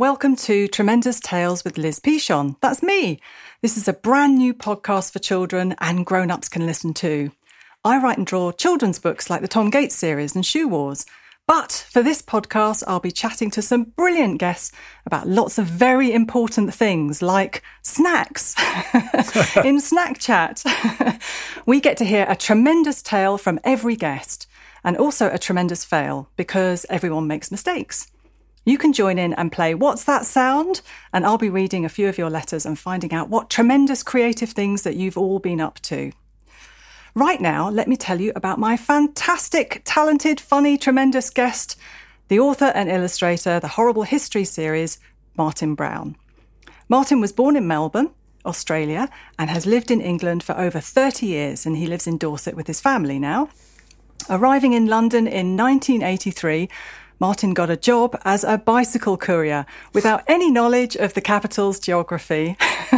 welcome 0.00 0.34
to 0.34 0.66
Tremendous 0.66 1.20
Tales 1.20 1.62
with 1.62 1.76
Liz 1.76 2.00
Pichon. 2.00 2.56
That's 2.62 2.82
me. 2.82 3.20
This 3.60 3.76
is 3.76 3.86
a 3.86 3.92
brand 3.92 4.38
new 4.38 4.54
podcast 4.54 5.12
for 5.12 5.18
children 5.18 5.74
and 5.78 6.06
grown 6.06 6.30
ups 6.30 6.48
can 6.48 6.64
listen 6.64 6.94
to. 6.94 7.30
I 7.84 7.98
write 7.98 8.16
and 8.16 8.26
draw 8.26 8.50
children's 8.50 8.98
books 8.98 9.28
like 9.28 9.42
the 9.42 9.46
Tom 9.46 9.68
Gates 9.68 9.94
series 9.94 10.34
and 10.34 10.46
Shoe 10.46 10.68
Wars. 10.68 11.04
But 11.46 11.84
for 11.90 12.02
this 12.02 12.22
podcast, 12.22 12.82
I'll 12.86 12.98
be 12.98 13.10
chatting 13.10 13.50
to 13.50 13.60
some 13.60 13.92
brilliant 13.94 14.38
guests 14.38 14.72
about 15.04 15.28
lots 15.28 15.58
of 15.58 15.66
very 15.66 16.14
important 16.14 16.72
things 16.72 17.20
like 17.20 17.62
snacks. 17.82 18.54
In 19.62 19.82
Snack 19.82 20.18
Chat, 20.18 20.64
we 21.66 21.78
get 21.78 21.98
to 21.98 22.06
hear 22.06 22.24
a 22.26 22.36
tremendous 22.36 23.02
tale 23.02 23.36
from 23.36 23.60
every 23.64 23.96
guest 23.96 24.46
and 24.82 24.96
also 24.96 25.28
a 25.28 25.36
tremendous 25.36 25.84
fail 25.84 26.30
because 26.36 26.86
everyone 26.88 27.26
makes 27.26 27.50
mistakes. 27.50 28.10
You 28.64 28.76
can 28.76 28.92
join 28.92 29.18
in 29.18 29.32
and 29.34 29.50
play 29.50 29.74
What's 29.74 30.04
That 30.04 30.26
Sound? 30.26 30.82
And 31.14 31.24
I'll 31.24 31.38
be 31.38 31.48
reading 31.48 31.84
a 31.84 31.88
few 31.88 32.08
of 32.08 32.18
your 32.18 32.28
letters 32.28 32.66
and 32.66 32.78
finding 32.78 33.12
out 33.12 33.30
what 33.30 33.48
tremendous 33.48 34.02
creative 34.02 34.50
things 34.50 34.82
that 34.82 34.96
you've 34.96 35.16
all 35.16 35.38
been 35.38 35.60
up 35.60 35.80
to. 35.82 36.12
Right 37.14 37.40
now, 37.40 37.70
let 37.70 37.88
me 37.88 37.96
tell 37.96 38.20
you 38.20 38.32
about 38.36 38.58
my 38.58 38.76
fantastic, 38.76 39.80
talented, 39.84 40.40
funny, 40.40 40.76
tremendous 40.76 41.30
guest, 41.30 41.76
the 42.28 42.38
author 42.38 42.66
and 42.66 42.90
illustrator, 42.90 43.58
the 43.58 43.68
Horrible 43.68 44.04
History 44.04 44.44
series, 44.44 44.98
Martin 45.36 45.74
Brown. 45.74 46.16
Martin 46.88 47.20
was 47.20 47.32
born 47.32 47.56
in 47.56 47.66
Melbourne, 47.66 48.10
Australia, 48.44 49.08
and 49.38 49.48
has 49.48 49.66
lived 49.66 49.90
in 49.90 50.00
England 50.00 50.42
for 50.42 50.56
over 50.56 50.80
30 50.80 51.26
years, 51.26 51.64
and 51.64 51.78
he 51.78 51.86
lives 51.86 52.06
in 52.06 52.18
Dorset 52.18 52.54
with 52.54 52.66
his 52.66 52.80
family 52.80 53.18
now. 53.18 53.48
Arriving 54.28 54.74
in 54.74 54.86
London 54.86 55.26
in 55.26 55.56
1983, 55.56 56.68
Martin 57.20 57.52
got 57.52 57.68
a 57.68 57.76
job 57.76 58.18
as 58.24 58.44
a 58.44 58.56
bicycle 58.56 59.18
courier 59.18 59.66
without 59.92 60.24
any 60.26 60.50
knowledge 60.50 60.96
of 60.96 61.12
the 61.12 61.20
capital's 61.20 61.78
geography. 61.78 62.56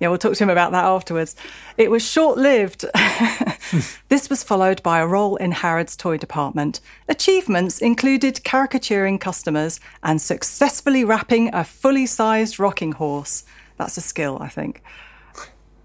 yeah, 0.00 0.08
we'll 0.08 0.16
talk 0.16 0.32
to 0.32 0.42
him 0.42 0.48
about 0.48 0.72
that 0.72 0.86
afterwards. 0.86 1.36
It 1.76 1.90
was 1.90 2.02
short 2.02 2.38
lived. 2.38 2.86
this 4.08 4.30
was 4.30 4.42
followed 4.42 4.82
by 4.82 4.98
a 4.98 5.06
role 5.06 5.36
in 5.36 5.52
Harrods 5.52 5.94
toy 5.94 6.16
department. 6.16 6.80
Achievements 7.06 7.82
included 7.82 8.42
caricaturing 8.44 9.18
customers 9.18 9.78
and 10.02 10.18
successfully 10.18 11.04
wrapping 11.04 11.54
a 11.54 11.64
fully 11.64 12.06
sized 12.06 12.58
rocking 12.58 12.92
horse. 12.92 13.44
That's 13.76 13.98
a 13.98 14.00
skill, 14.00 14.38
I 14.40 14.48
think. 14.48 14.82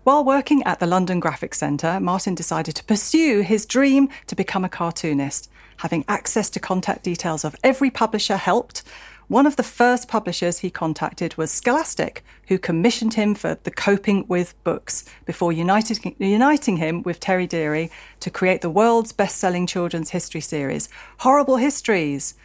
While 0.05 0.23
working 0.23 0.63
at 0.63 0.79
the 0.79 0.87
London 0.87 1.19
Graphic 1.19 1.53
Centre, 1.53 1.99
Martin 1.99 2.35
decided 2.35 2.75
to 2.77 2.85
pursue 2.85 3.41
his 3.41 3.65
dream 3.65 4.07
to 4.27 4.35
become 4.37 4.63
a 4.63 4.69
cartoonist. 4.69 5.49
Having 5.77 6.05
access 6.07 6.49
to 6.51 6.59
contact 6.59 7.03
details 7.03 7.45
of 7.45 7.55
every 7.63 7.89
publisher 7.91 8.37
helped. 8.37 8.83
One 9.27 9.45
of 9.45 9.57
the 9.57 9.63
first 9.63 10.07
publishers 10.07 10.59
he 10.59 10.69
contacted 10.69 11.35
was 11.35 11.51
Scholastic, 11.51 12.23
who 12.47 12.57
commissioned 12.57 13.15
him 13.15 13.35
for 13.35 13.57
The 13.61 13.71
Coping 13.71 14.25
with 14.27 14.55
Books 14.63 15.03
before 15.25 15.51
united, 15.51 15.99
uniting 16.17 16.77
him 16.77 17.03
with 17.03 17.19
Terry 17.19 17.45
Deary 17.45 17.91
to 18.21 18.29
create 18.31 18.61
the 18.61 18.69
world's 18.69 19.11
best 19.11 19.37
selling 19.37 19.67
children's 19.67 20.11
history 20.11 20.41
series, 20.41 20.87
Horrible 21.19 21.57
Histories. 21.57 22.35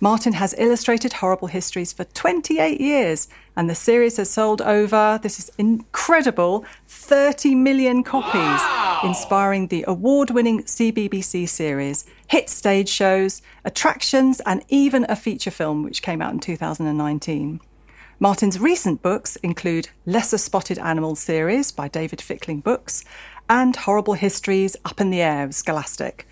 Martin 0.00 0.34
has 0.34 0.54
illustrated 0.58 1.14
Horrible 1.14 1.48
Histories 1.48 1.92
for 1.92 2.04
28 2.04 2.80
years, 2.80 3.26
and 3.56 3.68
the 3.68 3.74
series 3.74 4.16
has 4.16 4.30
sold 4.30 4.62
over, 4.62 5.18
this 5.20 5.40
is 5.40 5.50
incredible, 5.58 6.64
30 6.86 7.56
million 7.56 8.04
copies, 8.04 8.32
wow. 8.34 9.00
inspiring 9.02 9.66
the 9.66 9.84
award 9.88 10.30
winning 10.30 10.62
CBBC 10.62 11.48
series, 11.48 12.06
hit 12.28 12.48
stage 12.48 12.88
shows, 12.88 13.42
attractions, 13.64 14.40
and 14.46 14.64
even 14.68 15.04
a 15.08 15.16
feature 15.16 15.50
film 15.50 15.82
which 15.82 16.00
came 16.00 16.22
out 16.22 16.32
in 16.32 16.38
2019. 16.38 17.60
Martin's 18.20 18.60
recent 18.60 19.02
books 19.02 19.34
include 19.36 19.88
Lesser 20.06 20.38
Spotted 20.38 20.78
Animals 20.78 21.18
series 21.18 21.72
by 21.72 21.88
David 21.88 22.20
Fickling 22.20 22.60
Books 22.60 23.04
and 23.48 23.74
Horrible 23.74 24.14
Histories 24.14 24.76
Up 24.84 25.00
in 25.00 25.10
the 25.10 25.22
Air 25.22 25.44
of 25.44 25.54
Scholastic. 25.54 26.26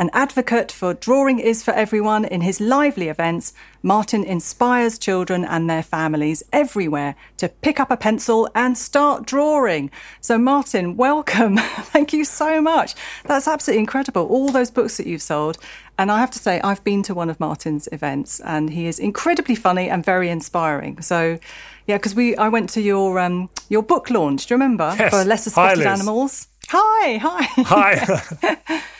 An 0.00 0.08
advocate 0.14 0.72
for 0.72 0.94
Drawing 0.94 1.40
is 1.40 1.62
for 1.62 1.72
Everyone 1.72 2.24
in 2.24 2.40
his 2.40 2.58
lively 2.58 3.08
events, 3.08 3.52
Martin 3.82 4.24
inspires 4.24 4.98
children 4.98 5.44
and 5.44 5.68
their 5.68 5.82
families 5.82 6.42
everywhere 6.54 7.16
to 7.36 7.50
pick 7.50 7.78
up 7.78 7.90
a 7.90 7.98
pencil 7.98 8.48
and 8.54 8.78
start 8.78 9.26
drawing. 9.26 9.90
So, 10.22 10.38
Martin, 10.38 10.96
welcome. 10.96 11.58
Thank 11.58 12.14
you 12.14 12.24
so 12.24 12.62
much. 12.62 12.94
That's 13.26 13.46
absolutely 13.46 13.80
incredible. 13.80 14.26
All 14.26 14.48
those 14.48 14.70
books 14.70 14.96
that 14.96 15.06
you've 15.06 15.20
sold. 15.20 15.58
And 15.98 16.10
I 16.10 16.20
have 16.20 16.30
to 16.30 16.38
say, 16.38 16.62
I've 16.62 16.82
been 16.82 17.02
to 17.02 17.12
one 17.12 17.28
of 17.28 17.38
Martin's 17.38 17.86
events 17.92 18.40
and 18.40 18.70
he 18.70 18.86
is 18.86 18.98
incredibly 18.98 19.54
funny 19.54 19.90
and 19.90 20.02
very 20.02 20.30
inspiring. 20.30 21.02
So, 21.02 21.38
yeah, 21.86 21.98
because 21.98 22.14
we 22.14 22.34
I 22.36 22.48
went 22.48 22.70
to 22.70 22.80
your 22.80 23.18
um, 23.18 23.50
your 23.68 23.82
book 23.82 24.08
launch. 24.08 24.46
Do 24.46 24.54
you 24.54 24.56
remember 24.56 24.96
yes. 24.98 25.10
for 25.10 25.24
Lesser 25.24 25.50
Spotted 25.50 25.84
Animals? 25.84 26.48
Hi, 26.68 27.18
hi. 27.18 27.42
Hi. 27.64 28.82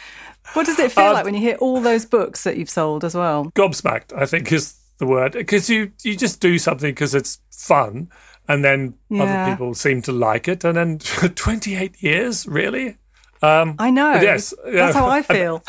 What 0.55 0.67
does 0.67 0.79
it 0.79 0.93
feel 0.93 1.05
uh, 1.05 1.13
like 1.13 1.25
when 1.25 1.35
you 1.35 1.41
hear 1.41 1.57
all 1.57 1.81
those 1.81 2.05
books 2.05 2.45
that 2.45 2.57
you've 2.57 2.71
sold 2.71 3.05
as 3.05 3.15
well? 3.15 3.53
Gobsmacked, 3.55 4.13
I 4.17 4.27
think, 4.27 4.51
is 4.53 4.75
the 4.99 5.07
word. 5.07 5.33
Because 5.33 5.71
you, 5.71 5.93
you 6.03 6.17
just 6.17 6.41
do 6.41 6.59
something 6.59 6.91
because 6.91 7.15
it's 7.15 7.41
fun, 7.51 8.11
and 8.49 8.65
then 8.65 8.95
yeah. 9.09 9.23
other 9.23 9.53
people 9.53 9.75
seem 9.75 10.03
to 10.03 10.13
like 10.13 10.49
it. 10.49 10.65
And 10.65 10.77
then 10.77 10.99
28 11.35 12.03
years, 12.03 12.47
really? 12.47 12.97
Um, 13.43 13.77
I 13.79 13.91
know. 13.91 14.15
Yes. 14.15 14.53
That's 14.65 14.95
how 14.95 15.07
I 15.07 15.23
feel. 15.23 15.63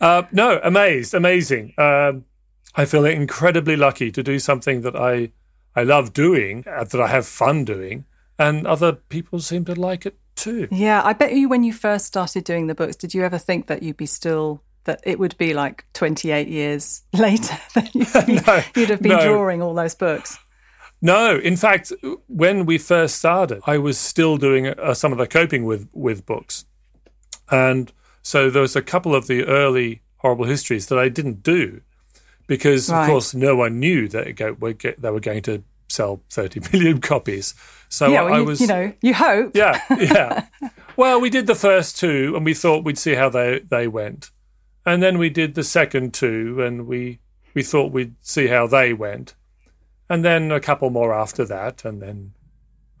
uh, 0.00 0.22
no, 0.32 0.60
amazed, 0.62 1.14
amazing. 1.14 1.74
Um, 1.78 2.24
I 2.74 2.84
feel 2.84 3.04
incredibly 3.04 3.76
lucky 3.76 4.10
to 4.12 4.22
do 4.22 4.38
something 4.38 4.82
that 4.82 4.94
I, 4.94 5.32
I 5.74 5.82
love 5.82 6.12
doing, 6.12 6.64
uh, 6.66 6.84
that 6.84 7.00
I 7.00 7.06
have 7.08 7.26
fun 7.26 7.64
doing, 7.64 8.04
and 8.38 8.66
other 8.66 8.92
people 8.92 9.40
seem 9.40 9.64
to 9.64 9.74
like 9.74 10.04
it 10.04 10.18
too. 10.36 10.68
Yeah, 10.70 11.02
I 11.04 11.12
bet 11.12 11.32
you 11.32 11.48
when 11.48 11.64
you 11.64 11.72
first 11.72 12.06
started 12.06 12.44
doing 12.44 12.66
the 12.66 12.74
books, 12.74 12.96
did 12.96 13.14
you 13.14 13.24
ever 13.24 13.38
think 13.38 13.66
that 13.66 13.82
you'd 13.82 13.96
be 13.96 14.06
still 14.06 14.62
that 14.84 15.00
it 15.02 15.18
would 15.18 15.36
be 15.36 15.52
like 15.52 15.84
28 15.94 16.48
years 16.48 17.02
later 17.12 17.58
that 17.74 17.94
you'd, 17.94 18.26
be, 18.26 18.34
no, 18.46 18.62
you'd 18.76 18.90
have 18.90 19.02
been 19.02 19.12
no. 19.12 19.28
drawing 19.28 19.62
all 19.62 19.74
those 19.74 19.94
books? 19.94 20.38
No, 21.02 21.36
in 21.36 21.56
fact, 21.56 21.92
when 22.26 22.64
we 22.64 22.78
first 22.78 23.16
started, 23.16 23.60
I 23.66 23.76
was 23.78 23.98
still 23.98 24.38
doing 24.38 24.68
uh, 24.68 24.94
some 24.94 25.12
of 25.12 25.18
the 25.18 25.26
coping 25.26 25.64
with 25.64 25.88
with 25.92 26.24
books, 26.24 26.64
and 27.50 27.92
so 28.22 28.48
there 28.48 28.62
was 28.62 28.74
a 28.74 28.82
couple 28.82 29.14
of 29.14 29.26
the 29.26 29.44
early 29.44 30.00
horrible 30.16 30.46
histories 30.46 30.86
that 30.86 30.98
I 30.98 31.08
didn't 31.10 31.42
do 31.42 31.82
because, 32.46 32.90
right. 32.90 33.02
of 33.02 33.08
course, 33.08 33.34
no 33.34 33.54
one 33.54 33.78
knew 33.78 34.08
that 34.08 34.36
they 34.98 35.10
were 35.10 35.20
going 35.20 35.42
to 35.42 35.62
sell 35.88 36.22
30 36.30 36.60
million 36.72 37.00
copies. 37.00 37.54
So 37.88 38.08
yeah, 38.08 38.22
well, 38.22 38.34
I 38.34 38.38
you, 38.38 38.44
was, 38.44 38.60
you 38.60 38.66
know, 38.66 38.92
you 39.00 39.14
hope. 39.14 39.56
Yeah, 39.56 39.80
yeah. 39.96 40.46
well, 40.96 41.20
we 41.20 41.30
did 41.30 41.46
the 41.46 41.54
first 41.54 41.98
two, 41.98 42.34
and 42.34 42.44
we 42.44 42.54
thought 42.54 42.84
we'd 42.84 42.98
see 42.98 43.14
how 43.14 43.28
they 43.28 43.60
they 43.60 43.86
went, 43.86 44.30
and 44.84 45.02
then 45.02 45.18
we 45.18 45.30
did 45.30 45.54
the 45.54 45.62
second 45.62 46.12
two, 46.12 46.60
and 46.60 46.86
we 46.86 47.20
we 47.54 47.62
thought 47.62 47.92
we'd 47.92 48.16
see 48.20 48.48
how 48.48 48.66
they 48.66 48.92
went, 48.92 49.34
and 50.08 50.24
then 50.24 50.50
a 50.50 50.60
couple 50.60 50.90
more 50.90 51.14
after 51.14 51.44
that, 51.44 51.84
and 51.84 52.02
then 52.02 52.32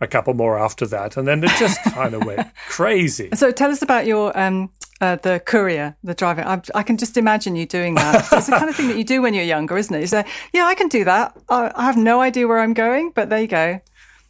a 0.00 0.06
couple 0.06 0.34
more 0.34 0.58
after 0.58 0.86
that, 0.86 1.16
and 1.16 1.26
then 1.26 1.42
it 1.42 1.50
just 1.58 1.82
kind 1.84 2.14
of 2.14 2.24
went 2.24 2.54
crazy. 2.68 3.30
So 3.34 3.50
tell 3.50 3.70
us 3.70 3.82
about 3.82 4.06
your 4.06 4.36
um, 4.38 4.70
uh, 5.00 5.16
the 5.16 5.40
courier, 5.40 5.96
the 6.02 6.14
driver. 6.14 6.42
I, 6.42 6.60
I, 6.74 6.82
can 6.82 6.96
just 6.96 7.16
imagine 7.16 7.56
you 7.56 7.66
doing 7.66 7.94
that. 7.96 8.28
it's 8.32 8.46
the 8.46 8.52
kind 8.52 8.68
of 8.68 8.76
thing 8.76 8.88
that 8.88 8.96
you 8.96 9.04
do 9.04 9.22
when 9.22 9.34
you're 9.34 9.44
younger, 9.44 9.76
isn't 9.76 9.94
it? 9.94 10.00
You 10.00 10.06
say, 10.06 10.24
"Yeah, 10.52 10.66
I 10.66 10.74
can 10.74 10.88
do 10.88 11.04
that. 11.04 11.36
I, 11.48 11.72
I 11.74 11.84
have 11.84 11.96
no 11.96 12.20
idea 12.20 12.46
where 12.46 12.60
I'm 12.60 12.74
going, 12.74 13.10
but 13.10 13.28
there 13.28 13.40
you 13.40 13.48
go." 13.48 13.80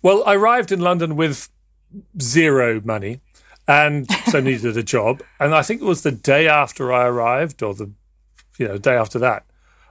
Well, 0.02 0.22
I 0.26 0.34
arrived 0.34 0.72
in 0.72 0.80
London 0.80 1.16
with 1.16 1.48
zero 2.20 2.80
money 2.84 3.20
and 3.66 4.10
so 4.30 4.40
needed 4.40 4.76
a 4.76 4.82
job. 4.82 5.22
And 5.40 5.54
I 5.54 5.62
think 5.62 5.80
it 5.80 5.84
was 5.84 6.02
the 6.02 6.12
day 6.12 6.46
after 6.48 6.92
I 6.92 7.06
arrived 7.06 7.62
or 7.62 7.74
the 7.74 7.90
you 8.58 8.68
know, 8.68 8.78
day 8.78 8.94
after 8.94 9.18
that. 9.18 9.44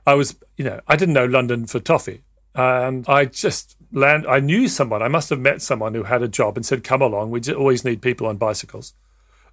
I 0.06 0.14
was, 0.14 0.36
you 0.58 0.66
know, 0.66 0.80
I 0.88 0.96
didn't 0.96 1.14
know 1.14 1.26
London 1.26 1.66
for 1.66 1.80
toffee. 1.80 2.22
And 2.54 3.08
I 3.08 3.26
just 3.26 3.76
land 3.96 4.28
I 4.28 4.40
knew 4.40 4.68
someone. 4.68 5.02
I 5.02 5.08
must 5.08 5.30
have 5.30 5.40
met 5.40 5.62
someone 5.62 5.94
who 5.94 6.04
had 6.04 6.22
a 6.22 6.28
job 6.28 6.58
and 6.58 6.66
said, 6.66 6.84
"Come 6.84 7.02
along. 7.02 7.32
We 7.32 7.42
always 7.54 7.84
need 7.84 8.02
people 8.02 8.28
on 8.28 8.38
bicycles." 8.38 8.94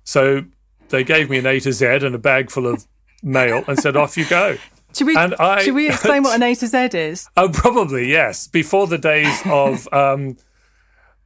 So 0.04 0.44
they 0.90 1.04
gave 1.04 1.30
me 1.30 1.38
an 1.38 1.46
A 1.46 1.60
to 1.60 1.72
Z 1.72 1.86
and 1.86 2.14
a 2.14 2.18
bag 2.18 2.50
full 2.50 2.66
of 2.66 2.86
mail 3.22 3.64
and 3.66 3.78
said, 3.78 3.96
"Off 3.96 4.16
you 4.16 4.26
go." 4.26 4.58
Should 4.94 5.06
we, 5.06 5.16
I, 5.16 5.62
should 5.62 5.72
we 5.72 5.88
explain 5.88 6.22
what 6.22 6.36
an 6.36 6.42
A 6.42 6.54
to 6.54 6.66
Z 6.66 6.90
is? 6.92 7.26
Oh, 7.38 7.48
probably 7.48 8.10
yes. 8.10 8.46
Before 8.46 8.86
the 8.86 8.98
days 8.98 9.40
of 9.46 9.90
um, 9.92 10.36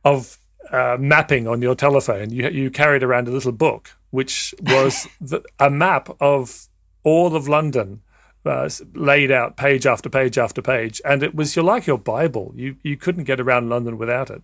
of 0.04 0.38
uh, 0.70 0.96
mapping 1.00 1.48
on 1.48 1.60
your 1.62 1.74
telephone, 1.74 2.30
you 2.30 2.48
you 2.48 2.70
carried 2.70 3.02
around 3.02 3.26
a 3.26 3.32
little 3.32 3.50
book 3.50 3.90
which 4.16 4.54
was 4.62 5.06
the, 5.20 5.42
a 5.58 5.68
map 5.68 6.08
of 6.20 6.68
all 7.02 7.36
of 7.36 7.48
London. 7.48 8.00
Uh, 8.46 8.70
laid 8.94 9.32
out 9.32 9.56
page 9.56 9.86
after 9.86 10.08
page 10.08 10.38
after 10.38 10.62
page, 10.62 11.00
and 11.04 11.22
it 11.22 11.34
was 11.34 11.56
your 11.56 11.64
like 11.64 11.86
your 11.86 11.98
Bible. 11.98 12.52
You 12.54 12.76
you 12.82 12.96
couldn't 12.96 13.24
get 13.24 13.40
around 13.40 13.68
London 13.68 13.98
without 13.98 14.30
it. 14.30 14.42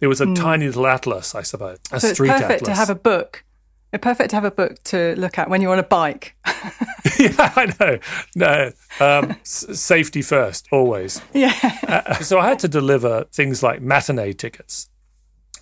It 0.00 0.06
was 0.08 0.20
a 0.20 0.26
mm. 0.26 0.36
tiny 0.36 0.66
little 0.66 0.86
atlas, 0.86 1.34
I 1.34 1.42
suppose. 1.42 1.78
A 1.92 2.00
so 2.00 2.12
street 2.12 2.30
it's 2.30 2.40
perfect 2.40 2.62
atlas. 2.62 2.76
to 2.76 2.80
have 2.80 2.90
a 2.90 2.94
book. 2.94 3.44
It's 3.92 4.02
perfect 4.02 4.30
to 4.30 4.36
have 4.36 4.44
a 4.44 4.50
book 4.50 4.82
to 4.84 5.14
look 5.16 5.38
at 5.38 5.50
when 5.50 5.60
you're 5.60 5.72
on 5.72 5.78
a 5.78 5.84
bike. 5.84 6.36
yeah, 7.18 7.52
I 7.56 7.74
know. 7.80 7.98
No, 8.36 8.72
um, 9.00 9.30
s- 9.40 9.66
safety 9.80 10.22
first, 10.22 10.68
always. 10.70 11.20
Yeah. 11.32 11.54
Uh, 11.88 12.14
so 12.16 12.38
I 12.38 12.48
had 12.48 12.58
to 12.60 12.68
deliver 12.68 13.24
things 13.32 13.62
like 13.62 13.80
matinee 13.80 14.32
tickets, 14.32 14.88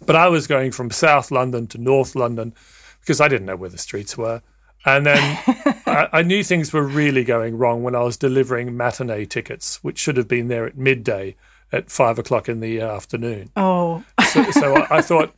but 0.05 0.17
I 0.17 0.29
was 0.29 0.47
going 0.47 0.73
from 0.73 0.91
South 0.91 1.31
London 1.31 1.67
to 1.69 1.79
North 1.79 2.15
London 2.15 2.55
because 3.01 3.21
I 3.21 3.29
didn't 3.29 3.47
know 3.47 3.57
where 3.57 3.71
the 3.71 3.79
streets 3.79 4.19
were. 4.19 4.43
And 4.85 5.07
then 5.07 5.39
I, 5.99 6.19
I 6.19 6.23
knew 6.23 6.43
things 6.45 6.73
were 6.73 6.83
really 6.83 7.25
going 7.25 7.59
wrong 7.59 7.83
when 7.83 7.95
I 7.95 8.01
was 8.03 8.17
delivering 8.17 8.77
matinee 8.77 9.25
tickets, 9.27 9.83
which 9.83 9.99
should 9.99 10.17
have 10.17 10.29
been 10.29 10.49
there 10.49 10.67
at 10.67 10.77
midday 10.77 11.37
at 11.73 11.91
five 11.91 12.19
o'clock 12.19 12.49
in 12.49 12.61
the 12.61 12.81
afternoon. 12.81 13.51
Oh, 13.57 14.03
So, 14.33 14.51
so 14.51 14.77
I, 14.77 14.99
I 14.99 15.01
thought 15.03 15.35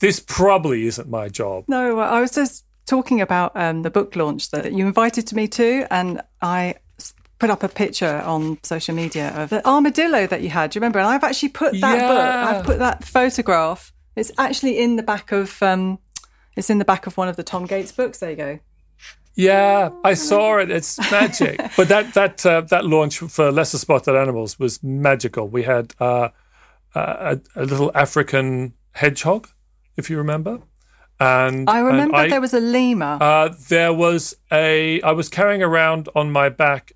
this 0.00 0.20
probably 0.20 0.86
isn't 0.86 1.08
my 1.08 1.28
job. 1.28 1.64
no, 1.68 1.98
I 2.00 2.20
was 2.20 2.32
just 2.32 2.64
talking 2.86 3.20
about 3.20 3.52
um, 3.54 3.82
the 3.82 3.90
book 3.90 4.14
launch 4.16 4.50
that 4.50 4.72
you 4.72 4.86
invited 4.86 5.32
me 5.32 5.48
to, 5.48 5.86
and 5.90 6.20
I 6.42 6.74
put 7.38 7.50
up 7.50 7.62
a 7.62 7.68
picture 7.68 8.20
on 8.24 8.58
social 8.62 8.94
media 8.94 9.30
of 9.36 9.50
the 9.50 9.66
armadillo 9.66 10.26
that 10.26 10.42
you 10.42 10.50
had. 10.50 10.70
Do 10.70 10.76
you 10.76 10.80
remember? 10.80 10.98
And 10.98 11.08
I've 11.08 11.24
actually 11.24 11.48
put 11.50 11.72
that 11.80 11.96
Yeah. 11.98 12.08
book, 12.08 12.56
I've 12.56 12.64
put 12.64 12.78
that 12.78 13.04
photograph. 13.04 13.92
It's 14.16 14.30
actually 14.38 14.78
in 14.78 14.96
the 14.96 15.02
back 15.02 15.32
of, 15.32 15.62
um, 15.62 15.98
it's 16.56 16.70
in 16.70 16.78
the 16.78 16.84
back 16.84 17.06
of 17.06 17.16
one 17.16 17.28
of 17.28 17.36
the 17.36 17.42
Tom 17.42 17.66
Gates 17.66 17.90
books. 17.92 18.18
There 18.18 18.30
you 18.30 18.36
go. 18.36 18.58
Yeah, 19.36 19.90
I 20.04 20.14
saw 20.14 20.58
it. 20.58 20.70
It's 20.70 20.98
magic. 21.10 21.60
but 21.76 21.88
that 21.88 22.14
that 22.14 22.44
uh, 22.46 22.60
that 22.62 22.84
launch 22.84 23.18
for 23.18 23.50
lesser 23.50 23.78
spotted 23.78 24.14
animals 24.16 24.58
was 24.58 24.82
magical. 24.82 25.48
We 25.48 25.64
had 25.64 25.92
uh, 26.00 26.28
a, 26.94 27.40
a 27.56 27.64
little 27.64 27.90
African 27.94 28.74
hedgehog, 28.92 29.48
if 29.96 30.08
you 30.08 30.18
remember, 30.18 30.60
and 31.18 31.68
I 31.68 31.80
remember 31.80 32.14
and 32.16 32.26
I- 32.26 32.28
there 32.28 32.40
was 32.40 32.54
a 32.54 32.60
lemur. 32.60 33.18
uh, 33.20 33.54
there 33.68 33.92
was 33.92 34.36
a. 34.52 35.00
I 35.02 35.12
was 35.12 35.28
carrying 35.28 35.62
around 35.62 36.08
on 36.14 36.30
my 36.30 36.48
back 36.48 36.92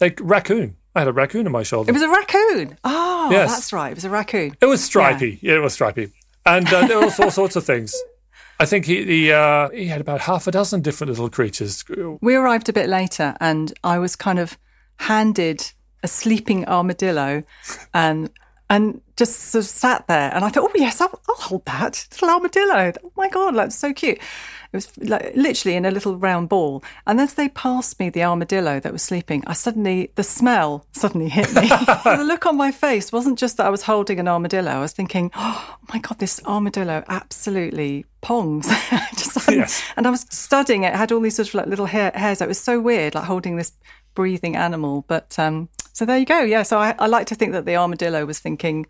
a 0.00 0.12
raccoon. 0.20 0.76
I 0.94 0.98
had 1.00 1.08
a 1.08 1.12
raccoon 1.12 1.46
on 1.46 1.52
my 1.52 1.62
shoulder. 1.62 1.88
it 1.90 1.94
was 1.94 2.02
a 2.02 2.08
raccoon. 2.10 2.76
Oh, 2.84 3.28
Yes. 3.30 3.50
that's 3.50 3.72
right. 3.72 3.92
It 3.92 3.94
was 3.94 4.04
a 4.04 4.10
raccoon. 4.10 4.54
It 4.60 4.66
was 4.66 4.84
stripy. 4.84 5.38
Yeah, 5.40 5.54
it 5.54 5.62
was 5.62 5.72
stripy, 5.72 6.12
and 6.44 6.66
uh, 6.70 6.86
there 6.86 6.98
was 7.00 7.18
all 7.18 7.30
sorts 7.30 7.56
of 7.56 7.64
things. 7.64 7.94
I 8.58 8.66
think 8.66 8.84
he 8.84 9.04
he, 9.04 9.32
uh, 9.32 9.70
he 9.70 9.86
had 9.86 10.00
about 10.00 10.20
half 10.20 10.46
a 10.46 10.50
dozen 10.50 10.82
different 10.82 11.10
little 11.10 11.30
creatures. 11.30 11.84
We 12.20 12.34
arrived 12.34 12.68
a 12.68 12.72
bit 12.72 12.88
later, 12.88 13.36
and 13.40 13.72
I 13.82 13.98
was 13.98 14.16
kind 14.16 14.38
of 14.38 14.58
handed 14.96 15.72
a 16.02 16.08
sleeping 16.08 16.66
armadillo, 16.66 17.42
and 17.94 18.30
and 18.72 19.02
just 19.18 19.38
sort 19.50 19.62
of 19.64 19.68
sat 19.68 20.06
there. 20.08 20.34
And 20.34 20.46
I 20.46 20.48
thought, 20.48 20.64
oh 20.64 20.72
yes, 20.74 20.98
I'll, 21.02 21.20
I'll 21.28 21.34
hold 21.36 21.66
that 21.66 22.06
little 22.10 22.30
armadillo. 22.30 22.92
Oh 23.04 23.12
my 23.16 23.28
god, 23.28 23.54
that's 23.54 23.76
so 23.76 23.92
cute. 23.92 24.16
It 24.18 24.76
was 24.76 24.96
like 24.96 25.36
literally 25.36 25.76
in 25.76 25.84
a 25.84 25.90
little 25.90 26.16
round 26.16 26.48
ball. 26.48 26.82
And 27.06 27.20
as 27.20 27.34
they 27.34 27.50
passed 27.50 28.00
me 28.00 28.08
the 28.08 28.24
armadillo 28.24 28.80
that 28.80 28.90
was 28.90 29.02
sleeping, 29.02 29.44
I 29.46 29.52
suddenly 29.52 30.10
the 30.14 30.22
smell 30.22 30.86
suddenly 30.92 31.28
hit 31.28 31.52
me. 31.54 31.68
the 31.68 32.24
look 32.26 32.46
on 32.46 32.56
my 32.56 32.72
face 32.72 33.12
wasn't 33.12 33.38
just 33.38 33.58
that 33.58 33.66
I 33.66 33.70
was 33.70 33.82
holding 33.82 34.18
an 34.18 34.26
armadillo. 34.26 34.70
I 34.70 34.80
was 34.80 34.92
thinking, 34.92 35.30
oh 35.34 35.76
my 35.92 35.98
god, 35.98 36.18
this 36.18 36.40
armadillo 36.46 37.04
absolutely 37.08 38.06
pongs. 38.22 38.64
just, 39.18 39.50
Yes. 39.50 39.82
and 39.98 40.06
I 40.06 40.10
was 40.10 40.24
studying 40.30 40.84
it. 40.84 40.94
It 40.94 40.96
had 40.96 41.12
all 41.12 41.20
these 41.20 41.36
sort 41.36 41.48
of 41.48 41.54
like 41.54 41.66
little 41.66 41.84
hair, 41.86 42.10
hairs. 42.14 42.40
It 42.40 42.48
was 42.48 42.58
so 42.58 42.80
weird, 42.80 43.14
like 43.14 43.24
holding 43.24 43.56
this 43.56 43.72
breathing 44.14 44.56
animal. 44.56 45.04
But 45.06 45.38
um, 45.38 45.68
so 45.92 46.04
there 46.04 46.18
you 46.18 46.26
go. 46.26 46.40
Yeah. 46.40 46.62
So 46.62 46.78
I, 46.78 46.94
I 46.98 47.06
like 47.06 47.26
to 47.28 47.34
think 47.34 47.52
that 47.52 47.64
the 47.64 47.76
armadillo 47.76 48.24
was 48.24 48.38
thinking 48.38 48.86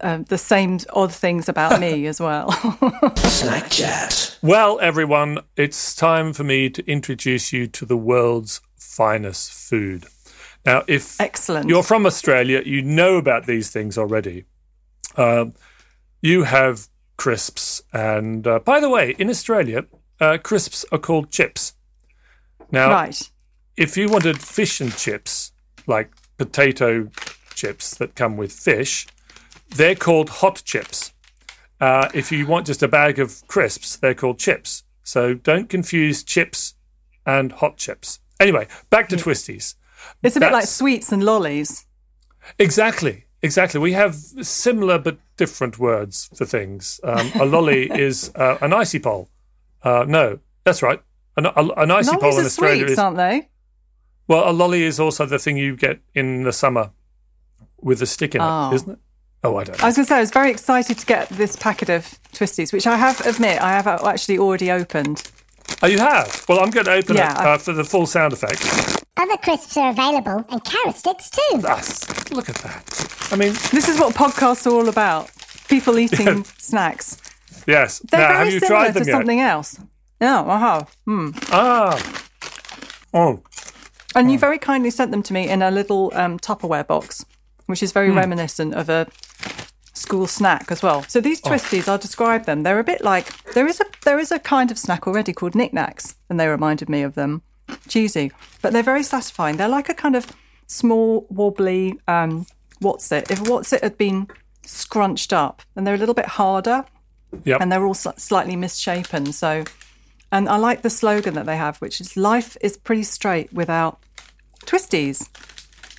uh, 0.00 0.18
the 0.28 0.38
same 0.38 0.78
odd 0.92 1.12
things 1.12 1.48
about 1.48 1.80
me 1.80 2.06
as 2.06 2.20
well. 2.20 2.52
Snack 3.16 3.70
Chat. 3.70 4.38
Well, 4.42 4.78
everyone, 4.80 5.38
it's 5.56 5.94
time 5.94 6.32
for 6.32 6.44
me 6.44 6.70
to 6.70 6.90
introduce 6.90 7.52
you 7.52 7.66
to 7.68 7.84
the 7.84 7.96
world's 7.96 8.60
finest 8.76 9.52
food. 9.52 10.06
Now, 10.64 10.84
if 10.86 11.20
Excellent. 11.20 11.68
you're 11.68 11.82
from 11.82 12.06
Australia, 12.06 12.62
you 12.64 12.82
know 12.82 13.16
about 13.16 13.46
these 13.46 13.70
things 13.70 13.96
already. 13.96 14.44
Um, 15.16 15.54
you 16.22 16.44
have 16.44 16.86
crisps, 17.16 17.82
and 17.92 18.46
uh, 18.46 18.58
by 18.60 18.78
the 18.80 18.88
way, 18.88 19.14
in 19.18 19.30
Australia, 19.30 19.86
uh, 20.20 20.38
crisps 20.38 20.84
are 20.92 20.98
called 20.98 21.30
chips. 21.30 21.74
Now, 22.70 22.90
right. 22.90 23.30
if 23.76 23.96
you 23.96 24.08
wanted 24.08 24.40
fish 24.40 24.80
and 24.80 24.94
chips, 24.94 25.52
like 25.86 26.10
potato 26.40 27.06
chips 27.54 27.94
that 27.96 28.14
come 28.14 28.38
with 28.38 28.50
fish, 28.50 29.06
they're 29.76 29.94
called 29.94 30.30
hot 30.30 30.62
chips. 30.64 31.12
Uh, 31.82 32.08
if 32.14 32.32
you 32.32 32.46
want 32.46 32.66
just 32.66 32.82
a 32.82 32.88
bag 32.88 33.18
of 33.18 33.46
crisps, 33.46 33.96
they're 33.96 34.14
called 34.14 34.38
chips. 34.38 34.82
So 35.02 35.34
don't 35.34 35.68
confuse 35.68 36.24
chips 36.24 36.76
and 37.26 37.52
hot 37.52 37.76
chips. 37.76 38.20
Anyway, 38.40 38.66
back 38.88 39.10
to 39.10 39.16
Twisties. 39.16 39.74
It's 40.22 40.36
a 40.36 40.40
bit 40.40 40.50
like 40.50 40.64
sweets 40.64 41.12
and 41.12 41.22
lollies. 41.22 41.84
Exactly, 42.58 43.26
exactly. 43.42 43.78
We 43.78 43.92
have 43.92 44.14
similar 44.14 44.98
but 44.98 45.18
different 45.36 45.78
words 45.78 46.30
for 46.34 46.46
things. 46.46 47.00
Um, 47.04 47.30
a 47.34 47.44
lolly 47.44 47.90
is 48.06 48.32
uh, 48.34 48.56
an 48.62 48.72
icy 48.72 48.98
pole. 48.98 49.28
Uh, 49.82 50.06
no, 50.08 50.38
that's 50.64 50.82
right. 50.82 51.02
An, 51.36 51.44
a, 51.44 51.52
an 51.52 51.90
icy 51.90 52.16
pole 52.16 52.38
in 52.38 52.46
Australia 52.46 52.78
sweets, 52.78 52.92
is 52.92 52.98
aren't 52.98 53.18
they? 53.18 53.49
Well, 54.30 54.48
a 54.48 54.52
lolly 54.52 54.84
is 54.84 55.00
also 55.00 55.26
the 55.26 55.40
thing 55.40 55.56
you 55.56 55.74
get 55.76 55.98
in 56.14 56.44
the 56.44 56.52
summer 56.52 56.90
with 57.80 58.00
a 58.00 58.06
stick 58.06 58.36
in 58.36 58.40
Oh. 58.40 58.70
it, 58.70 58.76
isn't 58.76 58.92
it? 58.92 58.98
Oh, 59.42 59.56
I 59.56 59.64
don't 59.64 59.76
Know. 59.76 59.82
I 59.84 59.88
was 59.88 59.96
going 59.96 60.04
to 60.06 60.08
say, 60.08 60.16
I 60.16 60.20
was 60.20 60.30
very 60.30 60.50
excited 60.52 60.98
to 61.00 61.04
get 61.06 61.28
this 61.30 61.56
packet 61.56 61.88
of 61.90 62.06
twisties, 62.32 62.72
which 62.72 62.86
I 62.86 62.96
have 62.96 63.20
admit 63.26 63.60
I 63.60 63.72
have 63.72 63.88
actually 63.88 64.38
already 64.38 64.70
opened. 64.70 65.28
Oh, 65.82 65.88
you 65.88 65.98
have? 65.98 66.44
Well, 66.48 66.60
I'm 66.60 66.70
going 66.70 66.86
to 66.86 66.92
open 66.92 67.16
Yeah, 67.16 67.32
it 67.32 67.46
uh, 67.46 67.58
for 67.58 67.72
the 67.72 67.82
full 67.82 68.06
sound 68.06 68.32
effect. 68.32 68.62
Other 69.16 69.36
crisps 69.38 69.76
are 69.76 69.90
available 69.90 70.44
and 70.48 70.62
carrot 70.62 70.94
sticks 70.96 71.28
too. 71.30 71.60
Yes. 71.62 72.30
Look 72.30 72.48
at 72.48 72.54
that. 72.56 73.28
I 73.32 73.36
mean, 73.36 73.52
This 73.72 73.88
is 73.88 73.98
what 73.98 74.14
podcasts 74.14 74.64
are 74.66 74.70
all 74.74 74.88
about. 74.88 75.28
People 75.68 75.98
eating 76.04 76.44
snacks. 76.58 77.16
yes. 77.66 77.98
They're 78.10 78.20
now, 78.20 78.28
very 78.28 78.38
have 78.44 78.52
you 78.52 78.60
similar 78.60 78.80
tried 78.84 78.94
them 78.94 79.02
to 79.02 79.08
yet? 79.08 79.16
something 79.16 79.40
else. 79.40 79.80
No, 80.20 80.48
I 80.48 80.58
have. 80.58 80.96
Ah. 81.50 82.22
Oh, 83.12 83.42
And 84.14 84.30
you 84.32 84.38
very 84.38 84.58
kindly 84.58 84.90
sent 84.90 85.10
them 85.10 85.22
to 85.24 85.32
me 85.32 85.48
in 85.48 85.62
a 85.62 85.70
little 85.70 86.10
um, 86.14 86.38
Tupperware 86.38 86.86
box, 86.86 87.24
which 87.66 87.82
is 87.82 87.92
very 87.92 88.10
reminiscent 88.10 88.74
of 88.74 88.88
a 88.88 89.06
school 89.92 90.26
snack 90.26 90.72
as 90.72 90.82
well. 90.82 91.02
So 91.02 91.20
these 91.20 91.40
twisties, 91.40 91.86
I'll 91.86 91.98
describe 91.98 92.44
them. 92.44 92.62
They're 92.62 92.80
a 92.80 92.84
bit 92.84 93.02
like 93.02 93.44
there 93.52 93.66
is 93.66 93.80
a 93.80 93.84
there 94.04 94.18
is 94.18 94.32
a 94.32 94.38
kind 94.38 94.70
of 94.70 94.78
snack 94.78 95.06
already 95.06 95.32
called 95.32 95.54
knickknacks, 95.54 96.16
and 96.28 96.40
they 96.40 96.48
reminded 96.48 96.88
me 96.88 97.02
of 97.02 97.14
them. 97.14 97.42
Cheesy, 97.86 98.32
but 98.62 98.72
they're 98.72 98.82
very 98.82 99.04
satisfying. 99.04 99.56
They're 99.56 99.68
like 99.68 99.88
a 99.88 99.94
kind 99.94 100.16
of 100.16 100.26
small 100.66 101.26
wobbly 101.30 101.98
um, 102.08 102.46
what's 102.80 103.12
it? 103.12 103.30
If 103.30 103.48
what's 103.48 103.72
it 103.72 103.82
had 103.82 103.96
been 103.96 104.28
scrunched 104.66 105.32
up, 105.32 105.62
and 105.76 105.86
they're 105.86 105.94
a 105.94 105.98
little 105.98 106.14
bit 106.14 106.26
harder, 106.26 106.84
yep. 107.44 107.60
and 107.60 107.70
they're 107.70 107.84
all 107.84 107.94
sli- 107.94 108.18
slightly 108.18 108.56
misshapen. 108.56 109.32
So, 109.32 109.64
and 110.32 110.48
I 110.48 110.56
like 110.56 110.82
the 110.82 110.90
slogan 110.90 111.34
that 111.34 111.46
they 111.46 111.56
have, 111.56 111.78
which 111.78 112.00
is 112.00 112.16
"Life 112.16 112.56
is 112.60 112.76
pretty 112.76 113.02
straight 113.02 113.52
without 113.52 113.98
twisties." 114.66 115.28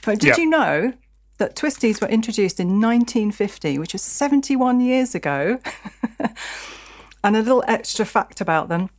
But 0.05 0.19
did 0.19 0.38
you 0.38 0.50
know 0.50 0.93
that 1.38 1.55
twisties 1.55 2.01
were 2.01 2.07
introduced 2.07 2.59
in 2.59 2.79
1950, 2.81 3.77
which 3.77 3.95
is 3.95 4.01
71 4.01 4.81
years 4.81 5.13
ago? 5.13 5.59
and 7.23 7.35
a 7.35 7.41
little 7.41 7.63
extra 7.67 8.05
fact 8.05 8.41
about 8.41 8.69
them. 8.69 8.89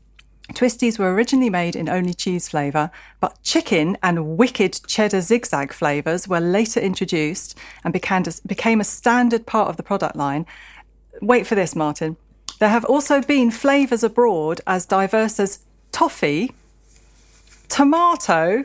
Twisties 0.53 0.99
were 0.99 1.15
originally 1.15 1.51
made 1.51 1.77
in 1.77 1.89
only 1.89 2.13
cheese 2.13 2.49
flavour, 2.49 2.91
but 3.21 3.41
chicken 3.43 3.97
and 4.03 4.37
wicked 4.37 4.81
cheddar 4.87 5.21
zigzag 5.21 5.73
flavours 5.73 6.29
were 6.29 6.41
later 6.41 6.81
introduced 6.81 7.57
and 7.85 7.93
became, 7.93 8.25
became 8.47 8.81
a 8.81 8.85
standard 8.85 9.47
part 9.47 9.69
of 9.69 9.77
the 9.77 9.83
product 9.83 10.17
line. 10.17 10.45
Wait 11.21 11.47
for 11.47 11.55
this, 11.55 11.75
Martin. 11.75 12.17
There 12.63 12.69
have 12.69 12.85
also 12.85 13.21
been 13.21 13.51
flavours 13.51 14.05
abroad 14.05 14.61
as 14.69 14.87
diverse 14.87 15.41
as 15.41 15.65
toffee, 15.91 16.53
tomato, 17.69 18.63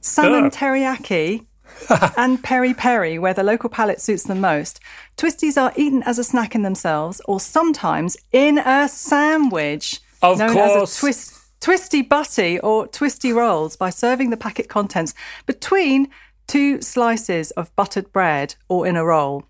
salmon 0.00 0.46
Ugh. 0.46 0.52
teriyaki, 0.52 1.46
and 2.16 2.42
peri 2.42 2.74
peri, 2.74 3.20
where 3.20 3.34
the 3.34 3.44
local 3.44 3.70
palate 3.70 4.00
suits 4.00 4.24
them 4.24 4.40
most. 4.40 4.80
Twisties 5.16 5.56
are 5.56 5.72
eaten 5.76 6.02
as 6.02 6.18
a 6.18 6.24
snack 6.24 6.56
in 6.56 6.62
themselves 6.62 7.20
or 7.26 7.38
sometimes 7.38 8.16
in 8.32 8.58
a 8.58 8.88
sandwich. 8.88 10.00
Of 10.22 10.40
known 10.40 10.52
course. 10.52 10.82
as 10.82 10.96
a 10.96 11.00
twist, 11.00 11.38
twisty 11.60 12.02
butty 12.02 12.58
or 12.58 12.88
twisty 12.88 13.32
rolls 13.32 13.76
by 13.76 13.90
serving 13.90 14.30
the 14.30 14.36
packet 14.36 14.68
contents 14.68 15.14
between 15.46 16.08
two 16.48 16.82
slices 16.82 17.52
of 17.52 17.70
buttered 17.76 18.12
bread 18.12 18.56
or 18.68 18.88
in 18.88 18.96
a 18.96 19.04
roll. 19.04 19.44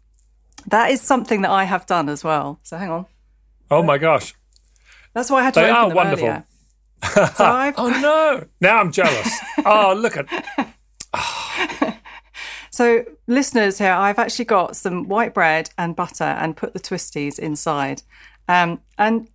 That 0.66 0.90
is 0.90 1.00
something 1.00 1.40
that 1.40 1.50
I 1.50 1.64
have 1.64 1.86
done 1.86 2.10
as 2.10 2.22
well. 2.22 2.60
So 2.62 2.76
hang 2.76 2.90
on. 2.90 3.06
Oh, 3.70 3.82
my 3.82 3.98
gosh. 3.98 4.34
That's 5.14 5.30
why 5.30 5.40
I 5.40 5.44
had 5.44 5.54
to 5.54 5.60
They 5.60 5.70
are 5.70 5.88
them 5.88 5.96
wonderful. 5.96 6.44
So 7.02 7.44
Oh, 7.76 7.98
no. 8.00 8.46
Now 8.60 8.78
I'm 8.78 8.92
jealous. 8.92 9.38
oh, 9.64 9.94
look 9.96 10.16
at 10.16 10.26
So, 12.70 13.06
listeners, 13.26 13.78
here 13.78 13.92
I've 13.92 14.18
actually 14.18 14.44
got 14.44 14.76
some 14.76 15.08
white 15.08 15.32
bread 15.32 15.70
and 15.78 15.96
butter 15.96 16.24
and 16.24 16.54
put 16.54 16.74
the 16.74 16.78
twisties 16.78 17.38
inside. 17.38 18.02
Um, 18.48 18.82
and 18.98 19.28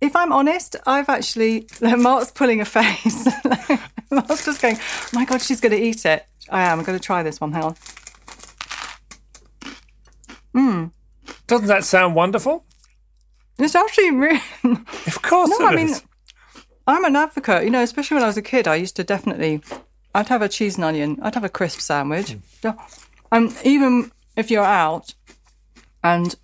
if 0.00 0.14
I'm 0.14 0.32
honest, 0.32 0.76
I've 0.86 1.08
actually 1.08 1.66
Mark's 1.80 2.30
pulling 2.30 2.60
a 2.60 2.64
face. 2.64 3.26
Was 4.10 4.44
just 4.44 4.62
going, 4.62 4.76
oh 4.78 5.08
my 5.12 5.24
God, 5.24 5.42
she's 5.42 5.60
going 5.60 5.72
to 5.72 5.82
eat 5.82 6.06
it. 6.06 6.24
I 6.48 6.62
am. 6.62 6.78
I'm 6.78 6.84
going 6.84 6.96
to 6.96 7.04
try 7.04 7.24
this 7.24 7.40
one. 7.40 7.50
Hang 7.50 7.64
on. 7.64 7.74
Doesn't 11.48 11.66
that 11.66 11.84
sound 11.84 12.14
wonderful? 12.14 12.64
It's 13.58 13.74
actually 13.74 14.10
really. 14.10 14.40
Of 15.06 15.22
course 15.22 15.50
No, 15.50 15.66
it 15.66 15.72
I 15.72 15.76
mean, 15.76 15.88
is. 15.90 16.02
I'm 16.86 17.04
an 17.04 17.16
advocate. 17.16 17.64
You 17.64 17.70
know, 17.70 17.82
especially 17.82 18.16
when 18.16 18.24
I 18.24 18.28
was 18.28 18.36
a 18.36 18.42
kid, 18.42 18.66
I 18.68 18.74
used 18.76 18.96
to 18.96 19.04
definitely. 19.04 19.62
I'd 20.14 20.28
have 20.28 20.42
a 20.42 20.48
cheese 20.48 20.76
and 20.76 20.84
onion. 20.84 21.18
I'd 21.22 21.34
have 21.34 21.44
a 21.44 21.48
crisp 21.48 21.80
sandwich. 21.80 22.36
Yeah. 22.62 22.74
And 23.32 23.54
even 23.64 24.12
if 24.36 24.50
you're 24.50 24.64
out 24.64 25.14
and 26.02 26.34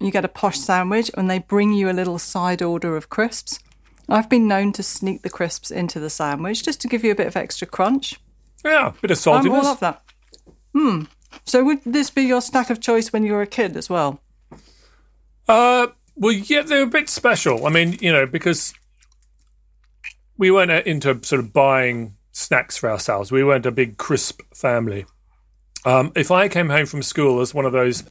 you 0.00 0.10
get 0.10 0.24
a 0.24 0.28
posh 0.28 0.58
sandwich 0.58 1.10
and 1.16 1.30
they 1.30 1.38
bring 1.38 1.72
you 1.72 1.88
a 1.88 1.92
little 1.92 2.18
side 2.18 2.60
order 2.60 2.96
of 2.96 3.08
crisps, 3.08 3.60
I've 4.08 4.28
been 4.28 4.46
known 4.46 4.72
to 4.72 4.82
sneak 4.82 5.22
the 5.22 5.30
crisps 5.30 5.70
into 5.70 5.98
the 6.00 6.10
sandwich 6.10 6.62
just 6.62 6.80
to 6.82 6.88
give 6.88 7.02
you 7.04 7.12
a 7.12 7.14
bit 7.14 7.26
of 7.26 7.36
extra 7.36 7.66
crunch. 7.66 8.20
Yeah, 8.64 8.88
a 8.88 8.92
bit 8.92 9.10
of 9.10 9.16
saltiness. 9.18 9.44
I'm 9.46 9.52
all 9.52 9.66
of 9.66 9.80
that. 9.80 10.02
Hmm. 10.74 11.02
So 11.46 11.64
would 11.64 11.80
this 11.84 12.10
be 12.10 12.22
your 12.22 12.40
snack 12.42 12.68
of 12.70 12.80
choice 12.80 13.12
when 13.12 13.24
you 13.24 13.32
were 13.32 13.42
a 13.42 13.46
kid 13.46 13.76
as 13.76 13.88
well? 13.88 14.20
Uh, 15.48 15.88
well, 16.16 16.32
yeah, 16.32 16.62
they're 16.62 16.82
a 16.82 16.86
bit 16.86 17.08
special. 17.08 17.66
I 17.66 17.70
mean, 17.70 17.98
you 18.00 18.12
know, 18.12 18.26
because 18.26 18.74
we 20.36 20.50
weren't 20.50 20.70
into 20.86 21.22
sort 21.24 21.40
of 21.40 21.52
buying 21.52 22.16
snacks 22.32 22.76
for 22.76 22.90
ourselves. 22.90 23.32
We 23.32 23.44
weren't 23.44 23.66
a 23.66 23.70
big 23.70 23.96
crisp 23.96 24.42
family. 24.54 25.06
Um, 25.84 26.12
if 26.14 26.30
I 26.30 26.48
came 26.48 26.70
home 26.70 26.86
from 26.86 27.02
school 27.02 27.40
as 27.40 27.54
one 27.54 27.66
of 27.66 27.72
those 27.72 28.04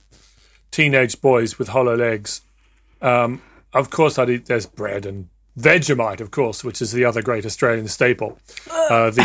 teenage 0.72 1.22
boys 1.22 1.58
with 1.60 1.70
hollow 1.70 1.96
legs, 1.96 2.42
um, 3.02 3.42
of 3.74 3.90
course 3.90 4.18
I'd 4.18 4.30
eat. 4.30 4.46
There's 4.46 4.66
bread 4.66 5.06
and 5.06 5.30
Vegemite, 5.60 6.22
of 6.22 6.32
course, 6.32 6.64
which 6.64 6.82
is 6.82 6.92
the 6.92 7.06
other 7.06 7.22
great 7.22 7.46
Australian 7.46 7.88
staple, 7.88 8.40
uh, 8.72 9.10
the 9.12 9.24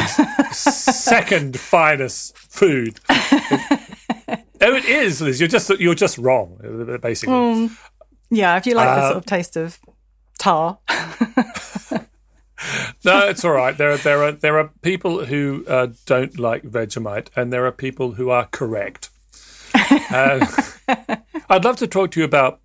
second 0.52 1.58
finest 1.58 2.36
food. 2.36 3.00
oh, 3.10 4.74
it 4.74 4.84
is, 4.84 5.20
Liz. 5.20 5.40
You're 5.40 5.48
just 5.48 5.70
you're 5.78 5.94
just 5.94 6.18
wrong, 6.18 6.98
basically. 7.00 7.34
Yeah, 8.30 8.56
if 8.56 8.66
you 8.66 8.74
like 8.74 8.86
the 8.88 9.02
Uh, 9.02 9.08
sort 9.08 9.16
of 9.18 9.26
taste 9.26 9.56
of 9.56 9.78
tar. 10.38 10.78
No, 13.04 13.28
it's 13.28 13.44
all 13.44 13.52
right. 13.52 13.76
There 13.78 13.92
are 13.92 13.96
there 13.96 14.22
are 14.24 14.32
there 14.32 14.58
are 14.58 14.70
people 14.82 15.24
who 15.26 15.64
uh, 15.68 15.88
don't 16.06 16.38
like 16.40 16.64
Vegemite, 16.64 17.28
and 17.36 17.52
there 17.52 17.64
are 17.66 17.70
people 17.72 18.12
who 18.12 18.30
are 18.30 18.46
correct. 18.46 19.10
Uh, 20.10 20.44
I'd 21.50 21.64
love 21.64 21.76
to 21.76 21.86
talk 21.86 22.10
to 22.12 22.20
you 22.20 22.24
about 22.24 22.60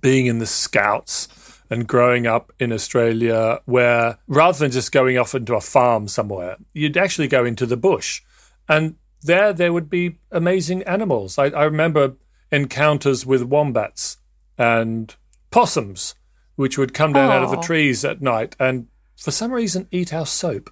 being 0.00 0.26
in 0.26 0.38
the 0.38 0.46
Scouts 0.46 1.28
and 1.68 1.86
growing 1.86 2.26
up 2.26 2.52
in 2.58 2.72
Australia, 2.72 3.58
where 3.66 4.18
rather 4.28 4.58
than 4.58 4.70
just 4.70 4.92
going 4.92 5.18
off 5.18 5.34
into 5.34 5.54
a 5.54 5.60
farm 5.60 6.06
somewhere, 6.08 6.56
you'd 6.72 6.96
actually 6.96 7.26
go 7.28 7.44
into 7.44 7.66
the 7.66 7.76
bush, 7.76 8.22
and 8.68 8.94
there 9.22 9.52
there 9.52 9.72
would 9.72 9.90
be 9.90 10.16
amazing 10.32 10.82
animals. 10.84 11.36
I, 11.38 11.46
I 11.46 11.64
remember 11.64 12.14
encounters 12.52 13.26
with 13.26 13.42
wombats 13.42 14.16
and 14.60 15.16
possums, 15.50 16.14
which 16.54 16.76
would 16.76 16.92
come 16.92 17.14
down 17.14 17.30
out 17.30 17.42
of 17.42 17.50
the 17.50 17.56
trees 17.56 18.04
at 18.04 18.20
night 18.20 18.54
and 18.60 18.86
for 19.16 19.30
some 19.30 19.52
reason 19.52 19.88
eat 19.90 20.12
our 20.12 20.26
soap. 20.26 20.70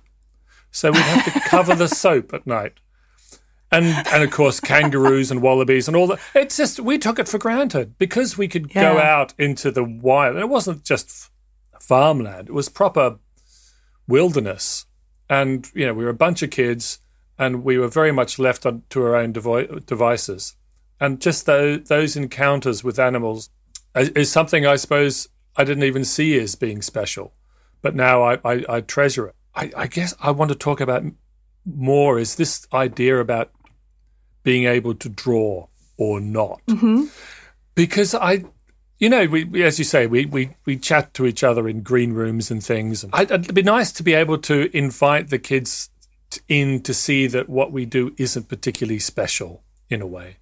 So 0.71 0.93
we'd 0.93 1.01
have 1.01 1.33
to 1.33 1.41
cover 1.49 1.75
the 1.75 1.89
soap 1.89 2.35
at 2.35 2.47
night. 2.47 2.75
And 3.73 3.87
and 4.13 4.23
of 4.23 4.31
course 4.31 4.61
kangaroos 4.61 5.31
and 5.31 5.43
wallabies 5.43 5.89
and 5.89 5.97
all 5.97 6.07
that. 6.09 6.21
It's 6.35 6.57
just 6.57 6.81
we 6.81 6.99
took 6.99 7.19
it 7.19 7.29
for 7.29 7.39
granted 7.39 7.97
because 7.99 8.37
we 8.37 8.47
could 8.47 8.73
go 8.73 8.99
out 8.99 9.33
into 9.39 9.71
the 9.71 9.85
wild. 9.85 10.37
And 10.37 10.43
it 10.43 10.49
wasn't 10.49 10.85
just 10.85 11.31
farmland; 11.81 12.49
it 12.49 12.55
was 12.55 12.69
proper 12.69 13.19
wilderness. 14.07 14.87
And 15.31 15.67
you 15.75 15.87
know, 15.87 15.95
we 15.95 16.05
were 16.05 16.11
a 16.11 16.15
bunch 16.15 16.43
of 16.43 16.51
kids, 16.51 17.01
and 17.39 17.63
we 17.63 17.77
were 17.77 17.89
very 17.89 18.13
much 18.13 18.39
left 18.39 18.65
on, 18.65 18.85
to 18.89 19.03
our 19.03 19.17
own 19.17 19.33
devi- 19.33 19.81
devices. 19.85 20.57
And 20.99 21.21
just 21.21 21.45
those 21.45 21.89
those 21.89 22.17
encounters 22.17 22.83
with 22.83 22.99
animals 22.99 23.51
is, 23.95 24.31
something 24.31 24.67
I 24.67 24.77
suppose 24.77 25.29
I 25.57 25.65
didn't 25.65 25.85
even 25.85 26.05
see 26.05 26.39
as 26.39 26.55
being 26.55 26.83
special 26.83 27.33
but 27.83 27.95
now 27.95 28.23
I, 28.23 28.39
I, 28.45 28.65
I 28.69 28.81
treasure 28.81 29.29
it. 29.29 29.35
I, 29.55 29.71
I 29.77 29.87
guess 29.87 30.15
I 30.21 30.31
want 30.31 30.51
to 30.51 30.55
talk 30.55 30.81
about 30.81 31.05
more 31.65 32.19
is 32.19 32.37
this 32.37 32.67
idea 32.73 33.19
about 33.19 33.51
being 34.43 34.65
able 34.65 34.95
to 34.95 35.09
draw 35.09 35.67
or 35.97 36.21
not. 36.21 36.61
Because 37.75 38.15
I, 38.15 38.45
you 38.99 39.09
know, 39.09 39.27
we, 39.27 39.45
we 39.45 39.63
as 39.65 39.79
you 39.79 39.85
say, 39.85 40.07
we, 40.07 40.27
we, 40.27 40.51
we 40.65 40.77
chat 40.77 41.15
to 41.15 41.27
each 41.27 41.45
other 41.45 41.69
in 41.69 41.83
green 41.83 42.13
rooms 42.13 42.51
and 42.51 42.63
things. 42.63 43.05
And 43.05 43.15
I, 43.15 43.23
it'd 43.23 43.55
be 43.55 43.63
nice 43.63 43.93
to 43.93 44.03
be 44.03 44.15
able 44.15 44.39
to 44.39 44.77
invite 44.77 45.31
the 45.31 45.39
kids 45.39 45.91
t- 46.31 46.41
in 46.49 46.83
to 46.83 46.95
see 46.95 47.27
that 47.29 47.49
what 47.49 47.73
we 47.73 47.85
do 47.85 48.15
isn't 48.17 48.49
particularly 48.49 48.99
special 48.99 49.63
in 49.89 50.03
a 50.03 50.07
way. 50.07 50.37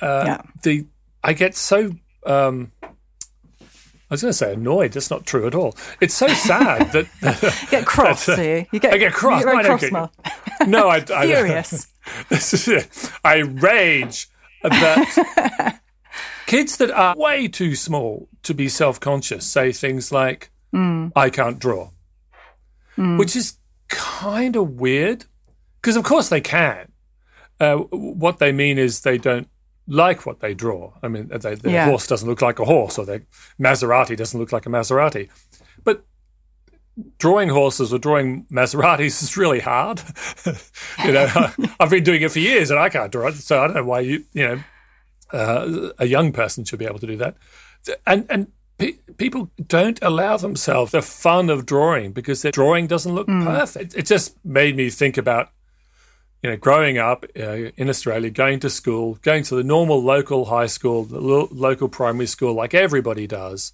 Uh, 0.00 0.24
yeah. 0.26 0.42
The 0.62 0.86
I 1.22 1.32
get 1.32 1.56
so 1.56 1.92
um, 2.26 2.72
I 2.82 4.14
was 4.14 4.22
going 4.22 4.30
to 4.30 4.36
say 4.36 4.52
annoyed. 4.52 4.92
That's 4.92 5.10
not 5.10 5.26
true 5.26 5.46
at 5.46 5.54
all. 5.54 5.76
It's 6.00 6.14
so 6.14 6.28
sad 6.28 6.92
that 6.92 7.06
You 7.62 7.68
get 7.68 7.86
cross, 7.86 8.26
do 8.26 8.42
you? 8.42 8.66
You 8.70 8.80
get, 8.80 8.94
I 8.94 8.98
get 8.98 9.12
cross. 9.12 9.40
You 9.40 9.46
get 9.46 9.54
No, 9.54 9.60
I 9.60 9.78
cross, 9.78 9.90
no, 10.66 10.88
I, 10.88 10.96
I 10.96 11.26
Furious. 11.26 11.88
This 12.28 12.54
is 12.54 12.68
it. 12.68 13.10
I 13.24 13.38
rage 13.38 14.28
that 14.62 15.80
kids 16.46 16.76
that 16.76 16.90
are 16.90 17.16
way 17.16 17.48
too 17.48 17.74
small 17.74 18.28
to 18.42 18.54
be 18.54 18.68
self-conscious 18.68 19.44
say 19.46 19.72
things 19.72 20.12
like, 20.12 20.50
"I 21.16 21.30
can't 21.30 21.58
draw," 21.58 21.90
which 22.96 23.34
is 23.36 23.58
kind 23.88 24.54
of 24.56 24.80
weird 24.80 25.24
because, 25.80 25.96
of 25.96 26.04
course, 26.04 26.28
they 26.28 26.40
can. 26.40 26.92
Uh, 27.58 27.76
what 27.76 28.38
they 28.38 28.52
mean 28.52 28.78
is 28.78 29.00
they 29.00 29.16
don't 29.16 29.48
like 29.86 30.24
what 30.26 30.40
they 30.40 30.54
draw. 30.54 30.92
I 31.02 31.08
mean, 31.08 31.28
they, 31.28 31.54
their 31.56 31.72
Yeah. 31.72 31.86
horse 31.86 32.06
doesn't 32.06 32.28
look 32.28 32.40
like 32.42 32.58
a 32.58 32.64
horse, 32.64 32.98
or 32.98 33.04
their 33.04 33.22
Maserati 33.60 34.16
doesn't 34.16 34.38
look 34.38 34.52
like 34.52 34.66
a 34.66 34.70
Maserati. 34.70 35.28
But 35.82 36.04
drawing 37.18 37.48
horses 37.48 37.92
or 37.92 37.98
drawing 37.98 38.44
Maseratis 38.46 39.22
is 39.22 39.36
really 39.36 39.60
hard. 39.60 40.00
you 41.04 41.12
know, 41.12 41.26
I've 41.80 41.90
been 41.90 42.04
doing 42.04 42.22
it 42.22 42.30
for 42.32 42.38
years 42.38 42.70
and 42.70 42.78
I 42.78 42.88
can't 42.88 43.10
draw 43.12 43.28
it, 43.28 43.34
so 43.34 43.62
I 43.62 43.66
don't 43.66 43.76
know 43.76 43.84
why 43.84 44.00
you, 44.00 44.24
you 44.32 44.46
know, 44.46 44.60
uh, 45.32 45.90
a 45.98 46.06
young 46.06 46.32
person 46.32 46.64
should 46.64 46.78
be 46.78 46.84
able 46.86 46.98
to 47.00 47.06
do 47.06 47.16
that. 47.16 47.36
And 48.06 48.24
and 48.30 48.46
pe- 48.78 48.98
people 49.18 49.50
don't 49.66 49.98
allow 50.02 50.36
themselves 50.36 50.92
the 50.92 51.02
fun 51.02 51.50
of 51.50 51.66
drawing 51.66 52.12
because 52.12 52.42
their 52.42 52.52
drawing 52.52 52.86
doesn't 52.86 53.14
look 53.14 53.26
perfect. 53.26 53.94
It 53.96 54.06
just 54.06 54.36
made 54.44 54.76
me 54.76 54.88
think 54.90 55.18
about 55.18 55.48
you 56.44 56.50
know, 56.50 56.56
growing 56.58 56.98
up 56.98 57.24
uh, 57.38 57.70
in 57.74 57.88
Australia, 57.88 58.28
going 58.28 58.60
to 58.60 58.68
school, 58.68 59.14
going 59.22 59.44
to 59.44 59.54
the 59.56 59.64
normal 59.64 60.02
local 60.02 60.44
high 60.44 60.66
school, 60.66 61.04
the 61.04 61.18
lo- 61.18 61.48
local 61.50 61.88
primary 61.88 62.26
school, 62.26 62.52
like 62.52 62.74
everybody 62.74 63.26
does. 63.26 63.72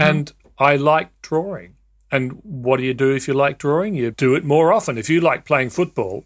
And 0.00 0.32
I 0.58 0.76
like 0.76 1.10
drawing. 1.22 1.74
And 2.12 2.38
what 2.44 2.76
do 2.76 2.84
you 2.84 2.94
do 2.94 3.16
if 3.16 3.26
you 3.26 3.34
like 3.34 3.58
drawing? 3.58 3.96
You 3.96 4.12
do 4.12 4.36
it 4.36 4.44
more 4.44 4.72
often. 4.72 4.96
If 4.96 5.10
you 5.10 5.20
like 5.20 5.44
playing 5.44 5.70
football 5.70 6.24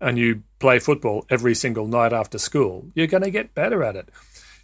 and 0.00 0.18
you 0.18 0.42
play 0.58 0.80
football 0.80 1.26
every 1.30 1.54
single 1.54 1.86
night 1.86 2.12
after 2.12 2.36
school, 2.36 2.90
you're 2.96 3.06
going 3.06 3.22
to 3.22 3.30
get 3.30 3.54
better 3.54 3.84
at 3.84 3.94
it. 3.94 4.08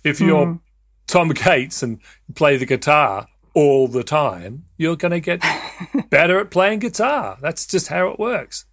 If 0.02 0.21
you're 0.21 0.59
Tom 1.07 1.28
Gates 1.28 1.80
and 1.85 2.00
play 2.35 2.57
the 2.57 2.66
guitar 2.66 3.28
all 3.54 3.87
the 3.87 4.02
time, 4.02 4.64
you're 4.76 4.97
going 4.97 5.12
to 5.12 5.21
get 5.21 5.45
better 6.11 6.40
at 6.40 6.50
playing 6.50 6.80
guitar. 6.80 7.38
That's 7.40 7.69
just 7.69 7.87
how 7.87 8.09
it 8.09 8.19
works. 8.19 8.64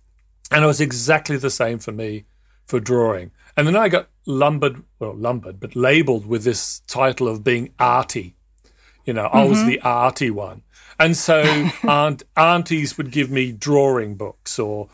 And 0.52 0.64
it 0.64 0.68
was 0.68 0.82
exactly 0.82 1.38
the 1.38 1.50
same 1.50 1.80
for 1.80 1.92
me 1.92 2.26
for 2.66 2.80
drawing. 2.80 3.32
And 3.56 3.68
then 3.68 3.76
I 3.76 3.90
got 3.90 4.10
lumbered, 4.26 4.84
well, 5.00 5.16
lumbered, 5.16 5.60
but 5.60 5.76
labeled 5.76 6.26
with 6.26 6.44
this 6.44 6.82
title 6.82 7.28
of 7.28 7.44
being 7.44 7.74
arty. 7.80 8.36
You 9.06 9.14
know, 9.14 9.26
I 9.26 9.46
was 9.46 9.60
mm-hmm. 9.60 9.70
the 9.70 9.82
arty 9.82 10.30
one. 10.30 10.64
And 11.00 11.16
so 11.16 11.42
aunt, 11.88 12.24
aunties 12.36 12.98
would 12.98 13.12
give 13.12 13.32
me 13.32 13.52
drawing 13.52 14.16
books 14.16 14.60
or 14.60 14.90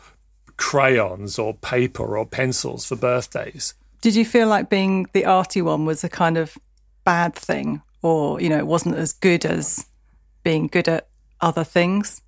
crayons 0.56 1.38
or 1.38 1.54
paper 1.54 2.16
or 2.16 2.26
pencils 2.26 2.86
for 2.86 2.96
birthdays. 2.96 3.74
Did 4.00 4.14
you 4.14 4.24
feel 4.24 4.48
like 4.48 4.70
being 4.70 5.06
the 5.12 5.24
arty 5.24 5.62
one 5.62 5.84
was 5.84 6.04
a 6.04 6.08
kind 6.08 6.36
of 6.36 6.56
bad 7.04 7.34
thing, 7.34 7.82
or 8.02 8.40
you 8.40 8.48
know, 8.48 8.58
it 8.58 8.66
wasn't 8.66 8.96
as 8.96 9.12
good 9.12 9.44
as 9.44 9.86
being 10.42 10.66
good 10.66 10.88
at 10.88 11.08
other 11.40 11.64
things? 11.64 12.22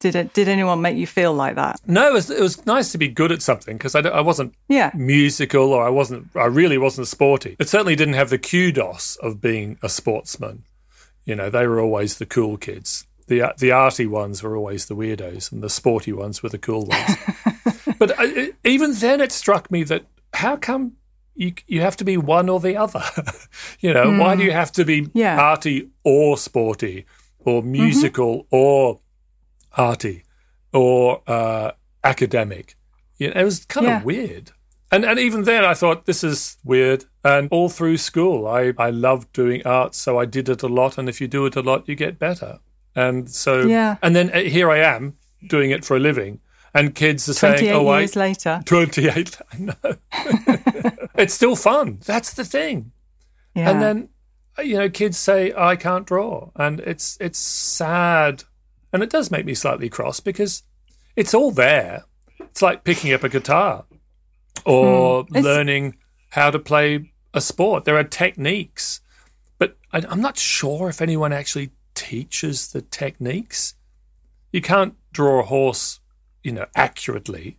Did 0.00 0.14
it? 0.14 0.32
Did 0.32 0.48
anyone 0.48 0.80
make 0.80 0.96
you 0.96 1.06
feel 1.08 1.34
like 1.34 1.56
that? 1.56 1.80
No, 1.86 2.08
it 2.08 2.12
was, 2.12 2.30
it 2.30 2.40
was 2.40 2.64
nice 2.66 2.92
to 2.92 2.98
be 2.98 3.08
good 3.08 3.32
at 3.32 3.42
something 3.42 3.76
because 3.76 3.96
I, 3.96 4.00
I 4.00 4.20
wasn't 4.20 4.54
Yeah. 4.68 4.92
musical 4.94 5.72
or 5.72 5.84
I 5.84 5.88
wasn't, 5.90 6.28
I 6.36 6.44
really 6.44 6.78
wasn't 6.78 7.08
sporty. 7.08 7.56
It 7.58 7.68
certainly 7.68 7.96
didn't 7.96 8.14
have 8.14 8.30
the 8.30 8.38
kudos 8.38 9.16
of 9.16 9.40
being 9.40 9.76
a 9.82 9.88
sportsman. 9.88 10.62
You 11.24 11.34
know, 11.34 11.50
they 11.50 11.66
were 11.66 11.80
always 11.80 12.18
the 12.18 12.26
cool 12.26 12.56
kids. 12.58 13.06
The, 13.26 13.52
the 13.58 13.72
arty 13.72 14.06
ones 14.06 14.42
were 14.42 14.56
always 14.56 14.86
the 14.86 14.94
weirdos 14.96 15.50
and 15.52 15.62
the 15.62 15.68
sporty 15.68 16.12
ones 16.12 16.42
were 16.44 16.48
the 16.48 16.58
cool 16.58 16.86
ones. 16.86 17.16
but 17.98 18.18
uh, 18.18 18.46
even 18.64 18.94
then 18.94 19.20
it 19.20 19.32
struck 19.32 19.68
me 19.70 19.82
that 19.84 20.04
how 20.32 20.56
come 20.56 20.92
you, 21.34 21.52
you 21.66 21.80
have 21.80 21.96
to 21.98 22.04
be 22.04 22.16
one 22.16 22.48
or 22.48 22.60
the 22.60 22.76
other? 22.76 23.02
you 23.80 23.92
know, 23.92 24.16
why 24.18 24.36
do 24.36 24.44
you 24.44 24.52
have 24.52 24.70
to 24.72 24.84
be 24.84 25.08
Yeah. 25.12 25.38
arty 25.40 25.88
or 26.04 26.38
sporty 26.38 27.04
or 27.40 27.62
musical 27.62 28.46
or 28.50 29.00
arty 29.78 30.24
or 30.72 31.22
uh, 31.26 31.70
academic. 32.04 32.76
You 33.18 33.28
know, 33.32 33.40
it 33.40 33.44
was 33.44 33.64
kind 33.64 33.86
Yeah. 33.86 33.98
of 33.98 34.04
weird. 34.04 34.50
And 34.90 35.04
and 35.04 35.18
even 35.18 35.44
then, 35.44 35.64
I 35.64 35.74
thought 35.74 36.06
this 36.06 36.24
is 36.24 36.56
weird. 36.64 37.04
And 37.22 37.48
all 37.50 37.68
through 37.68 37.98
school, 37.98 38.46
I 38.46 38.72
I 38.78 38.90
loved 38.90 39.32
doing 39.32 39.62
art, 39.66 39.94
so 39.94 40.18
I 40.18 40.24
did 40.26 40.48
it 40.48 40.62
a 40.62 40.68
lot. 40.68 40.98
And 40.98 41.08
if 41.08 41.20
you 41.20 41.28
do 41.28 41.46
it 41.46 41.56
a 41.56 41.60
lot, 41.62 41.88
you 41.88 41.94
get 41.94 42.18
better. 42.18 42.58
And 42.94 43.30
so, 43.30 43.66
Yeah. 43.66 43.96
And 44.02 44.16
then 44.16 44.30
uh, 44.30 44.40
here 44.40 44.70
I 44.70 44.78
am 44.96 45.16
doing 45.46 45.70
it 45.70 45.84
for 45.84 45.96
a 45.96 46.00
living, 46.00 46.40
and 46.74 46.94
kids 46.94 47.28
are 47.28 47.34
saying, 47.34 47.58
28 47.58 47.72
"Oh, 47.74 47.88
I, 47.88 47.98
years 48.00 48.16
later. 48.16 48.60
28. 48.64 49.38
I 49.52 49.58
know. 49.58 49.96
it's 51.14 51.34
still 51.34 51.54
fun. 51.56 51.98
That's 52.06 52.32
the 52.34 52.44
thing. 52.44 52.92
Yeah. 53.54 53.70
And 53.70 53.82
then 53.82 54.08
you 54.64 54.76
know, 54.78 54.88
kids 54.90 55.18
say 55.18 55.52
I 55.56 55.76
can't 55.76 56.06
draw, 56.06 56.50
and 56.56 56.80
it's 56.80 57.16
it's 57.20 57.38
sad, 57.38 58.44
and 58.92 59.02
it 59.02 59.10
does 59.10 59.30
make 59.30 59.44
me 59.44 59.54
slightly 59.54 59.88
cross 59.88 60.20
because 60.20 60.62
it's 61.16 61.34
all 61.34 61.50
there. 61.50 62.04
It's 62.40 62.62
like 62.62 62.84
picking 62.84 63.12
up 63.12 63.24
a 63.24 63.28
guitar 63.28 63.84
or 64.64 65.24
hmm. 65.24 65.36
It's- 65.36 65.44
learning 65.44 65.96
how 66.30 66.50
to 66.50 66.58
play 66.58 67.12
a 67.34 67.40
sport. 67.40 67.84
There 67.84 67.96
are 67.96 68.04
techniques, 68.04 69.00
but 69.58 69.76
I, 69.92 70.02
I'm 70.08 70.20
not 70.20 70.36
sure 70.36 70.88
if 70.88 71.00
anyone 71.00 71.32
actually 71.32 71.70
teaches 71.94 72.68
the 72.72 72.82
techniques. 72.82 73.74
You 74.52 74.60
can't 74.60 74.94
draw 75.12 75.40
a 75.40 75.44
horse, 75.44 76.00
you 76.42 76.52
know, 76.52 76.66
accurately 76.74 77.58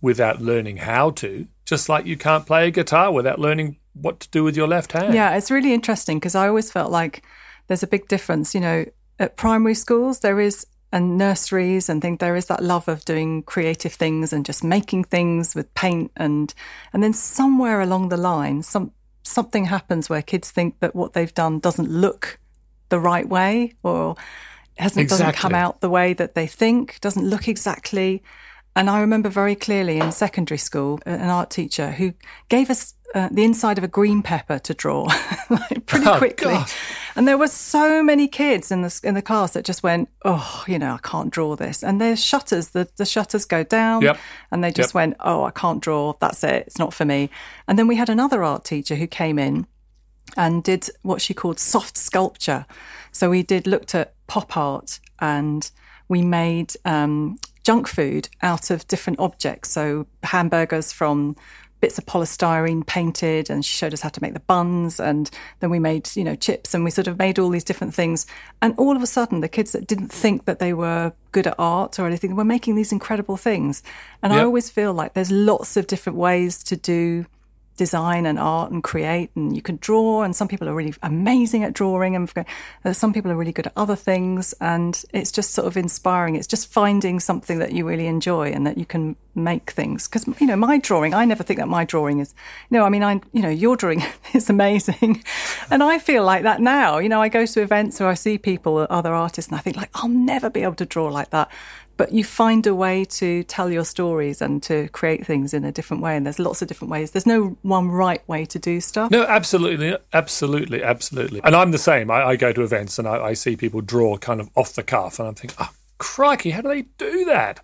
without 0.00 0.40
learning 0.40 0.78
how 0.78 1.10
to. 1.10 1.46
Just 1.64 1.88
like 1.88 2.06
you 2.06 2.16
can't 2.16 2.46
play 2.46 2.68
a 2.68 2.70
guitar 2.70 3.12
without 3.12 3.38
learning 3.38 3.78
what 3.94 4.20
to 4.20 4.28
do 4.30 4.44
with 4.44 4.56
your 4.56 4.68
left 4.68 4.92
hand. 4.92 5.14
Yeah, 5.14 5.36
it's 5.36 5.50
really 5.50 5.72
interesting 5.72 6.18
because 6.18 6.34
I 6.34 6.48
always 6.48 6.70
felt 6.70 6.90
like 6.90 7.24
there's 7.66 7.82
a 7.82 7.86
big 7.86 8.08
difference. 8.08 8.54
You 8.54 8.60
know, 8.60 8.84
at 9.22 9.36
primary 9.36 9.74
schools, 9.74 10.20
there 10.20 10.40
is, 10.40 10.66
and 10.92 11.16
nurseries 11.16 11.88
and 11.88 12.02
think 12.02 12.20
there 12.20 12.36
is 12.36 12.46
that 12.46 12.62
love 12.62 12.86
of 12.86 13.04
doing 13.04 13.42
creative 13.42 13.94
things 13.94 14.32
and 14.32 14.44
just 14.44 14.62
making 14.62 15.04
things 15.04 15.54
with 15.54 15.72
paint. 15.74 16.12
And, 16.16 16.52
and 16.92 17.02
then 17.02 17.14
somewhere 17.14 17.80
along 17.80 18.10
the 18.10 18.16
line, 18.18 18.62
some, 18.62 18.92
something 19.22 19.64
happens 19.64 20.10
where 20.10 20.20
kids 20.22 20.50
think 20.50 20.80
that 20.80 20.94
what 20.94 21.14
they've 21.14 21.32
done 21.32 21.60
doesn't 21.60 21.88
look 21.88 22.38
the 22.90 23.00
right 23.00 23.26
way 23.26 23.72
or 23.82 24.16
hasn't, 24.76 25.08
doesn't 25.08 25.32
come 25.32 25.54
out 25.54 25.80
the 25.80 25.88
way 25.88 26.12
that 26.12 26.34
they 26.34 26.46
think, 26.46 27.00
doesn't 27.00 27.26
look 27.26 27.48
exactly. 27.48 28.22
And 28.74 28.88
I 28.88 29.00
remember 29.00 29.28
very 29.28 29.54
clearly 29.54 29.98
in 29.98 30.12
secondary 30.12 30.58
school, 30.58 30.98
an 31.04 31.28
art 31.28 31.50
teacher 31.50 31.90
who 31.92 32.14
gave 32.48 32.70
us 32.70 32.94
uh, 33.14 33.28
the 33.30 33.44
inside 33.44 33.76
of 33.76 33.84
a 33.84 33.88
green 33.88 34.22
pepper 34.22 34.58
to 34.60 34.72
draw 34.72 35.02
like, 35.50 35.84
pretty 35.84 36.06
Oh, 36.06 36.16
quickly. 36.16 36.54
gosh. 36.54 36.74
And 37.14 37.28
there 37.28 37.36
were 37.36 37.48
so 37.48 38.02
many 38.02 38.26
kids 38.26 38.70
in 38.72 38.80
the 38.80 39.00
in 39.04 39.12
the 39.14 39.20
class 39.20 39.52
that 39.52 39.66
just 39.66 39.82
went, 39.82 40.08
"Oh, 40.24 40.64
you 40.66 40.78
know, 40.78 40.94
I 40.94 40.98
can't 41.06 41.30
draw 41.30 41.54
this." 41.54 41.82
And 41.84 42.00
there's 42.00 42.24
shutters. 42.24 42.68
The 42.70 42.88
the 42.96 43.04
shutters 43.04 43.44
go 43.44 43.62
down, 43.64 44.00
Yep. 44.00 44.16
and 44.50 44.64
they 44.64 44.70
just 44.72 44.90
Yep. 44.90 44.94
went, 44.94 45.16
"Oh, 45.20 45.44
I 45.44 45.50
can't 45.50 45.82
draw. 45.82 46.14
That's 46.20 46.42
it. 46.42 46.64
It's 46.68 46.78
not 46.78 46.94
for 46.94 47.04
me." 47.04 47.28
And 47.68 47.78
then 47.78 47.86
we 47.86 47.96
had 47.96 48.08
another 48.08 48.42
art 48.42 48.64
teacher 48.64 48.94
who 48.94 49.06
came 49.06 49.38
in 49.38 49.66
and 50.38 50.64
did 50.64 50.88
what 51.02 51.20
she 51.20 51.34
called 51.34 51.60
soft 51.60 51.98
sculpture. 51.98 52.64
So 53.10 53.28
we 53.28 53.42
did 53.42 53.66
looked 53.66 53.94
at 53.94 54.14
pop 54.26 54.56
art 54.56 54.98
and 55.20 55.70
we 56.08 56.22
made 56.22 56.72
um, 56.86 57.38
junk 57.62 57.88
food 57.88 58.28
out 58.42 58.70
of 58.70 58.86
different 58.88 59.18
objects. 59.18 59.70
So 59.70 60.06
hamburgers 60.22 60.92
from 60.92 61.36
bits 61.80 61.98
of 61.98 62.06
polystyrene 62.06 62.86
painted, 62.86 63.50
and 63.50 63.64
she 63.64 63.74
showed 63.74 63.92
us 63.92 64.00
how 64.00 64.08
to 64.08 64.22
make 64.22 64.34
the 64.34 64.40
buns. 64.40 65.00
And 65.00 65.28
then 65.60 65.68
we 65.68 65.78
made 65.78 66.08
you 66.16 66.24
know 66.24 66.36
chips, 66.36 66.74
and 66.74 66.84
we 66.84 66.90
sort 66.90 67.08
of 67.08 67.18
made 67.18 67.38
all 67.38 67.50
these 67.50 67.64
different 67.64 67.94
things. 67.94 68.26
And 68.62 68.74
all 68.78 68.96
of 68.96 69.02
a 69.02 69.06
sudden, 69.06 69.40
the 69.40 69.48
kids 69.48 69.72
that 69.72 69.86
didn't 69.86 70.08
think 70.08 70.44
that 70.46 70.60
they 70.60 70.72
were 70.72 71.12
good 71.32 71.46
at 71.46 71.56
art 71.58 71.98
or 71.98 72.06
anything 72.06 72.36
were 72.36 72.44
making 72.44 72.76
these 72.76 72.92
incredible 72.92 73.36
things. 73.36 73.82
And 74.22 74.32
I 74.32 74.42
always 74.42 74.70
feel 74.70 74.94
like 74.94 75.14
there's 75.14 75.30
lots 75.30 75.76
of 75.76 75.86
different 75.86 76.18
ways 76.18 76.62
to 76.64 76.76
do 76.76 77.26
design 77.76 78.26
and 78.26 78.38
art 78.38 78.70
and 78.70 78.82
create 78.82 79.30
and 79.34 79.56
you 79.56 79.62
can 79.62 79.76
draw 79.80 80.22
and 80.22 80.36
some 80.36 80.48
people 80.48 80.68
are 80.68 80.74
really 80.74 80.94
amazing 81.02 81.64
at 81.64 81.72
drawing 81.72 82.14
and 82.14 82.30
some 82.92 83.12
people 83.12 83.30
are 83.30 83.36
really 83.36 83.52
good 83.52 83.66
at 83.66 83.72
other 83.76 83.96
things 83.96 84.54
and 84.60 85.04
it's 85.12 85.32
just 85.32 85.52
sort 85.52 85.66
of 85.66 85.76
inspiring. 85.76 86.36
It's 86.36 86.46
just 86.46 86.70
finding 86.70 87.20
something 87.20 87.58
that 87.58 87.72
you 87.72 87.86
really 87.86 88.06
enjoy 88.06 88.50
and 88.52 88.66
that 88.66 88.78
you 88.78 88.84
can 88.84 89.16
make 89.34 89.70
things. 89.70 90.06
Because 90.06 90.26
you 90.40 90.46
know 90.46 90.56
my 90.56 90.78
drawing 90.78 91.14
i 91.14 91.24
never 91.24 91.42
think 91.42 91.58
that 91.58 91.68
my 91.68 91.84
drawing 91.84 92.18
is 92.18 92.34
no 92.70 92.84
i 92.84 92.90
mean 92.90 93.02
i 93.02 93.20
you 93.32 93.40
know 93.40 93.48
your 93.48 93.76
drawing 93.76 94.02
is 94.34 94.50
amazing. 94.50 95.22
And 95.70 95.82
i 95.82 95.98
feel 95.98 96.24
like 96.24 96.42
that 96.42 96.60
now. 96.60 96.98
You 96.98 97.08
know 97.08 97.22
i 97.22 97.28
go 97.28 97.46
to 97.46 97.62
events 97.62 98.00
or 98.00 98.08
i 98.08 98.14
see 98.14 98.38
people 98.38 98.86
other 98.90 99.14
artists 99.14 99.50
and 99.50 99.58
i 99.58 99.62
think 99.62 99.76
like 99.76 99.90
i'll 99.94 100.08
never 100.08 100.50
be 100.50 100.62
able 100.62 100.74
to 100.74 100.86
draw 100.86 101.08
like 101.08 101.30
that 101.30 101.50
but 102.02 102.10
you 102.12 102.24
find 102.24 102.66
a 102.66 102.74
way 102.74 103.04
to 103.04 103.44
tell 103.44 103.70
your 103.70 103.84
stories 103.84 104.42
and 104.42 104.60
to 104.64 104.88
create 104.88 105.24
things 105.24 105.54
in 105.54 105.64
a 105.64 105.70
different 105.70 106.02
way 106.02 106.16
and 106.16 106.26
there's 106.26 106.40
lots 106.40 106.60
of 106.60 106.66
different 106.66 106.90
ways 106.90 107.12
there's 107.12 107.26
no 107.26 107.56
one 107.62 107.88
right 107.88 108.26
way 108.28 108.44
to 108.44 108.58
do 108.58 108.80
stuff 108.80 109.08
No, 109.12 109.22
absolutely, 109.24 109.96
absolutely, 110.12 110.82
absolutely. 110.82 111.40
And 111.44 111.54
I'm 111.54 111.70
the 111.70 111.78
same. 111.78 112.10
I, 112.10 112.24
I 112.30 112.36
go 112.36 112.52
to 112.52 112.62
events 112.64 112.98
and 112.98 113.06
I, 113.06 113.26
I 113.26 113.32
see 113.34 113.54
people 113.54 113.80
draw 113.82 114.16
kind 114.18 114.40
of 114.40 114.50
off 114.56 114.72
the 114.74 114.82
cuff, 114.82 115.20
and 115.20 115.28
I'm 115.28 115.34
thinking, 115.36 115.56
oh, 115.60 115.70
crikey, 115.98 116.50
how 116.50 116.62
do 116.62 116.68
they 116.70 116.82
do 116.98 117.24
that? 117.26 117.60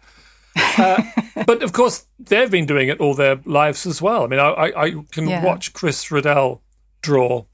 Uh, 0.79 1.03
but 1.47 1.65
of 1.65 1.73
course, 1.73 2.07
they've 2.21 2.51
been 2.51 2.67
doing 2.67 2.89
it 2.89 3.01
all 3.01 3.15
their 3.15 3.41
lives 3.45 3.87
as 3.87 4.01
well. 4.01 4.23
I 4.23 4.27
mean, 4.29 4.41
I, 4.41 4.51
I, 4.51 4.85
I 4.85 4.91
can 5.11 5.27
Yeah. 5.29 5.43
watch 5.45 5.73
Chris 5.73 6.13
Riddell 6.13 6.63
draw. 7.03 7.45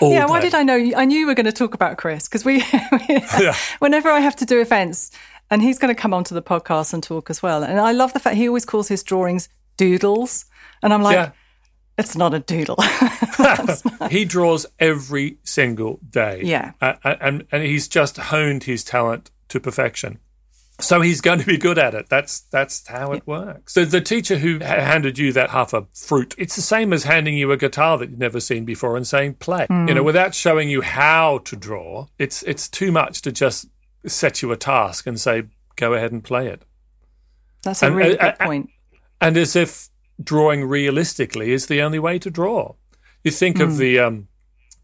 All 0.00 0.12
yeah, 0.12 0.26
why 0.26 0.40
did 0.40 0.54
I 0.54 0.62
know? 0.62 0.76
I 0.96 1.04
knew 1.04 1.18
you 1.18 1.26
were 1.26 1.34
going 1.34 1.46
to 1.46 1.52
talk 1.52 1.74
about 1.74 1.98
Chris 1.98 2.28
because 2.28 2.44
we, 2.44 2.62
whenever 3.80 4.10
I 4.10 4.20
have 4.20 4.36
to 4.36 4.46
do 4.46 4.60
events, 4.60 5.10
and 5.52 5.60
he's 5.62 5.78
going 5.78 5.94
to 5.94 6.00
come 6.00 6.14
onto 6.14 6.34
the 6.34 6.42
podcast 6.42 6.94
and 6.94 7.02
talk 7.02 7.28
as 7.28 7.42
well. 7.42 7.62
And 7.62 7.78
I 7.78 7.92
love 7.92 8.14
the 8.14 8.18
fact 8.18 8.36
he 8.36 8.48
always 8.48 8.64
calls 8.64 8.88
his 8.88 9.02
drawings 9.02 9.50
doodles, 9.76 10.46
and 10.82 10.92
I'm 10.94 11.02
like, 11.02 11.14
Yeah. 11.14 11.30
it's 11.98 12.16
not 12.16 12.32
a 12.32 12.40
doodle. 12.40 12.78
he 14.10 14.24
draws 14.24 14.66
every 14.78 15.36
single 15.44 16.00
day. 16.08 16.40
Yeah. 16.42 16.72
Uh, 16.80 16.94
and 17.02 17.46
and 17.52 17.62
he's 17.62 17.86
just 17.86 18.16
honed 18.16 18.64
his 18.64 18.82
talent 18.82 19.30
to 19.48 19.60
perfection. 19.60 20.18
So 20.80 21.00
he's 21.00 21.20
going 21.20 21.38
to 21.38 21.46
be 21.46 21.58
good 21.58 21.78
at 21.78 21.94
it. 21.94 22.08
That's 22.08 22.40
that's 22.40 22.86
how 22.88 23.12
it 23.12 23.26
works. 23.26 23.74
So 23.74 23.84
the 23.84 24.00
teacher 24.00 24.38
who 24.38 24.58
ha- 24.58 24.80
handed 24.80 25.18
you 25.18 25.32
that 25.34 25.50
half 25.50 25.74
a 25.74 25.86
fruit, 25.94 26.34
it's 26.38 26.56
the 26.56 26.62
same 26.62 26.92
as 26.92 27.04
handing 27.04 27.36
you 27.36 27.52
a 27.52 27.56
guitar 27.58 27.98
that 27.98 28.10
you've 28.10 28.18
never 28.18 28.40
seen 28.40 28.64
before 28.64 28.96
and 28.96 29.06
saying 29.06 29.34
play. 29.34 29.66
You 29.70 29.94
know, 29.94 30.02
without 30.02 30.34
showing 30.34 30.70
you 30.70 30.80
how 30.80 31.38
to 31.44 31.56
draw, 31.56 32.06
it's 32.18 32.42
it's 32.44 32.68
too 32.68 32.90
much 32.90 33.20
to 33.22 33.32
just 33.32 33.66
set 34.06 34.42
you 34.42 34.52
a 34.52 34.56
task 34.56 35.06
and 35.06 35.20
say 35.20 35.44
go 35.76 35.94
ahead 35.94 36.12
and 36.12 36.22
play 36.24 36.48
it. 36.48 36.62
That's 37.62 37.82
a 37.82 37.86
And, 37.86 37.96
really 37.96 38.18
uh, 38.18 38.24
good 38.32 38.34
uh, 38.40 38.46
point. 38.46 38.70
and 39.20 39.36
as 39.36 39.54
if 39.56 39.88
drawing 40.22 40.64
realistically 40.64 41.52
is 41.52 41.66
the 41.66 41.80
only 41.82 41.98
way 41.98 42.18
to 42.18 42.30
draw. 42.30 42.74
You 43.24 43.30
think 43.30 43.56
Hmm. 43.58 43.62
of 43.62 43.76
the, 43.78 43.98
um, 44.00 44.28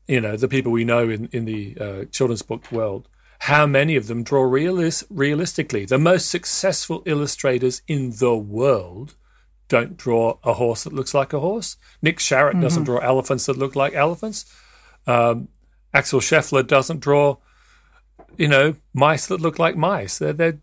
you 0.07 0.21
know, 0.21 0.37
the 0.37 0.49
people 0.49 0.73
we 0.73 0.85
know 0.85 1.09
in 1.11 1.29
in 1.33 1.45
the 1.45 1.77
uh, 1.81 2.05
children's 2.07 2.43
book 2.43 2.71
world. 2.73 3.09
How 3.43 3.67
many 3.67 3.95
of 3.97 4.09
them 4.09 4.25
draw 4.25 4.43
realis- 4.43 5.05
realistically? 5.11 5.85
The 5.85 5.99
most 5.99 6.29
successful 6.29 7.03
illustrators 7.07 7.83
in 7.87 8.11
the 8.19 8.37
world 8.37 9.15
don't 9.69 9.97
draw 9.97 10.39
a 10.43 10.55
horse 10.55 10.85
that 10.85 10.93
looks 10.93 11.15
like 11.15 11.33
a 11.33 11.39
horse. 11.41 11.77
Nick 12.03 12.19
Sharratt 12.19 12.53
Mm-hmm. 12.53 12.61
doesn't 12.63 12.85
draw 12.85 12.99
elephants 12.99 13.47
that 13.47 13.59
look 13.59 13.77
like 13.77 13.93
elephants. 13.95 14.45
Um, 15.07 15.49
Axel 15.95 16.21
Scheffler 16.21 16.67
doesn't 16.67 17.01
draw, 17.01 17.37
you 18.39 18.49
know, 18.49 18.77
mice 18.95 19.27
that 19.27 19.41
look 19.41 19.59
like 19.59 19.77
mice. 19.77 20.19
They're 20.19 20.33
they're, 20.33 20.59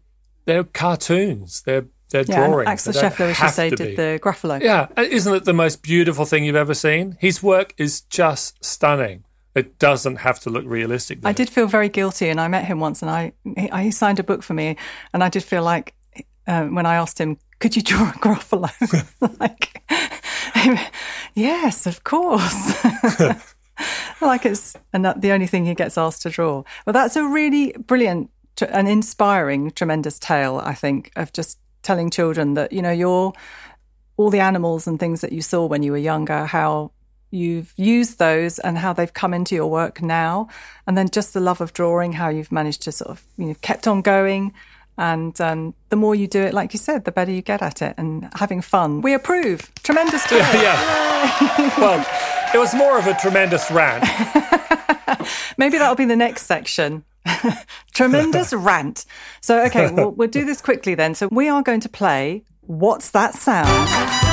they're 0.45 0.63
cartoons. 0.63 1.61
They're 1.61 1.85
they're 2.09 2.23
Yeah, 2.27 2.47
drawings. 2.47 2.67
Axel 2.69 2.93
They 2.93 3.01
Scheffler, 3.01 3.31
as 3.31 3.39
you 3.41 3.49
say, 3.49 3.69
did 3.69 3.79
be. 3.79 3.95
the 3.95 4.19
Gruffalo. 4.21 4.61
Yeah, 4.61 4.87
isn't 4.97 5.33
it 5.33 5.45
the 5.45 5.53
most 5.53 5.81
beautiful 5.83 6.25
thing 6.25 6.45
you've 6.45 6.55
ever 6.55 6.73
seen? 6.73 7.17
His 7.19 7.43
work 7.43 7.73
is 7.77 8.01
just 8.01 8.63
stunning. 8.63 9.23
It 9.55 9.79
doesn't 9.79 10.17
have 10.17 10.39
to 10.41 10.49
look 10.49 10.65
realistic. 10.67 11.19
I 11.23 11.31
did 11.31 11.49
feel 11.49 11.65
very 11.67 11.87
guilty, 11.89 12.29
and 12.29 12.41
I 12.41 12.47
met 12.47 12.65
him 12.65 12.79
once, 12.79 13.01
and 13.01 13.09
I 13.09 13.31
he, 13.57 13.69
he 13.83 13.91
signed 13.91 14.19
a 14.19 14.23
book 14.23 14.43
for 14.43 14.53
me, 14.53 14.75
and 15.13 15.23
I 15.23 15.29
did 15.29 15.43
feel 15.43 15.63
like 15.63 15.93
uh, 16.47 16.65
when 16.65 16.85
I 16.85 16.95
asked 16.95 17.19
him, 17.19 17.37
"Could 17.59 17.75
you 17.75 17.81
draw 17.81 18.09
a 18.09 18.13
Gruffalo?" 18.19 18.69
like, 19.39 19.81
yes, 21.35 21.87
of 21.87 22.03
course. 22.03 22.85
like 24.21 24.45
it's 24.45 24.75
and 24.93 25.05
the 25.05 25.31
only 25.31 25.47
thing 25.47 25.65
he 25.65 25.73
gets 25.73 25.97
asked 25.97 26.21
to 26.23 26.29
draw. 26.29 26.63
Well, 26.85 26.93
that's 26.93 27.15
a 27.15 27.25
really 27.25 27.73
brilliant 27.73 28.29
and 28.69 28.87
inspiring, 28.87 29.71
tremendous 29.71 30.17
tale. 30.19 30.61
I 30.63 30.73
think 30.73 31.11
of 31.15 31.33
just 31.33 31.59
telling 31.83 32.09
children 32.09 32.53
that 32.55 32.71
you 32.71 32.81
know 32.81 32.91
you're 32.91 33.33
all 34.17 34.29
the 34.29 34.39
animals 34.39 34.87
and 34.87 34.99
things 34.99 35.21
that 35.21 35.31
you 35.31 35.41
saw 35.41 35.65
when 35.65 35.83
you 35.83 35.91
were 35.91 35.97
younger, 35.97 36.45
how 36.45 36.91
you've 37.31 37.73
used 37.75 38.17
those 38.17 38.59
and 38.59 38.77
how 38.77 38.93
they've 38.93 39.13
come 39.13 39.33
into 39.33 39.55
your 39.55 39.69
work 39.69 40.01
now. 40.01 40.47
And 40.87 40.97
then 40.97 41.09
just 41.09 41.33
the 41.33 41.41
love 41.41 41.61
of 41.61 41.73
drawing, 41.73 42.13
how 42.13 42.29
you've 42.29 42.51
managed 42.51 42.83
to 42.83 42.91
sort 42.91 43.11
of, 43.11 43.23
you 43.37 43.47
know, 43.47 43.55
kept 43.61 43.87
on 43.87 44.01
going. 44.01 44.53
And 44.97 45.39
um, 45.41 45.73
the 45.89 45.95
more 45.95 46.15
you 46.15 46.27
do 46.27 46.41
it, 46.41 46.53
like 46.53 46.73
you 46.73 46.79
said, 46.79 47.05
the 47.05 47.11
better 47.11 47.31
you 47.31 47.41
get 47.41 47.61
at 47.61 47.81
it 47.81 47.95
and 47.97 48.29
having 48.35 48.61
fun. 48.61 49.01
We 49.01 49.13
approve. 49.13 49.71
Tremendous 49.83 50.23
tale. 50.25 50.39
yeah. 50.39 51.77
well, 51.77 52.05
it 52.53 52.57
was 52.57 52.73
more 52.73 52.97
of 52.97 53.07
a 53.07 53.13
tremendous 53.15 53.69
rant. 53.69 54.03
Maybe 55.57 55.77
that'll 55.77 55.95
be 55.95 56.05
the 56.05 56.15
next 56.15 56.43
section. 56.43 57.03
Tremendous 57.93 58.53
rant. 58.53 59.05
So, 59.41 59.63
okay, 59.65 59.91
we'll, 59.91 60.11
we'll 60.11 60.29
do 60.29 60.45
this 60.45 60.61
quickly 60.61 60.95
then. 60.95 61.15
So, 61.15 61.27
we 61.31 61.49
are 61.49 61.61
going 61.61 61.81
to 61.81 61.89
play 61.89 62.43
What's 62.61 63.11
That 63.11 63.33
Sound? 63.33 64.24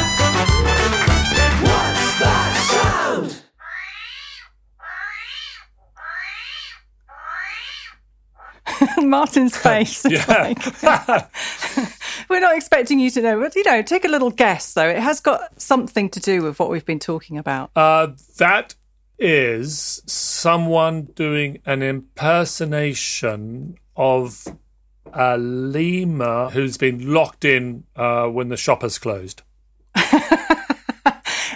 Martin's 8.98 9.56
face. 9.68 10.04
Yeah. 10.08 10.24
like- 10.28 10.58
we're 12.28 12.40
not 12.40 12.56
expecting 12.56 12.98
you 12.98 13.10
to 13.10 13.22
know, 13.22 13.40
but 13.40 13.54
you 13.56 13.64
know, 13.64 13.82
take 13.82 14.04
a 14.04 14.08
little 14.08 14.30
guess 14.30 14.74
though. 14.74 14.88
It 14.88 14.98
has 14.98 15.20
got 15.20 15.60
something 15.60 16.08
to 16.10 16.20
do 16.20 16.42
with 16.42 16.58
what 16.58 16.70
we've 16.70 16.84
been 16.86 16.98
talking 16.98 17.38
about. 17.38 17.70
Uh, 17.76 18.08
that 18.38 18.74
is 19.18 20.02
someone 20.06 21.02
doing 21.14 21.58
an 21.66 21.82
impersonation 21.82 23.76
of 23.96 24.46
a 25.12 25.36
lemur 25.38 26.48
who's 26.50 26.76
been 26.76 27.12
locked 27.12 27.44
in 27.44 27.84
uh, 27.96 28.26
when 28.26 28.48
the 28.48 28.56
shop 28.56 28.82
has 28.82 28.98
closed. 28.98 29.42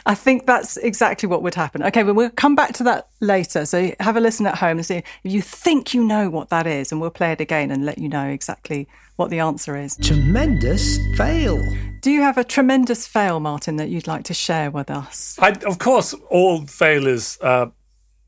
I 0.07 0.15
think 0.15 0.47
that's 0.47 0.77
exactly 0.77 1.29
what 1.29 1.43
would 1.43 1.57
happen. 1.57 1.83
Okay, 1.83 2.05
but 2.05 2.15
we'll 2.15 2.31
come 2.31 2.55
back 2.55 2.73
to 2.75 2.85
that 2.85 3.09
later. 3.21 3.67
So 3.67 3.93
have 3.99 4.17
a 4.17 4.21
listen 4.21 4.47
at 4.47 4.57
home 4.57 4.79
and 4.79 4.87
see 4.87 4.99
if 4.99 5.05
you 5.25 5.43
think 5.43 5.93
you 5.93 6.05
know 6.05 6.31
what 6.31 6.49
that 6.51 6.67
is, 6.67 6.93
and 6.93 7.01
we'll 7.01 7.11
play 7.11 7.33
it 7.33 7.41
again 7.41 7.73
and 7.73 7.85
let 7.85 7.99
you 7.99 8.09
know 8.09 8.29
exactly 8.29 8.89
what 9.17 9.31
the 9.31 9.41
answer 9.41 9.77
is. 9.77 9.97
Tremendous 9.97 10.99
fail. 11.17 11.61
Do 12.03 12.13
you 12.13 12.23
have 12.23 12.39
a 12.39 12.45
tremendous 12.45 13.07
fail, 13.07 13.41
Martin, 13.41 13.77
that 13.77 13.89
you'd 13.89 14.07
like 14.07 14.25
to 14.25 14.35
share 14.35 14.71
with 14.71 14.91
us? 14.91 15.37
I, 15.41 15.51
of 15.67 15.79
course, 15.79 16.15
all 16.31 16.65
failures 16.67 17.37
uh, 17.41 17.67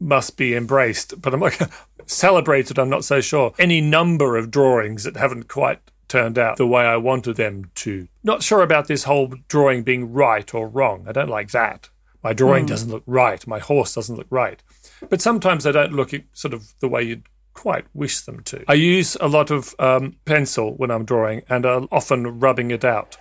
must 0.00 0.36
be 0.36 0.56
embraced, 0.56 1.20
but 1.20 1.32
I'm 1.32 1.40
like 1.40 1.60
celebrated. 2.06 2.78
I'm 2.78 2.90
not 2.90 3.04
so 3.04 3.20
sure. 3.20 3.52
Any 3.58 3.80
number 3.80 4.36
of 4.36 4.50
drawings 4.50 5.04
that 5.04 5.16
haven't 5.16 5.46
quite 5.46 5.78
turned 6.08 6.38
out 6.38 6.56
the 6.56 6.66
way 6.66 6.84
I 6.84 6.96
wanted 6.96 7.36
them 7.36 7.70
to. 7.76 8.08
Not 8.24 8.42
sure 8.42 8.62
about 8.62 8.88
this 8.88 9.04
whole 9.04 9.34
drawing 9.48 9.82
being 9.82 10.12
right 10.12 10.52
or 10.54 10.68
wrong. 10.68 11.04
I 11.06 11.12
don't 11.12 11.28
like 11.28 11.50
that. 11.52 11.88
My 12.22 12.32
drawing 12.32 12.66
doesn't 12.66 12.90
look 12.90 13.04
right. 13.06 13.46
My 13.46 13.58
horse 13.58 13.94
doesn't 13.94 14.16
look 14.16 14.26
right. 14.30 14.62
But 15.08 15.22
sometimes 15.22 15.64
they 15.64 15.72
don't 15.72 15.92
look 15.92 16.12
sort 16.32 16.52
of 16.54 16.72
the 16.80 16.88
way 16.88 17.02
you'd 17.02 17.28
quite 17.54 17.86
wish 17.94 18.20
them 18.22 18.42
to. 18.44 18.64
I 18.68 18.74
use 18.74 19.16
a 19.20 19.28
lot 19.28 19.50
of 19.50 19.74
um, 19.78 20.16
pencil 20.24 20.74
when 20.76 20.90
I'm 20.90 21.04
drawing 21.04 21.42
and 21.48 21.64
uh, 21.64 21.86
often 21.90 22.40
rubbing 22.40 22.70
it 22.70 22.84
out 22.84 23.16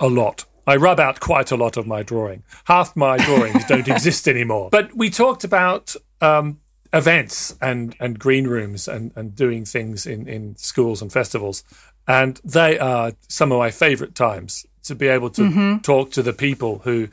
a 0.00 0.08
lot. 0.08 0.44
I 0.66 0.76
rub 0.76 0.98
out 0.98 1.20
quite 1.20 1.52
a 1.52 1.56
lot 1.56 1.76
of 1.76 1.86
my 1.86 2.02
drawing. 2.02 2.42
Half 2.64 2.96
my 2.96 3.16
drawings 3.18 3.64
don't 3.68 3.88
exist 3.88 4.28
anymore. 4.28 4.68
But 4.70 4.94
we 4.96 5.10
talked 5.10 5.44
about 5.44 5.94
um, 6.20 6.60
events 6.92 7.56
and, 7.60 7.94
and 8.00 8.18
green 8.18 8.46
rooms 8.46 8.88
and, 8.88 9.12
and 9.16 9.34
doing 9.34 9.64
things 9.64 10.06
in, 10.06 10.28
in 10.28 10.56
schools 10.56 11.00
and 11.00 11.12
festivals. 11.12 11.62
And 12.08 12.40
they 12.44 12.78
are 12.78 13.12
some 13.28 13.52
of 13.52 13.58
my 13.58 13.70
favorite 13.70 14.14
times 14.14 14.66
to 14.84 14.94
be 14.94 15.08
able 15.08 15.30
to 15.30 15.80
talk 15.82 16.12
to 16.12 16.22
the 16.22 16.32
people 16.32 16.78
who 16.84 17.08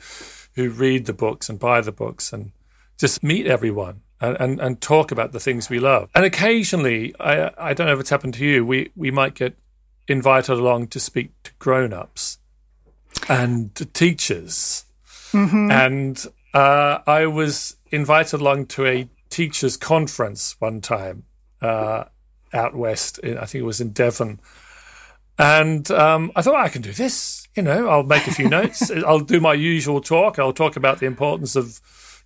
who 0.54 0.70
read 0.70 1.06
the 1.06 1.12
books 1.12 1.48
and 1.48 1.58
buy 1.58 1.80
the 1.80 1.90
books 1.92 2.32
and 2.32 2.52
just 2.96 3.24
meet 3.24 3.46
everyone 3.46 4.00
and, 4.20 4.36
and, 4.38 4.60
and 4.60 4.80
talk 4.80 5.10
about 5.10 5.32
the 5.32 5.40
things 5.40 5.68
we 5.68 5.80
love. 5.80 6.08
And 6.14 6.24
occasionally, 6.24 7.12
I, 7.18 7.50
I 7.58 7.74
don't 7.74 7.88
know 7.88 7.92
if 7.94 8.00
it's 8.00 8.10
happened 8.10 8.34
to 8.34 8.44
you, 8.44 8.64
we, 8.64 8.90
we 8.94 9.10
might 9.10 9.34
get 9.34 9.56
invited 10.06 10.52
along 10.52 10.88
to 10.88 11.00
speak 11.00 11.30
to 11.42 11.50
grown 11.58 11.92
ups 11.92 12.38
and 13.28 13.74
to 13.74 13.84
teachers. 13.84 14.84
And 15.72 16.24
uh, 16.52 16.98
I 17.06 17.26
was 17.26 17.76
invited 17.90 18.40
along 18.40 18.66
to 18.66 18.86
a 18.86 19.08
teachers' 19.30 19.76
conference 19.76 20.54
one 20.60 20.80
time 20.80 21.24
uh, 21.60 22.04
out 22.52 22.76
west. 22.76 23.18
In, 23.18 23.38
I 23.38 23.46
think 23.46 23.62
it 23.62 23.66
was 23.66 23.80
in 23.80 23.90
Devon. 23.90 24.38
And 25.38 25.90
um, 25.90 26.30
I 26.36 26.42
thought 26.42 26.54
I 26.54 26.68
can 26.68 26.82
do 26.82 26.92
this. 26.92 27.48
You 27.54 27.62
know, 27.62 27.88
I'll 27.88 28.04
make 28.04 28.26
a 28.26 28.34
few 28.34 28.48
notes. 28.48 28.90
I'll 29.06 29.20
do 29.20 29.40
my 29.40 29.54
usual 29.54 30.00
talk. 30.00 30.38
I'll 30.38 30.52
talk 30.52 30.76
about 30.76 31.00
the 31.00 31.06
importance 31.06 31.56
of 31.56 31.80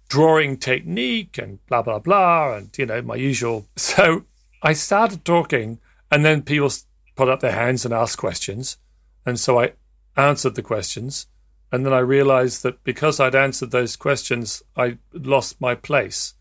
drawing 0.08 0.56
technique 0.56 1.38
and 1.38 1.64
blah 1.66 1.82
blah 1.82 1.98
blah, 1.98 2.56
and 2.56 2.70
you 2.76 2.86
know 2.86 3.02
my 3.02 3.16
usual. 3.16 3.66
So 3.76 4.24
I 4.62 4.72
started 4.72 5.24
talking, 5.24 5.80
and 6.10 6.24
then 6.24 6.42
people 6.42 6.70
put 7.14 7.28
up 7.28 7.40
their 7.40 7.52
hands 7.52 7.84
and 7.84 7.94
asked 7.94 8.18
questions, 8.18 8.78
and 9.24 9.38
so 9.38 9.60
I 9.60 9.72
answered 10.16 10.54
the 10.54 10.62
questions, 10.62 11.26
and 11.70 11.84
then 11.84 11.92
I 11.92 11.98
realized 11.98 12.62
that 12.62 12.82
because 12.84 13.20
I'd 13.20 13.34
answered 13.34 13.70
those 13.70 13.96
questions, 13.96 14.62
I 14.76 14.98
lost 15.12 15.60
my 15.60 15.74
place, 15.74 16.34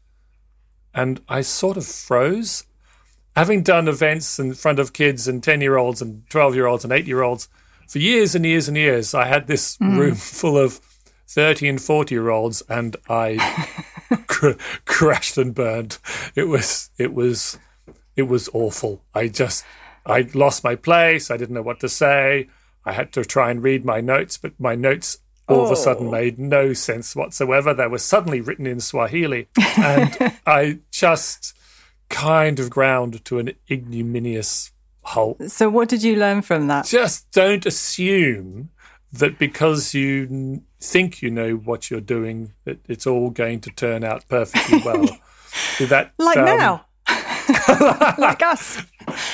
and 0.94 1.22
I 1.28 1.42
sort 1.42 1.78
of 1.78 1.86
froze 1.86 2.66
having 3.38 3.62
done 3.62 3.88
events 3.88 4.40
in 4.40 4.52
front 4.56 4.80
of 4.80 4.94
kids 4.94 5.28
and 5.28 5.44
10 5.44 5.62
year 5.62 5.78
olds 5.78 6.02
and 6.02 6.28
12 6.32 6.56
year 6.56 6.66
olds 6.66 6.84
and 6.84 6.92
8 6.92 7.06
year 7.06 7.22
olds 7.22 7.48
for 7.88 8.00
years 8.00 8.34
and 8.34 8.44
years 8.44 8.68
and 8.68 8.76
years, 8.76 9.14
I 9.14 9.26
had 9.26 9.46
this 9.46 9.78
hmm. 9.78 9.98
room 9.98 10.16
full 10.16 10.58
of 10.58 10.82
30 11.28 11.70
and 11.70 11.82
40 11.82 12.16
year 12.16 12.30
olds 12.30 12.64
and 12.68 12.98
I 13.08 13.38
cr- 14.28 14.60
crashed 14.86 15.38
and 15.38 15.54
burned. 15.54 16.00
It 16.34 16.46
was, 16.46 16.90
it 16.98 17.14
was, 17.14 17.60
it 18.16 18.24
was 18.24 18.50
awful. 18.54 19.04
I 19.14 19.28
just, 19.28 19.64
I 20.04 20.28
lost 20.34 20.64
my 20.64 20.76
place. 20.76 21.30
I 21.30 21.38
didn't 21.38 21.54
know 21.54 21.62
what 21.62 21.80
to 21.82 21.90
say. 21.90 22.50
I 22.86 22.94
had 22.94 23.14
to 23.14 23.24
try 23.24 23.52
and 23.52 23.62
read 23.62 23.86
my 23.86 24.02
notes, 24.02 24.38
but 24.38 24.60
my 24.60 24.74
notes 24.74 25.20
all 25.48 25.64
of 25.64 25.72
a 25.72 25.76
sudden 25.76 26.08
oh. 26.08 26.12
made 26.12 26.40
no 26.40 26.74
sense 26.74 27.16
whatsoever. 27.16 27.74
They 27.74 27.88
were 27.88 28.00
suddenly 28.00 28.42
written 28.42 28.66
in 28.66 28.80
Swahili. 28.80 29.48
And 29.78 30.34
I 30.48 30.80
just 30.92 31.57
kind 32.10 32.60
of 32.60 32.70
ground 32.70 33.24
to 33.26 33.40
an 33.40 33.52
ignominious 33.70 34.72
halt. 35.02 35.52
So, 35.52 35.70
what 35.70 35.90
did 35.90 36.04
you 36.04 36.16
learn 36.16 36.42
from 36.42 36.68
that? 36.68 36.86
Just 36.86 37.32
don't 37.32 37.66
assume 37.66 38.70
that 39.14 39.38
because 39.40 39.94
you 39.94 40.62
think 40.80 41.22
you 41.22 41.32
know 41.32 41.56
what 41.56 41.90
you're 41.90 42.02
doing, 42.02 42.54
that 42.66 42.80
it's 42.88 43.08
all 43.08 43.30
going 43.30 43.62
to 43.62 43.70
turn 43.72 44.04
out 44.04 44.28
perfectly 44.28 44.82
well. 44.86 45.08
That 45.80 46.14
Like 46.18 46.38
um, 46.38 46.46
now, 46.46 46.86
like 48.18 48.44
us 48.44 48.84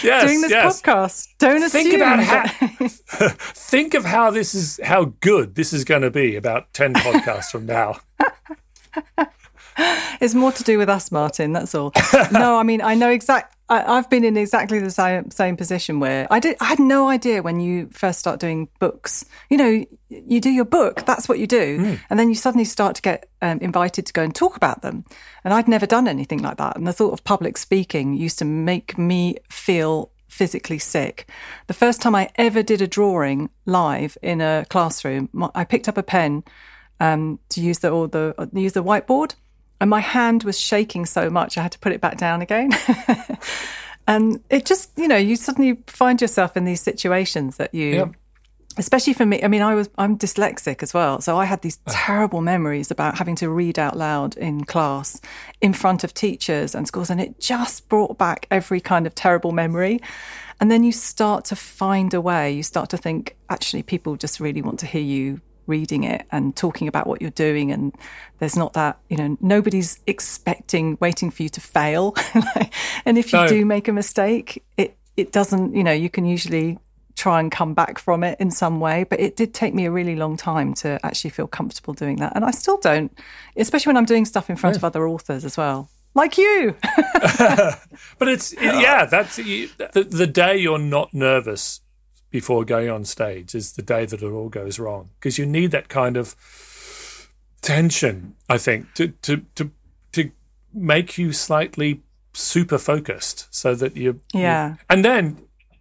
yes, 0.04 0.26
doing 0.26 0.42
this 0.42 0.52
yes. 0.52 0.82
podcast. 0.82 1.28
Don't 1.40 1.64
assume. 1.64 1.84
Think 1.84 1.96
about 1.96 2.20
how. 2.20 2.48
think 3.54 3.94
of 3.94 4.06
how 4.06 4.32
this 4.32 4.54
is 4.54 4.80
how 4.84 5.06
good 5.22 5.56
this 5.56 5.74
is 5.74 5.84
going 5.84 6.04
to 6.04 6.12
be 6.12 6.36
about 6.36 6.74
ten 6.74 6.94
podcasts 6.94 7.52
from 7.52 7.66
now. 7.66 8.00
It's 10.20 10.36
more 10.36 10.52
to 10.52 10.64
do 10.64 10.78
with 10.78 10.90
us, 10.90 11.12
Martin. 11.12 11.54
That's 11.54 11.76
all. 11.76 11.92
no, 12.32 12.58
I 12.58 12.64
mean 12.64 12.82
I 12.82 12.96
know 12.96 13.10
exact. 13.10 13.56
I, 13.70 13.98
I've 13.98 14.10
been 14.10 14.24
in 14.24 14.36
exactly 14.36 14.80
the 14.80 14.92
same, 14.92 15.32
same 15.32 15.56
position 15.56 16.00
where 16.00 16.28
I 16.30 16.40
did. 16.40 16.58
I 16.60 16.66
had 16.66 16.80
no 16.80 17.08
idea 17.08 17.42
when 17.42 17.60
you 17.60 17.90
first 17.92 18.20
start 18.20 18.40
doing 18.40 18.68
books. 18.80 19.26
You 19.50 19.58
know, 19.58 19.86
you 20.10 20.42
do 20.42 20.50
your 20.50 20.66
book. 20.66 21.06
That's 21.06 21.30
what 21.30 21.40
you 21.40 21.48
do, 21.48 21.98
and 22.10 22.20
then 22.20 22.30
you 22.30 22.36
suddenly 22.36 22.66
start 22.66 22.96
to 22.98 23.02
get 23.02 23.30
um, 23.42 23.60
invited 23.60 24.06
to 24.06 24.14
go 24.14 24.24
and 24.24 24.36
talk 24.36 24.56
about 24.56 24.82
them. 24.82 25.06
And 25.44 25.54
I'd 25.54 25.68
never 25.68 25.86
done 25.86 26.08
anything 26.08 26.42
like 26.42 26.58
that. 26.58 26.76
And 26.76 26.86
the 26.86 26.94
thought 26.94 27.14
of 27.14 27.24
public 27.24 27.58
speaking 27.58 28.14
used 28.14 28.40
to 28.40 28.46
make 28.46 28.98
me 28.98 29.38
feel 29.50 30.12
physically 30.34 30.80
sick. 30.80 31.30
The 31.68 31.74
first 31.74 32.02
time 32.02 32.16
I 32.16 32.30
ever 32.36 32.64
did 32.64 32.82
a 32.82 32.88
drawing 32.88 33.50
live 33.66 34.18
in 34.22 34.42
a 34.42 34.66
classroom, 34.70 35.30
I 35.54 35.64
picked 35.64 35.88
up 35.88 35.98
a 35.98 36.04
pen 36.04 36.44
um, 37.00 37.40
to 37.50 37.62
use 37.62 37.80
the 37.80 37.90
or 37.90 38.08
the 38.08 38.34
uh, 38.38 38.48
use 38.54 38.74
the 38.74 38.84
whiteboard, 38.84 39.36
and 39.84 39.90
my 39.90 40.00
hand 40.00 40.46
was 40.46 40.58
shaking 40.58 41.06
so 41.06 41.30
much 41.30 41.58
I 41.58 41.62
had 41.62 41.74
to 41.74 41.80
put 41.80 41.92
it 41.92 42.00
back 42.00 42.16
down 42.16 42.42
again. 42.42 42.72
and 44.08 44.42
it 44.50 44.66
just, 44.66 44.98
you 44.98 45.10
know, 45.10 45.18
you 45.18 45.36
suddenly 45.36 45.78
find 45.88 46.22
yourself 46.22 46.56
in 46.56 46.64
these 46.64 46.80
situations 46.80 47.58
that 47.58 47.76
you. 47.76 47.90
Yep. 47.90 48.16
Especially 48.78 49.12
for 49.12 49.26
me, 49.26 49.44
I 49.44 49.50
mean, 49.50 49.62
I 49.62 49.76
was 49.76 49.90
I'm 49.98 50.18
dyslexic 50.18 50.84
as 50.84 50.94
well, 50.94 51.20
so 51.20 51.38
I 51.38 51.44
had 51.44 51.62
these 51.64 51.80
ah. 51.86 51.92
terrible 51.94 52.40
memories 52.40 52.92
about 52.92 53.18
having 53.18 53.36
to 53.36 53.50
read 53.50 53.78
out 53.78 53.98
loud 53.98 54.38
in 54.38 54.64
class, 54.64 55.20
in 55.60 55.74
front 55.74 56.06
of 56.06 56.14
teachers 56.14 56.74
and 56.74 56.88
schools, 56.88 57.10
and 57.10 57.20
it 57.20 57.42
just 57.42 57.90
brought 57.90 58.18
back 58.18 58.48
every 58.50 58.80
kind 58.80 59.06
of 59.06 59.14
terrible 59.14 59.52
memory. 59.52 60.00
And 60.62 60.72
then 60.72 60.86
you 60.86 60.94
start 60.94 61.44
to 61.46 61.58
find 61.58 62.14
a 62.14 62.22
way. 62.22 62.54
You 62.54 62.64
start 62.64 62.90
to 62.92 62.98
think, 62.98 63.36
actually, 63.50 63.84
people 63.84 64.16
just 64.16 64.40
really 64.40 64.62
want 64.62 64.80
to 64.80 64.86
hear 64.86 65.02
you 65.02 65.42
reading 65.68 66.04
it 66.04 66.26
and 66.32 66.56
talking 66.56 66.88
about 66.88 67.08
what 67.08 67.22
you're 67.22 67.32
doing 67.32 67.72
and 67.72 67.94
there's 68.40 68.56
not 68.56 68.74
that 68.74 68.98
you 69.10 69.18
know 69.18 69.38
nobody's 69.42 70.00
expecting 70.08 70.98
waiting 71.00 71.32
for 71.32 71.44
you 71.44 71.50
to 71.50 71.62
fail. 71.62 72.16
And 73.06 73.18
if 73.18 73.34
you 73.34 73.40
No. 73.40 73.48
do 73.48 73.66
make 73.66 73.88
a 73.88 73.92
mistake 73.94 74.64
it 74.78 74.96
it 75.18 75.32
doesn't 75.32 75.76
you 75.76 75.84
know 75.84 75.92
you 75.92 76.10
can 76.10 76.26
usually 76.26 76.80
try 77.16 77.40
and 77.40 77.52
come 77.52 77.74
back 77.74 78.00
from 78.00 78.24
it 78.24 78.40
in 78.40 78.50
some 78.50 78.80
way 78.80 79.04
but 79.04 79.20
it 79.20 79.36
did 79.36 79.54
take 79.54 79.74
me 79.74 79.86
a 79.86 79.92
really 79.92 80.16
long 80.16 80.36
time 80.36 80.74
to 80.74 81.00
actually 81.06 81.30
feel 81.30 81.48
comfortable 81.48 81.94
doing 81.94 82.18
that. 82.18 82.34
And 82.36 82.44
I 82.44 82.52
still 82.52 82.78
don't 82.78 83.12
especially 83.56 83.90
when 83.92 83.98
I'm 83.98 84.06
doing 84.06 84.26
stuff 84.26 84.50
in 84.50 84.56
front 84.56 84.76
of 84.76 84.84
other 84.84 85.08
authors 85.08 85.46
as 85.46 85.56
well. 85.58 85.90
Like 86.16 86.38
you! 86.38 86.76
But 88.20 88.28
it's 88.28 88.54
it- 88.54 88.62
yeah, 88.62 89.06
that's 89.06 89.36
the, 89.38 89.70
the 89.94 90.28
day 90.28 90.58
you're 90.58 90.78
not 90.80 91.14
nervous 91.14 91.82
before 92.34 92.66
going 92.66 92.90
on 92.90 93.06
stage 93.06 93.54
is 93.54 93.74
the 93.74 93.84
day 93.84 94.06
that 94.08 94.24
it 94.24 94.32
all 94.32 94.50
goes 94.50 94.80
wrong 94.80 95.12
because 95.20 95.38
you 95.38 95.46
need 95.46 95.70
that 95.70 95.88
kind 95.88 96.18
of 96.18 96.36
tension. 97.62 98.34
I 98.50 98.58
think 98.58 98.92
to 98.96 99.10
to 99.22 99.46
to 99.56 99.72
to 100.14 100.32
make 100.74 101.18
you 101.20 101.32
slightly 101.32 102.02
super 102.34 102.80
focused 102.80 103.48
so 103.52 103.76
that 103.76 103.96
you 103.96 104.20
Yeah. 104.34 104.76
and 104.90 105.06
then 105.06 105.38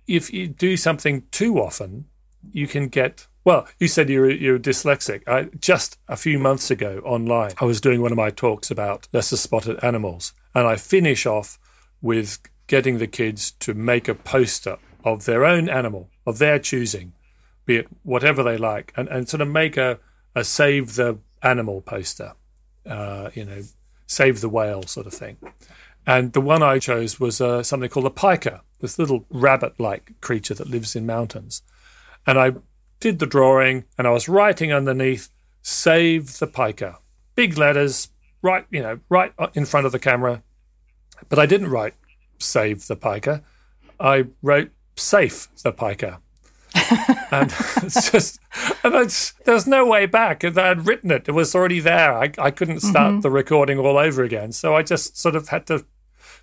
if 0.07 0.31
you 0.31 0.47
do 0.47 0.77
something 0.77 1.23
too 1.31 1.59
often, 1.59 2.05
you 2.53 2.67
can 2.67 2.89
get. 2.89 3.27
Well, 3.45 3.67
you 3.81 3.89
said 3.89 4.11
you're 4.11 4.31
you're 4.31 4.59
dyslexic. 4.59 5.27
I, 5.27 5.45
just 5.59 5.99
a 6.07 6.17
few 6.17 6.39
months 6.39 6.71
ago 6.71 7.01
online, 7.05 7.53
I 7.63 7.65
was 7.65 7.81
doing 7.81 8.03
one 8.03 8.13
of 8.13 8.19
my 8.19 8.31
talks 8.31 8.71
about 8.71 9.09
lesser 9.15 9.39
spotted 9.39 9.83
animals, 9.83 10.35
and 10.55 10.67
I 10.67 10.77
finish 10.77 11.25
off 11.25 11.59
with 12.03 12.39
getting 12.67 12.99
the 12.99 13.07
kids 13.07 13.53
to 13.61 13.73
make 13.75 14.07
a 14.07 14.15
poster 14.15 14.77
of 15.05 15.25
their 15.25 15.45
own 15.45 15.69
animal 15.69 16.09
of 16.27 16.39
their 16.39 16.59
choosing, 16.59 17.13
be 17.67 17.77
it 17.77 17.89
whatever 18.03 18.43
they 18.43 18.57
like, 18.57 18.93
and, 18.97 19.09
and 19.09 19.29
sort 19.29 19.41
of 19.41 19.49
make 19.49 19.77
a, 19.77 19.99
a 20.35 20.45
save 20.45 20.95
the 20.95 21.19
animal 21.43 21.81
poster, 21.81 22.33
uh, 22.87 23.31
you 23.35 23.45
know, 23.45 23.63
save 24.07 24.41
the 24.41 24.49
whale 24.49 24.83
sort 24.83 25.07
of 25.07 25.15
thing. 25.15 25.37
And 26.07 26.33
the 26.33 26.41
one 26.41 26.63
I 26.63 26.79
chose 26.79 27.21
was 27.21 27.41
uh, 27.41 27.63
something 27.63 27.89
called 27.89 28.07
a 28.07 28.11
pika, 28.11 28.61
this 28.81 28.99
little 28.99 29.25
rabbit 29.31 29.79
like 29.79 30.21
creature 30.21 30.55
that 30.55 30.69
lives 30.69 30.97
in 30.97 31.07
mountains. 31.07 31.63
And 32.27 32.39
I 32.39 32.53
did 33.01 33.19
the 33.19 33.27
drawing 33.27 33.85
and 33.97 34.07
I 34.07 34.11
was 34.11 34.29
writing 34.29 34.73
underneath, 34.73 35.29
save 35.63 36.39
the 36.39 36.49
pika. 36.49 36.97
Big 37.35 37.57
letters, 37.57 38.09
right, 38.43 38.67
you 38.71 38.83
know, 38.83 38.99
right 39.09 39.33
in 39.55 39.65
front 39.65 39.87
of 39.87 39.93
the 39.93 39.99
camera. 39.99 40.43
But 41.29 41.39
I 41.39 41.47
didn't 41.47 41.71
write 41.71 41.95
save 42.39 42.87
the 42.89 42.97
pika. 42.97 43.43
I 44.01 44.27
wrote 44.43 44.73
safe 44.97 45.49
the 45.63 45.73
pika. 45.73 46.19
and 47.31 47.53
it's 47.83 48.11
just, 48.11 48.41
and 48.83 48.95
it's, 48.95 49.33
there's 49.45 49.67
no 49.67 49.87
way 49.87 50.07
back. 50.07 50.43
I 50.43 50.69
had 50.69 50.87
written 50.87 51.11
it; 51.11 51.29
it 51.29 51.33
was 51.33 51.55
already 51.55 51.81
there. 51.81 52.17
I, 52.17 52.33
I 52.39 52.51
couldn't 52.51 52.81
start 52.81 53.21
the 53.23 53.31
recording 53.31 53.79
all 53.79 53.99
over 53.99 54.23
again, 54.23 54.53
so 54.53 54.75
I 54.75 54.83
just 54.83 55.19
sort 55.19 55.37
of 55.37 55.49
had 55.49 55.67
to 55.67 55.85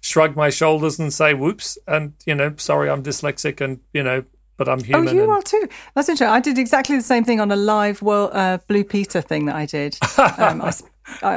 shrug 0.01 0.35
my 0.35 0.51
shoulders 0.51 0.99
and 0.99 1.11
say, 1.11 1.33
"Whoops!" 1.33 1.79
And 1.87 2.13
you 2.27 2.35
know, 2.35 2.53
sorry, 2.57 2.91
I'm 2.91 3.01
dyslexic, 3.01 3.59
and 3.59 3.79
you 3.91 4.03
know, 4.03 4.23
but 4.57 4.69
I'm 4.69 4.83
human. 4.83 5.07
Oh, 5.07 5.11
you 5.11 5.23
and- 5.23 5.31
are 5.31 5.41
too. 5.41 5.67
That's 5.95 6.09
interesting. 6.09 6.27
I 6.27 6.39
did 6.41 6.59
exactly 6.59 6.95
the 6.95 7.03
same 7.03 7.23
thing 7.23 7.39
on 7.39 7.51
a 7.51 7.55
live 7.55 8.03
World 8.03 8.29
uh, 8.33 8.59
Blue 8.67 8.83
Peter 8.83 9.21
thing 9.21 9.45
that 9.45 9.55
I 9.55 9.65
did. 9.65 9.97
Um, 10.37 10.61
I- 10.61 10.73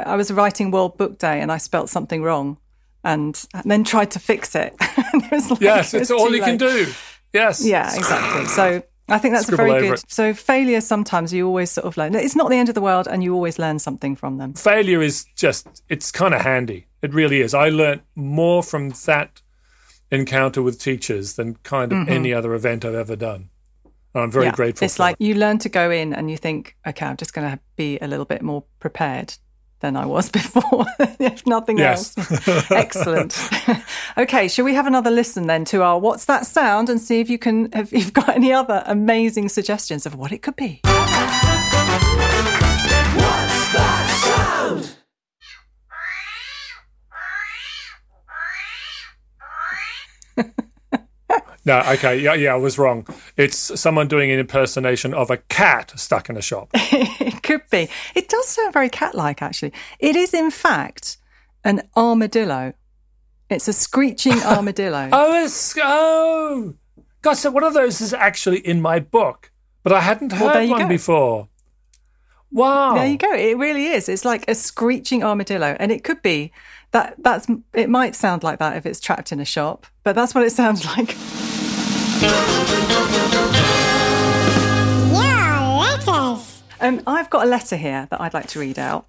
I 0.03 0.15
was 0.15 0.31
writing 0.31 0.69
World 0.69 0.97
Book 0.97 1.17
Day 1.17 1.41
and 1.41 1.51
I 1.51 1.57
spelt 1.57 1.89
something 1.89 2.21
wrong, 2.21 2.57
and, 3.03 3.43
and 3.53 3.63
then 3.71 3.83
tried 3.83 4.11
to 4.11 4.19
fix 4.19 4.55
it. 4.55 4.75
It 5.15 5.31
like, 5.51 5.61
yes, 5.61 5.93
it's 5.93 6.09
was 6.09 6.11
all 6.11 6.33
you 6.35 6.41
can 6.41 6.57
do. 6.57 6.87
Yes. 7.33 7.65
Yeah, 7.65 7.93
exactly. 7.93 8.45
So 8.45 8.83
I 9.09 9.17
think 9.19 9.33
that's 9.35 9.49
a 9.49 9.55
very 9.55 9.79
good. 9.81 9.93
it. 9.99 10.05
So 10.11 10.33
failure 10.33 10.81
sometimes 10.81 11.31
you 11.33 11.47
always 11.47 11.71
sort 11.71 11.85
of 11.85 11.97
learn. 11.97 12.15
It's 12.15 12.35
not 12.35 12.49
the 12.49 12.55
end 12.57 12.69
of 12.69 12.75
the 12.75 12.81
world, 12.81 13.07
and 13.07 13.23
you 13.23 13.33
always 13.33 13.57
learn 13.59 13.79
something 13.79 14.15
from 14.15 14.37
them. 14.37 14.53
failure 14.53 15.01
is 15.01 15.25
just 15.35 15.83
it's 15.89 16.11
kind 16.11 16.33
of 16.33 16.41
handy 16.41 16.87
it 17.01 17.13
really 17.13 17.41
is 17.41 17.53
i 17.53 17.69
learnt 17.69 18.01
more 18.15 18.63
from 18.63 18.89
that 19.05 19.41
encounter 20.11 20.61
with 20.61 20.79
teachers 20.79 21.33
than 21.33 21.55
kind 21.63 21.91
of 21.91 22.07
any 22.07 22.33
other 22.33 22.53
event 22.53 22.85
i've 22.85 22.93
ever 22.95 23.15
done 23.15 23.49
and 24.13 24.23
i'm 24.23 24.31
very 24.31 24.45
Mm-hmm. 24.45 24.51
Yeah. 24.51 24.55
grateful 24.55 24.85
It's 24.85 24.99
like 24.99 25.17
it. 25.19 25.23
you 25.25 25.35
learn 25.35 25.57
to 25.59 25.69
go 25.69 25.89
in 25.91 26.13
and 26.13 26.29
you 26.29 26.37
think, 26.37 26.75
okay, 26.87 27.05
I'm 27.05 27.17
just 27.17 27.33
going 27.33 27.49
to 27.51 27.59
be 27.75 27.97
a 27.99 28.07
little 28.07 28.25
bit 28.25 28.41
more 28.41 28.63
prepared 28.79 29.35
than 29.83 29.95
I 29.95 30.07
was 30.07 30.29
before, 30.31 30.87
if 31.19 31.45
nothing 31.45 31.77
Yes. 31.77 32.17
else. 32.17 32.71
Excellent. 32.71 33.37
okay, 34.17 34.47
shall 34.47 34.65
we 34.65 34.73
have 34.73 34.87
another 34.87 35.11
listen 35.11 35.45
then 35.45 35.63
to 35.65 35.83
our 35.83 35.99
What's 35.99 36.25
That 36.25 36.47
Sound 36.47 36.89
and 36.89 36.99
see 36.99 37.19
if 37.19 37.29
you 37.29 37.37
can, 37.37 37.69
if 37.73 37.93
you've 37.93 38.13
got 38.13 38.29
any 38.29 38.51
other 38.51 38.81
amazing 38.87 39.49
suggestions 39.49 40.07
of 40.07 40.15
what 40.15 40.31
it 40.31 40.41
could 40.41 40.55
be? 40.55 40.79
What's 40.83 41.03
that 43.73 44.07
sound? 44.23 44.95
No 51.65 51.79
okay 51.87 52.19
yeah 52.19 52.33
yeah 52.33 52.53
i 52.53 52.57
was 52.57 52.77
wrong 52.77 53.05
it's 53.37 53.79
someone 53.79 54.07
doing 54.07 54.29
an 54.31 54.39
impersonation 54.39 55.13
of 55.13 55.29
a 55.31 55.37
cat 55.37 55.91
stuck 55.95 56.29
in 56.29 56.37
a 56.37 56.41
shop 56.41 56.69
it 56.73 57.41
could 57.43 57.61
be. 57.69 57.89
It 58.15 58.29
does 58.29 58.47
sound 58.47 58.73
very 58.73 58.89
cat 58.89 59.15
like, 59.15 59.41
actually. 59.41 59.73
It 59.99 60.15
is, 60.15 60.33
in 60.33 60.49
fact, 60.51 61.17
an 61.63 61.81
armadillo. 61.95 62.73
It's 63.49 63.67
a 63.67 63.73
screeching 63.73 64.41
armadillo. 64.45 65.09
oh 65.11 65.43
it's 65.43 65.75
oh 65.81 66.73
god 67.21 67.33
so 67.33 67.51
one 67.51 67.63
of 67.63 67.73
those 67.73 68.01
is 68.01 68.13
actually 68.13 68.59
in 68.59 68.81
my 68.81 68.99
book 68.99 69.51
but 69.83 69.93
i 69.93 69.99
hadn't 70.01 70.31
heard 70.31 70.63
you 70.63 70.71
one 70.71 70.81
go. 70.83 70.87
before 70.87 71.47
wow 72.51 72.95
There 72.95 73.07
you 73.07 73.17
go. 73.17 73.33
It 73.33 73.57
really 73.57 73.85
is. 73.87 74.07
It's 74.09 74.25
like 74.25 74.45
a 74.47 74.55
screeching 74.55 75.23
armadillo, 75.23 75.75
and 75.79 75.91
it 75.91 76.03
could 76.03 76.21
be 76.21 76.51
that. 76.91 77.15
That's. 77.17 77.47
It 77.73 77.89
might 77.89 78.15
sound 78.15 78.43
like 78.43 78.59
that 78.59 78.77
if 78.77 78.85
it's 78.85 78.99
trapped 78.99 79.31
in 79.31 79.39
a 79.39 79.45
shop, 79.45 79.87
but 80.03 80.15
that's 80.15 80.35
what 80.35 80.43
it 80.43 80.51
sounds 80.51 80.85
like. 80.97 81.15
Um, 86.83 87.01
I've 87.07 87.29
got 87.29 87.45
a 87.47 87.49
letter 87.49 87.77
here 87.77 88.09
that 88.11 88.19
I'd 88.19 88.33
like 88.33 88.47
to 88.47 88.59
read 88.59 88.77
out. 88.77 89.07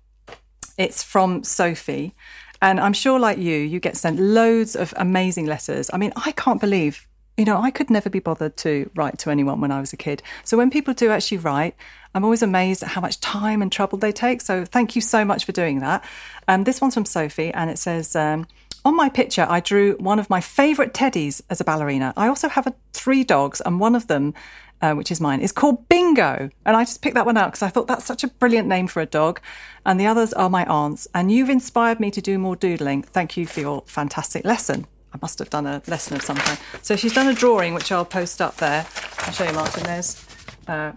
It's 0.78 1.02
from 1.02 1.42
Sophie, 1.42 2.14
and 2.62 2.78
I'm 2.78 2.92
sure, 2.92 3.18
like 3.18 3.38
you, 3.38 3.56
you 3.56 3.80
get 3.80 3.96
sent 3.96 4.20
loads 4.20 4.76
of 4.76 4.94
amazing 4.96 5.46
letters. 5.46 5.90
I 5.92 5.96
mean, 5.96 6.12
I 6.14 6.30
can't 6.30 6.60
believe. 6.60 7.08
You 7.36 7.44
know, 7.44 7.60
I 7.60 7.72
could 7.72 7.90
never 7.90 8.08
be 8.08 8.20
bothered 8.20 8.56
to 8.58 8.88
write 8.94 9.18
to 9.18 9.30
anyone 9.30 9.60
when 9.60 9.72
I 9.72 9.80
was 9.80 9.92
a 9.92 9.96
kid. 9.96 10.22
So 10.44 10.56
when 10.56 10.70
people 10.70 10.94
do 10.94 11.10
actually 11.10 11.38
write, 11.38 11.74
I'm 12.14 12.22
always 12.22 12.44
amazed 12.44 12.84
at 12.84 12.90
how 12.90 13.00
much 13.00 13.18
time 13.18 13.60
and 13.60 13.72
trouble 13.72 13.98
they 13.98 14.12
take. 14.12 14.40
So 14.40 14.64
thank 14.64 14.94
you 14.94 15.02
so 15.02 15.24
much 15.24 15.44
for 15.44 15.50
doing 15.50 15.80
that. 15.80 16.04
Um, 16.46 16.62
this 16.62 16.80
one's 16.80 16.94
from 16.94 17.04
Sophie, 17.04 17.52
and 17.52 17.70
it 17.70 17.78
says, 17.80 18.14
um, 18.14 18.46
on 18.84 18.96
my 18.96 19.08
picture, 19.08 19.46
I 19.48 19.60
drew 19.60 19.96
one 19.96 20.18
of 20.18 20.28
my 20.28 20.40
favourite 20.40 20.92
teddies 20.92 21.40
as 21.50 21.60
a 21.60 21.64
ballerina. 21.64 22.12
I 22.16 22.28
also 22.28 22.48
have 22.48 22.66
a, 22.66 22.74
three 22.92 23.24
dogs, 23.24 23.60
and 23.60 23.80
one 23.80 23.94
of 23.94 24.06
them, 24.08 24.34
uh, 24.82 24.94
which 24.94 25.10
is 25.10 25.20
mine, 25.20 25.40
is 25.40 25.52
called 25.52 25.88
Bingo. 25.88 26.50
And 26.66 26.76
I 26.76 26.84
just 26.84 27.00
picked 27.00 27.14
that 27.14 27.26
one 27.26 27.36
out 27.36 27.46
because 27.46 27.62
I 27.62 27.68
thought 27.68 27.86
that's 27.86 28.04
such 28.04 28.24
a 28.24 28.28
brilliant 28.28 28.68
name 28.68 28.86
for 28.86 29.00
a 29.00 29.06
dog. 29.06 29.40
And 29.86 29.98
the 29.98 30.06
others 30.06 30.32
are 30.34 30.50
my 30.50 30.64
aunts. 30.66 31.08
And 31.14 31.32
you've 31.32 31.50
inspired 31.50 32.00
me 32.00 32.10
to 32.10 32.20
do 32.20 32.38
more 32.38 32.56
doodling. 32.56 33.02
Thank 33.02 33.36
you 33.36 33.46
for 33.46 33.60
your 33.60 33.82
fantastic 33.86 34.44
lesson. 34.44 34.86
I 35.12 35.18
must 35.22 35.38
have 35.38 35.50
done 35.50 35.66
a 35.66 35.80
lesson 35.86 36.16
of 36.16 36.22
some 36.22 36.36
kind. 36.36 36.58
So 36.82 36.96
she's 36.96 37.14
done 37.14 37.28
a 37.28 37.34
drawing, 37.34 37.72
which 37.72 37.90
I'll 37.92 38.04
post 38.04 38.42
up 38.42 38.56
there. 38.56 38.86
I'll 39.20 39.32
show 39.32 39.44
you, 39.44 39.52
Martin. 39.52 39.84
There's 39.84 40.26
uh, 40.66 40.92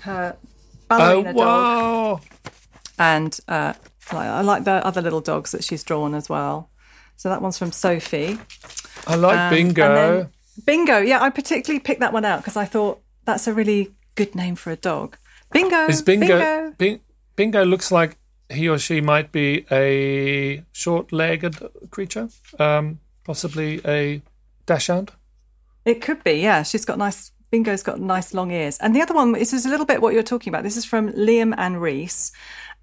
her 0.00 0.36
oh 0.90 1.22
ballerina 1.22 1.32
dog 1.32 2.22
and 2.98 3.38
uh, 3.48 3.72
I 4.10 4.42
like 4.42 4.64
the 4.64 4.84
other 4.86 5.00
little 5.00 5.20
dogs 5.20 5.52
that 5.52 5.64
she's 5.64 5.82
drawn 5.82 6.14
as 6.14 6.28
well. 6.28 6.68
So 7.22 7.28
that 7.28 7.40
one's 7.40 7.56
from 7.56 7.70
Sophie. 7.70 8.36
i 9.06 9.14
like 9.14 9.38
Um, 9.38 9.50
bingo 9.50 10.28
Bingo, 10.66 10.98
yeah, 10.98 11.22
I 11.22 11.30
particularly 11.30 11.78
picked 11.78 12.00
that 12.00 12.12
one 12.12 12.24
out 12.24 12.40
because 12.40 12.56
I 12.56 12.64
thought 12.64 13.00
that's 13.24 13.46
a 13.46 13.54
really 13.54 13.92
good 14.16 14.34
name 14.34 14.56
for 14.56 14.72
a 14.72 14.76
dog. 14.76 15.16
Bingo, 15.52 15.86
Is 15.86 16.02
bingo, 16.02 16.72
bingo. 16.76 17.00
Bingo 17.36 17.64
looks 17.64 17.92
like 17.92 18.18
he 18.50 18.68
or 18.68 18.76
she 18.76 19.00
might 19.00 19.30
be 19.30 19.64
a 19.70 20.64
short-legged 20.72 21.54
creature, 21.92 22.28
um, 22.58 22.98
possibly 23.22 23.80
a 23.86 24.20
dachshund. 24.66 25.12
It 25.84 26.02
could 26.02 26.24
be, 26.24 26.32
yeah. 26.32 26.64
She's 26.64 26.84
got 26.84 26.98
nice. 26.98 27.30
Bingo's 27.52 27.84
got 27.84 28.00
nice 28.00 28.34
long 28.34 28.50
ears. 28.50 28.78
And 28.78 28.96
the 28.96 29.00
other 29.00 29.14
one, 29.14 29.30
this 29.30 29.52
is 29.52 29.64
a 29.64 29.68
little 29.68 29.86
bit 29.86 30.02
what 30.02 30.12
you're 30.12 30.24
talking 30.24 30.50
about. 30.50 30.64
This 30.64 30.76
is 30.76 30.84
from 30.84 31.12
Liam 31.12 31.54
and 31.56 31.80
Reese. 31.80 32.32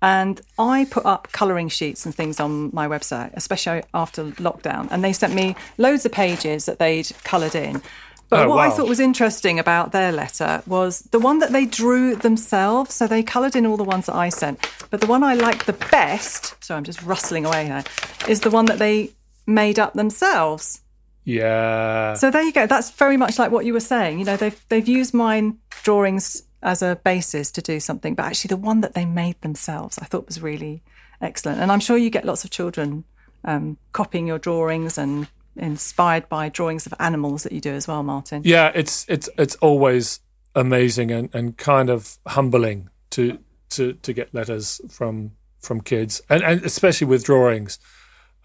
And 0.01 0.39
I 0.57 0.85
put 0.85 1.05
up 1.05 1.31
colouring 1.31 1.69
sheets 1.69 2.05
and 2.05 2.15
things 2.15 2.39
on 2.39 2.69
my 2.73 2.87
website, 2.87 3.31
especially 3.33 3.83
after 3.93 4.25
lockdown. 4.31 4.87
And 4.91 5.03
they 5.03 5.13
sent 5.13 5.33
me 5.33 5.55
loads 5.77 6.05
of 6.05 6.11
pages 6.11 6.65
that 6.65 6.79
they'd 6.79 7.11
coloured 7.23 7.55
in. 7.55 7.81
But 8.29 8.45
Oh, 8.45 8.49
what 8.49 8.59
I 8.59 8.69
thought 8.69 8.87
was 8.87 8.99
interesting 8.99 9.57
about 9.59 9.91
their 9.91 10.11
letter 10.11 10.61
was 10.67 10.99
the 11.11 11.19
one 11.19 11.39
that 11.39 11.51
they 11.51 11.65
drew 11.65 12.15
themselves. 12.15 12.93
So 12.93 13.07
they 13.07 13.23
coloured 13.23 13.55
in 13.55 13.65
all 13.65 13.75
the 13.75 13.83
ones 13.83 14.05
that 14.05 14.15
I 14.15 14.29
sent. 14.29 14.69
But 14.89 15.01
the 15.01 15.07
one 15.07 15.23
I 15.23 15.33
liked 15.33 15.65
the 15.65 15.73
best, 15.73 16.63
so 16.63 16.75
I'm 16.75 16.83
just 16.83 17.01
rustling 17.01 17.45
away 17.45 17.65
here, 17.65 17.83
is 18.27 18.41
the 18.41 18.51
one 18.51 18.65
that 18.65 18.79
they 18.79 19.11
made 19.47 19.79
up 19.79 19.95
themselves. 19.95 20.81
Yeah. 21.25 22.13
So 22.13 22.31
there 22.31 22.43
you 22.43 22.53
go. 22.53 22.67
That's 22.67 22.91
very 22.91 23.17
much 23.17 23.37
like 23.37 23.51
what 23.51 23.65
you 23.65 23.73
were 23.73 23.79
saying. 23.79 24.19
You 24.19 24.25
know, 24.25 24.37
they've 24.37 24.65
they've 24.69 24.87
used 24.87 25.13
mine 25.13 25.57
drawings 25.83 26.43
as 26.61 26.81
a 26.81 26.99
basis 27.03 27.51
to 27.51 27.61
do 27.61 27.79
something, 27.79 28.15
but 28.15 28.25
actually 28.25 28.49
the 28.49 28.57
one 28.57 28.81
that 28.81 28.93
they 28.93 29.05
made 29.05 29.39
themselves, 29.41 29.97
I 29.99 30.05
thought 30.05 30.27
was 30.27 30.41
really 30.41 30.83
excellent. 31.21 31.59
And 31.61 31.71
I'm 31.71 31.79
sure 31.79 31.97
you 31.97 32.09
get 32.09 32.25
lots 32.25 32.43
of 32.43 32.51
children 32.51 33.05
um, 33.45 33.77
copying 33.93 34.27
your 34.27 34.39
drawings 34.39 34.97
and 34.97 35.27
inspired 35.55 36.27
by 36.29 36.49
drawings 36.49 36.85
of 36.85 36.93
animals 36.99 37.43
that 37.43 37.51
you 37.51 37.61
do 37.61 37.73
as 37.73 37.87
well, 37.87 38.03
Martin. 38.03 38.41
Yeah, 38.45 38.71
it's 38.73 39.05
it's 39.07 39.29
it's 39.37 39.55
always 39.55 40.19
amazing 40.55 41.11
and, 41.11 41.33
and 41.33 41.57
kind 41.57 41.89
of 41.89 42.17
humbling 42.27 42.89
to 43.11 43.39
to 43.69 43.93
to 43.93 44.13
get 44.13 44.33
letters 44.33 44.81
from 44.89 45.31
from 45.59 45.81
kids 45.81 46.21
and, 46.29 46.41
and 46.41 46.63
especially 46.65 47.05
with 47.05 47.23
drawings 47.25 47.79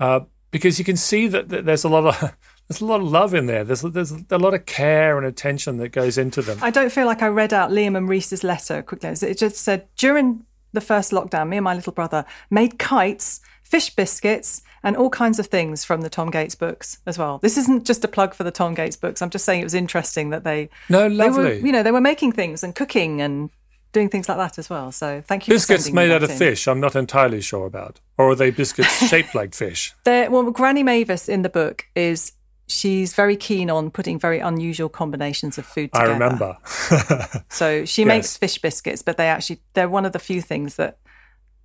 uh, 0.01 0.21
because 0.51 0.79
you 0.79 0.85
can 0.85 0.97
see 0.97 1.29
that, 1.29 1.49
that 1.49 1.65
there's 1.65 1.85
a 1.85 1.89
lot 1.89 2.07
of 2.07 2.37
there's 2.69 2.81
a 2.81 2.87
lot 2.87 3.01
of 3.01 3.09
love 3.11 3.35
in 3.35 3.47
there. 3.47 3.65
There's 3.65 3.83
there's 3.83 4.13
a 4.31 4.39
lot 4.39 4.55
of 4.55 4.67
care 4.67 5.17
and 5.19 5.27
attention 5.27 5.77
that 5.79 5.91
goes 5.91 6.17
into 6.19 6.43
them. 6.43 6.59
I 6.63 6.71
don't 6.71 6.91
feel 6.91 7.07
like 7.07 7.23
I 7.23 7.29
read 7.29 7.53
out 7.53 7.71
Liam 7.71 7.97
and 7.97 8.09
Reese's 8.09 8.43
letter 8.45 8.83
quickly. 8.83 9.11
It 9.11 9.39
just 9.39 9.57
said 9.57 9.87
during 9.97 10.45
the 10.73 10.81
first 10.81 11.13
lockdown, 11.13 11.49
me 11.49 11.57
and 11.59 11.65
my 11.65 11.75
little 11.75 11.93
brother 11.93 12.25
made 12.51 12.79
kites, 12.79 13.41
fish 13.63 13.91
biscuits, 13.95 14.63
and 14.83 14.97
all 14.97 15.09
kinds 15.11 15.39
of 15.39 15.47
things 15.47 15.85
from 15.85 16.01
the 16.01 16.11
Tom 16.11 16.31
Gates 16.31 16.55
books 16.55 16.99
as 17.07 17.17
well. 17.19 17.39
This 17.39 17.57
isn't 17.59 17.85
just 17.87 18.05
a 18.05 18.09
plug 18.09 18.35
for 18.35 18.45
the 18.45 18.51
Tom 18.51 18.75
Gates 18.75 18.97
books. 18.97 19.23
I'm 19.23 19.31
just 19.31 19.45
saying 19.45 19.61
it 19.61 19.65
was 19.65 19.75
interesting 19.75 20.31
that 20.31 20.45
they 20.45 20.69
No, 20.89 21.09
they 21.09 21.17
were, 21.31 21.43
lovely. 21.45 21.61
you 21.61 21.71
know, 21.73 21.83
they 21.83 21.93
were 21.93 22.01
making 22.01 22.33
things 22.33 22.63
and 22.65 22.75
cooking 22.75 23.21
and 23.21 23.51
doing 23.93 24.09
things 24.09 24.29
like 24.29 24.39
that 24.39 24.59
as 24.59 24.69
well. 24.69 24.91
So 24.91 25.23
thank 25.27 25.47
you. 25.47 25.55
biscuits 25.55 25.91
made 25.93 26.11
out 26.11 26.23
of 26.25 26.31
in. 26.31 26.37
fish. 26.37 26.67
I'm 26.67 26.81
not 26.81 26.97
entirely 26.97 27.41
sure 27.41 27.67
about, 27.67 28.01
or 28.19 28.31
are 28.31 28.35
they 28.35 28.51
biscuits 28.51 29.07
shaped 29.09 29.35
like 29.35 29.55
fish? 29.55 29.95
There, 30.05 30.31
well, 30.31 30.51
Granny 30.51 30.83
Mavis 30.83 31.29
in 31.29 31.43
the 31.43 31.49
book 31.49 31.87
is 31.95 32.33
she's 32.67 33.15
very 33.15 33.37
keen 33.37 33.71
on 33.71 33.91
putting 33.91 34.19
very 34.19 34.39
unusual 34.41 34.89
combinations 34.89 35.59
of 35.59 35.67
food 35.67 35.91
I 35.93 36.05
together. 36.07 36.13
remember. 36.25 36.57
So 37.51 37.85
she 37.85 38.03
Yes. 38.03 38.09
makes 38.09 38.37
fish 38.37 38.59
biscuits, 38.59 39.03
but 39.03 39.17
they 39.17 39.29
actually 39.29 39.61
they're 39.75 39.89
one 39.89 40.05
of 40.07 40.13
the 40.13 40.19
few 40.19 40.41
things 40.43 40.77
that 40.77 40.99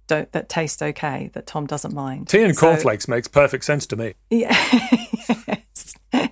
don't 0.08 0.32
that 0.32 0.50
taste 0.50 0.82
okay 0.84 1.30
that 1.34 1.46
Tom 1.48 1.66
doesn't 1.68 1.94
mind. 1.94 2.28
Tea 2.30 2.44
and 2.44 2.56
So- 2.56 2.62
cornflakes 2.68 3.08
makes 3.08 3.28
perfect 3.28 3.64
sense 3.64 3.86
to 3.88 3.96
me. 3.96 4.14
Yeah. 4.30 4.56
yes. 5.48 5.96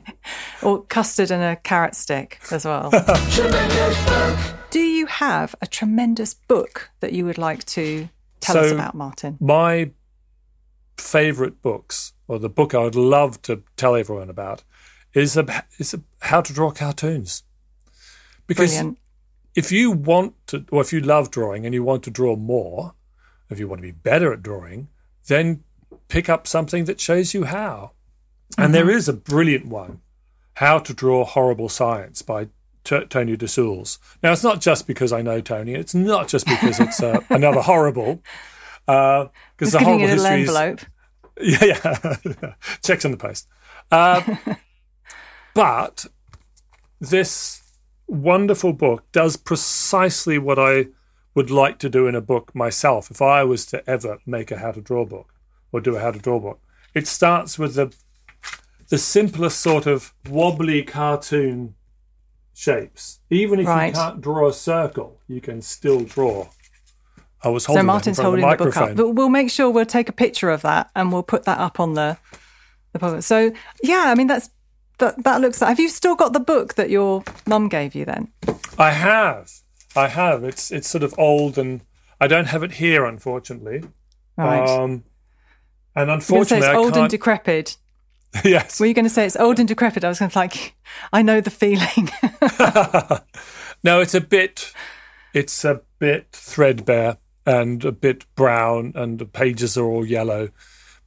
or 0.63 0.83
custard 0.85 1.31
and 1.31 1.41
a 1.43 1.55
carrot 1.55 1.95
stick 1.95 2.39
as 2.51 2.65
well. 2.65 2.89
Tremendous 3.31 4.05
book. 4.05 4.39
Do 4.71 4.79
you 4.79 5.05
have 5.05 5.55
a 5.61 5.67
tremendous 5.67 6.33
book 6.33 6.89
that 6.99 7.13
you 7.13 7.25
would 7.25 7.37
like 7.37 7.63
to 7.65 8.09
tell 8.41 8.57
us 8.57 8.71
about, 8.71 8.95
Martin? 8.95 9.37
My 9.39 9.91
favorite 10.97 11.61
books, 11.61 12.13
or 12.27 12.39
the 12.39 12.49
book 12.49 12.73
I 12.73 12.79
would 12.79 12.95
love 12.95 13.41
to 13.43 13.63
tell 13.75 13.95
everyone 13.95 14.29
about, 14.29 14.63
is 15.13 15.37
a, 15.37 15.65
is 15.77 15.93
a, 15.93 16.01
how 16.21 16.41
to 16.41 16.53
draw 16.53 16.71
cartoons. 16.71 17.43
Because 18.47 18.71
Brilliant. 18.71 18.97
if 19.55 19.71
you 19.71 19.91
want 19.91 20.35
to, 20.47 20.65
or 20.71 20.81
if 20.81 20.93
you 20.93 20.99
love 21.01 21.31
drawing 21.31 21.65
and 21.65 21.73
you 21.73 21.83
want 21.83 22.03
to 22.03 22.11
draw 22.11 22.35
more, 22.35 22.93
if 23.49 23.59
you 23.59 23.67
want 23.67 23.79
to 23.79 23.87
be 23.87 23.91
better 23.91 24.33
at 24.33 24.43
drawing, 24.43 24.89
then 25.27 25.63
pick 26.07 26.29
up 26.29 26.47
something 26.47 26.85
that 26.85 26.99
shows 26.99 27.33
you 27.33 27.45
how. 27.45 27.91
And 28.57 28.73
there 28.73 28.89
is 28.89 29.09
a 29.09 29.13
brilliant 29.13 29.65
one, 29.67 30.01
How 30.55 30.79
to 30.79 30.93
Draw 30.93 31.25
Horrible 31.25 31.67
Science 31.69 32.21
by 32.21 32.47
T- 32.85 33.05
Tony 33.09 33.35
De 33.35 33.47
Saulles. 33.47 33.99
Now, 34.23 34.31
it's 34.31 34.43
not 34.43 34.61
just 34.61 34.87
because 34.87 35.11
I 35.11 35.21
know 35.21 35.41
Tony. 35.41 35.73
It's 35.73 35.93
not 35.93 36.29
just 36.29 36.45
because 36.45 36.79
it's 36.79 37.01
uh, 37.03 37.19
another 37.29 37.61
horrible. 37.61 38.21
Because 38.85 39.29
Just 39.59 39.71
the 39.73 39.79
horrible 39.79 39.99
you 39.99 40.07
a 40.07 40.15
little 40.15 40.23
history 40.25 40.41
is- 40.43 40.49
envelope. 40.49 40.79
yeah, 41.41 41.63
yeah. 41.63 42.53
Checks 42.83 43.05
in 43.05 43.11
the 43.11 43.17
post. 43.17 43.47
Uh, 43.91 44.21
but 45.53 46.05
this 46.99 47.61
wonderful 48.07 48.73
book 48.73 49.03
does 49.11 49.37
precisely 49.37 50.37
what 50.37 50.57
I 50.57 50.87
would 51.35 51.51
like 51.51 51.77
to 51.79 51.89
do 51.89 52.07
in 52.07 52.15
a 52.15 52.21
book 52.21 52.55
myself 52.55 53.11
if 53.11 53.21
I 53.21 53.43
was 53.43 53.65
to 53.67 53.87
ever 53.89 54.17
make 54.25 54.49
a 54.51 54.57
how 54.57 54.71
to 54.71 54.81
draw 54.81 55.05
book 55.05 55.33
or 55.71 55.81
do 55.81 55.95
a 55.95 55.99
how 55.99 56.11
to 56.11 56.19
draw 56.19 56.39
book. 56.39 56.59
It 56.93 57.07
starts 57.07 57.59
with 57.59 57.75
the 57.75 57.93
the 58.89 58.97
simplest 58.97 59.59
sort 59.59 59.85
of 59.85 60.13
wobbly 60.29 60.81
cartoon 60.81 61.75
shapes. 62.53 63.19
Even 63.29 63.59
if 63.59 63.67
Right. 63.67 63.87
you 63.87 63.93
can't 63.93 64.21
draw 64.21 64.47
a 64.47 64.53
circle, 64.53 65.19
you 65.27 65.41
can 65.41 65.61
still 65.61 65.99
draw. 66.01 66.47
I 67.43 67.49
was 67.49 67.63
So 67.63 67.67
holding 67.67 67.81
in 67.81 67.85
Martin's 67.85 68.17
holding 68.17 68.47
the, 68.47 68.55
book 68.55 68.77
up. 68.77 68.95
But 68.95 69.09
we'll 69.09 69.29
make 69.29 69.51
sure 69.51 69.69
we'll 69.69 69.85
take 69.85 70.09
a 70.09 70.13
picture 70.13 70.49
of 70.49 70.63
that 70.63 70.89
and 70.95 71.11
we'll 71.11 71.23
put 71.23 71.43
that 71.43 71.59
up 71.59 71.79
on 71.79 71.93
the 71.93 72.17
the 72.93 72.99
podcast. 72.99 73.23
So 73.23 73.51
yeah, 73.83 74.05
I 74.07 74.15
mean 74.15 74.27
that's 74.27 74.49
that 74.97 75.23
that 75.23 75.41
looks 75.41 75.59
have 75.59 75.79
you 75.79 75.89
still 75.89 76.15
got 76.15 76.33
the 76.33 76.39
book 76.39 76.75
that 76.75 76.89
your 76.89 77.23
mum 77.45 77.69
gave 77.69 77.93
you 77.95 78.05
then? 78.05 78.31
I 78.77 78.91
have. 78.91 79.51
I 79.95 80.07
have. 80.07 80.43
It's 80.43 80.71
it's 80.71 80.87
sort 80.87 81.03
of 81.03 81.13
old 81.17 81.57
and 81.57 81.81
I 82.19 82.27
don't 82.27 82.45
have 82.45 82.63
it 82.63 82.73
here, 82.73 83.05
unfortunately. 83.05 83.83
Right. 84.37 84.67
Um, 84.67 85.03
and 85.95 86.09
say 86.09 86.13
unfortunately, 86.13 86.67
it's 86.67 86.67
I 86.67 86.75
old 86.75 86.97
and 86.97 87.09
decrepit. 87.09 87.77
yes. 88.43 88.79
Were 88.79 88.85
you 88.85 88.93
going 88.93 89.05
to 89.05 89.09
say 89.09 89.25
it's 89.25 89.35
old 89.35 89.59
and 89.59 89.67
decrepit? 89.67 90.03
I 90.03 90.09
was 90.09 90.19
going 90.19 90.31
to 90.31 90.37
like, 90.37 90.75
I 91.13 91.21
know 91.21 91.41
the 91.41 91.49
feeling. 91.49 92.09
no, 93.83 94.01
it's 94.01 94.13
a 94.13 94.21
bit. 94.21 94.73
It's 95.33 95.63
a 95.65 95.81
bit 95.99 96.27
threadbare 96.31 97.17
and 97.47 97.83
a 97.85 97.91
bit 97.93 98.25
brown, 98.35 98.91
and 98.93 99.17
the 99.17 99.25
pages 99.25 99.77
are 99.77 99.85
all 99.85 100.05
yellow, 100.05 100.49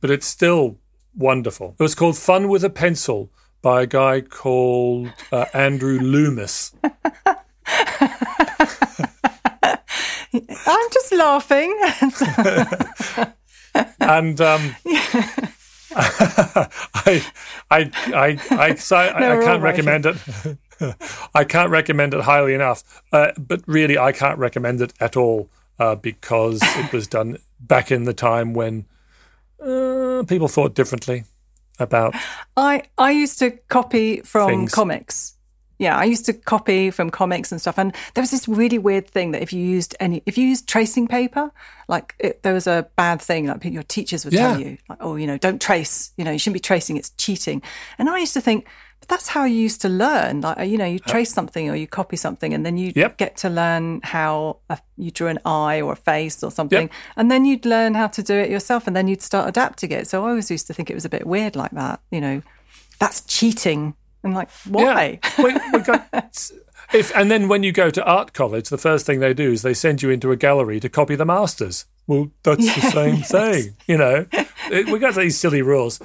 but 0.00 0.10
it's 0.10 0.26
still 0.26 0.78
wonderful. 1.14 1.76
It 1.78 1.82
was 1.82 1.94
called 1.94 2.16
Fun 2.16 2.48
with 2.48 2.64
a 2.64 2.70
Pencil 2.70 3.30
by 3.60 3.82
a 3.82 3.86
guy 3.86 4.22
called 4.22 5.12
uh, 5.30 5.44
Andrew 5.52 6.00
Loomis. 6.00 6.72
I'm 10.32 10.88
just 10.92 11.12
laughing. 11.12 11.78
and 14.00 14.40
um, 14.40 14.74
I, 15.94 17.22
I, 17.70 17.90
I, 18.14 18.38
I, 18.50 18.74
so 18.76 18.96
I, 18.96 19.20
No, 19.20 19.40
I 19.40 19.44
can't 19.44 19.62
recommend 19.62 20.06
it. 20.06 20.16
I 21.34 21.44
can't 21.44 21.70
recommend 21.70 22.14
it 22.14 22.22
highly 22.22 22.54
enough. 22.54 23.02
Uh, 23.12 23.32
but 23.36 23.62
really, 23.66 23.98
I 23.98 24.12
can't 24.12 24.38
recommend 24.38 24.80
it 24.80 24.94
at 25.00 25.18
all 25.18 25.50
uh, 25.80 25.96
because 25.96 26.60
it 26.62 26.92
was 26.92 27.08
done 27.08 27.38
back 27.58 27.90
in 27.90 28.04
the 28.04 28.14
time 28.14 28.52
when 28.52 28.86
uh, 29.60 30.22
people 30.28 30.46
thought 30.46 30.74
differently 30.74 31.24
about. 31.78 32.14
I 32.56 32.82
I 32.98 33.10
used 33.10 33.38
to 33.40 33.50
copy 33.68 34.20
from 34.20 34.48
Things. 34.48 34.72
comics. 34.72 35.34
Yeah, 35.78 35.96
I 35.96 36.04
used 36.04 36.26
to 36.26 36.34
copy 36.34 36.90
from 36.90 37.08
comics 37.08 37.50
and 37.50 37.58
stuff. 37.58 37.78
And 37.78 37.94
there 38.12 38.20
was 38.20 38.30
this 38.30 38.46
really 38.46 38.76
weird 38.76 39.08
thing 39.08 39.30
that 39.30 39.40
if 39.40 39.50
you 39.50 39.64
used 39.64 39.96
any, 39.98 40.22
if 40.26 40.36
you 40.36 40.46
used 40.46 40.68
tracing 40.68 41.08
paper, 41.08 41.50
like 41.88 42.14
it, 42.18 42.42
there 42.42 42.52
was 42.52 42.66
a 42.66 42.86
bad 42.96 43.22
thing, 43.22 43.46
like 43.46 43.64
your 43.64 43.82
teachers 43.82 44.26
would 44.26 44.34
tell 44.34 44.60
you, 44.60 44.76
like, 44.90 44.98
oh, 45.00 45.16
you 45.16 45.26
know, 45.26 45.38
don't 45.38 45.58
trace, 45.58 46.12
you 46.18 46.24
know, 46.24 46.32
you 46.32 46.38
shouldn't 46.38 46.52
be 46.52 46.60
tracing, 46.60 46.98
it's 46.98 47.08
cheating. 47.16 47.62
And 47.96 48.10
I 48.10 48.18
used 48.18 48.34
to 48.34 48.42
think, 48.42 48.66
but 49.00 49.08
that's 49.08 49.28
how 49.28 49.44
you 49.44 49.56
used 49.56 49.80
to 49.82 49.88
learn. 49.88 50.42
Like, 50.42 50.58
uh, 50.58 50.62
you 50.62 50.78
know, 50.78 50.84
you 50.84 50.98
trace 50.98 51.32
something 51.32 51.68
or 51.70 51.74
you 51.74 51.86
copy 51.86 52.16
something 52.16 52.54
and 52.54 52.64
then 52.64 52.76
you 52.78 52.92
Yep. 52.94 53.16
get 53.16 53.36
to 53.38 53.48
learn 53.48 54.00
how 54.02 54.58
a, 54.68 54.78
you 54.96 55.10
drew 55.10 55.28
an 55.28 55.38
eye 55.44 55.80
or 55.80 55.92
a 55.92 55.96
face 55.96 56.42
or 56.42 56.50
something. 56.50 56.88
And 57.16 57.30
then 57.30 57.44
you'd 57.44 57.64
learn 57.66 57.94
how 57.94 58.06
to 58.08 58.22
do 58.22 58.34
it 58.34 58.50
yourself 58.50 58.86
and 58.86 58.94
then 58.94 59.08
you'd 59.08 59.22
start 59.22 59.48
adapting 59.48 59.90
it. 59.90 60.06
So 60.06 60.24
I 60.24 60.28
always 60.30 60.50
used 60.50 60.66
to 60.68 60.74
think 60.74 60.90
it 60.90 60.94
was 60.94 61.04
a 61.04 61.08
bit 61.08 61.26
weird 61.26 61.56
like 61.56 61.70
that, 61.72 62.00
you 62.10 62.20
know, 62.20 62.42
that's 62.98 63.22
cheating. 63.22 63.94
And 64.22 64.34
like, 64.34 64.50
why? 64.68 65.18
Yeah. 65.38 65.42
we, 65.44 65.54
we 65.72 65.78
got, 65.84 66.06
if, 66.92 67.14
and 67.16 67.30
then 67.30 67.48
when 67.48 67.62
you 67.62 67.72
go 67.72 67.88
to 67.88 68.04
art 68.04 68.34
college, 68.34 68.68
the 68.68 68.78
first 68.78 69.06
thing 69.06 69.20
they 69.20 69.32
do 69.32 69.50
is 69.52 69.62
they 69.62 69.72
send 69.74 70.02
you 70.02 70.10
into 70.10 70.30
a 70.30 70.36
gallery 70.36 70.78
to 70.80 70.88
copy 70.90 71.16
the 71.16 71.24
masters. 71.24 71.86
Well, 72.06 72.30
that's 72.42 72.66
the 72.74 72.90
same 72.90 73.14
yes. 73.16 73.30
thing, 73.30 73.76
you 73.86 73.96
know. 73.96 74.26
We 74.70 74.98
got 75.00 75.16
these 75.16 75.36
silly 75.36 75.62
rules. 75.62 76.00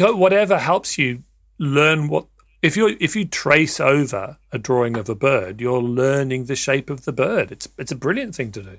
Whatever 0.00 0.58
helps 0.58 0.98
you 0.98 1.22
learn 1.58 2.08
what. 2.08 2.26
If 2.60 2.76
you 2.76 2.96
if 2.98 3.14
you 3.14 3.24
trace 3.24 3.78
over 3.78 4.36
a 4.50 4.58
drawing 4.58 4.96
of 4.96 5.08
a 5.08 5.14
bird, 5.14 5.60
you're 5.60 5.80
learning 5.80 6.46
the 6.46 6.56
shape 6.56 6.90
of 6.90 7.04
the 7.04 7.12
bird. 7.12 7.52
It's 7.52 7.68
it's 7.78 7.92
a 7.92 7.96
brilliant 7.96 8.34
thing 8.34 8.50
to 8.52 8.62
do. 8.62 8.78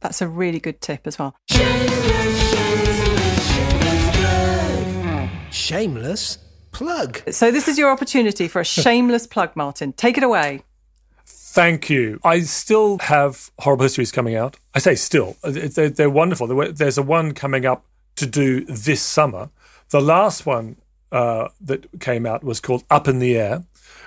That's 0.00 0.20
a 0.20 0.28
really 0.28 0.60
good 0.60 0.82
tip 0.82 1.06
as 1.06 1.18
well. 1.18 1.34
Shameless 5.50 6.38
plug. 6.72 7.22
So 7.32 7.50
this 7.50 7.68
is 7.68 7.78
your 7.78 7.90
opportunity 7.90 8.48
for 8.48 8.60
a 8.60 8.64
shameless 8.66 9.26
plug, 9.26 9.56
Martin. 9.56 9.94
Take 9.94 10.18
it 10.18 10.22
away. 10.22 10.62
Thank 11.24 11.88
you. 11.88 12.20
I 12.22 12.40
still 12.40 12.98
have 12.98 13.50
horrible 13.58 13.84
histories 13.84 14.12
coming 14.12 14.36
out. 14.36 14.56
I 14.74 14.78
say 14.78 14.94
still. 14.94 15.36
They're, 15.42 15.88
they're 15.88 16.10
wonderful. 16.10 16.46
There's 16.72 16.98
a 16.98 17.02
one 17.02 17.32
coming 17.32 17.64
up 17.64 17.84
to 18.16 18.26
do 18.26 18.64
this 18.66 19.00
summer. 19.00 19.48
The 19.88 20.00
last 20.00 20.46
one 20.46 20.76
uh, 21.12 21.48
that 21.60 22.00
came 22.00 22.26
out 22.26 22.44
was 22.44 22.60
called 22.60 22.84
Up 22.90 23.08
in 23.08 23.18
the 23.18 23.36
Air, 23.36 23.64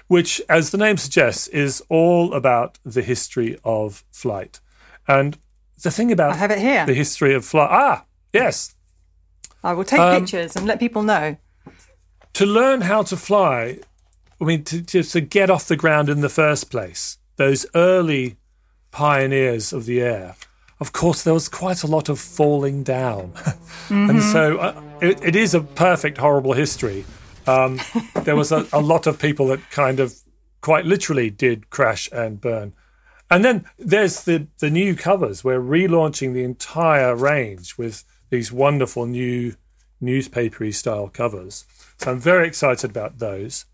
which, 0.08 0.42
as 0.50 0.72
the 0.72 0.78
name 0.78 0.98
suggests, 0.98 1.48
is 1.50 1.82
all 1.90 2.34
about 2.34 2.78
the 2.86 3.02
history 3.02 3.58
of 3.64 4.04
flight. 4.12 4.60
And 5.08 5.38
the 5.82 5.92
thing 5.92 6.12
about 6.12 6.34
I 6.34 6.36
have 6.38 6.52
it 6.52 6.60
here. 6.60 6.86
the 6.86 6.94
history 6.94 7.34
of 7.34 7.44
flight. 7.46 7.70
Ah, 7.72 8.06
yes. 8.32 8.76
I 9.64 9.74
will 9.74 9.84
take 9.86 10.00
Um, 10.00 10.20
pictures 10.22 10.56
and 10.56 10.66
let 10.66 10.80
people 10.80 11.04
know. 11.04 11.38
to 12.34 12.46
learn 12.46 12.82
how 12.82 13.04
to 13.04 13.16
fly, 13.18 13.80
I 14.42 14.44
mean, 14.46 14.64
to, 14.66 14.82
to, 14.82 15.04
to 15.04 15.22
get 15.22 15.50
off 15.50 15.68
the 15.68 15.76
ground 15.78 16.10
in 16.10 16.22
the 16.22 16.30
first 16.30 16.70
place, 16.72 17.18
those 17.38 17.66
early 17.76 18.38
pioneers 18.92 19.74
of 19.74 19.86
the 19.86 20.02
air, 20.02 20.36
of 20.80 20.92
course, 20.92 21.24
there 21.24 21.34
was 21.34 21.50
quite 21.50 21.84
a 21.84 21.88
lot 21.88 22.10
of 22.10 22.20
falling 22.20 22.84
down. 22.84 23.34
and 23.90 24.22
so 24.22 24.58
uh, 24.58 24.82
it, 25.02 25.24
it 25.24 25.36
is 25.36 25.54
a 25.54 25.62
perfect, 25.62 26.18
horrible 26.18 26.54
history. 26.54 27.06
Um, 27.48 27.80
there 28.24 28.36
was 28.36 28.52
a, 28.52 28.68
a 28.74 28.82
lot 28.82 29.08
of 29.08 29.20
people 29.20 29.48
that 29.48 29.70
kind 29.72 30.00
of 30.00 30.16
quite 30.62 30.86
literally 30.86 31.30
did 31.30 31.70
crash 31.70 32.10
and 32.12 32.40
burn. 32.40 32.74
And 33.30 33.44
then 33.44 33.66
there's 33.78 34.24
the, 34.24 34.48
the 34.60 34.70
new 34.70 34.96
covers. 34.96 35.44
We're 35.44 35.60
relaunching 35.60 36.34
the 36.34 36.44
entire 36.44 37.16
range 37.16 37.78
with 37.78 38.04
these 38.30 38.52
wonderful 38.52 39.06
new 39.06 39.56
newspapery 40.00 40.72
style 40.72 41.08
covers. 41.08 41.66
So 41.98 42.12
I'm 42.12 42.20
very 42.20 42.48
excited 42.48 42.90
about 42.90 43.20
those. 43.20 43.66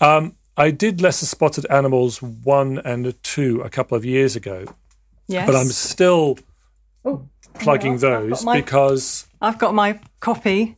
Um, 0.00 0.36
I 0.56 0.70
did 0.70 1.00
Lesser 1.00 1.26
Spotted 1.26 1.66
Animals 1.70 2.20
1 2.20 2.78
and 2.84 3.22
2 3.22 3.62
a 3.62 3.70
couple 3.70 3.96
of 3.96 4.04
years 4.04 4.36
ago, 4.36 4.66
Yes. 5.30 5.46
but 5.46 5.54
I'm 5.56 5.68
still 5.68 6.38
plugging 7.54 7.98
hang 7.98 8.04
on, 8.12 8.22
I've 8.22 8.28
those 8.30 8.44
my- 8.44 8.60
because 8.60 9.26
I've 9.40 9.58
got 9.58 9.74
my 9.74 10.00
copy. 10.20 10.76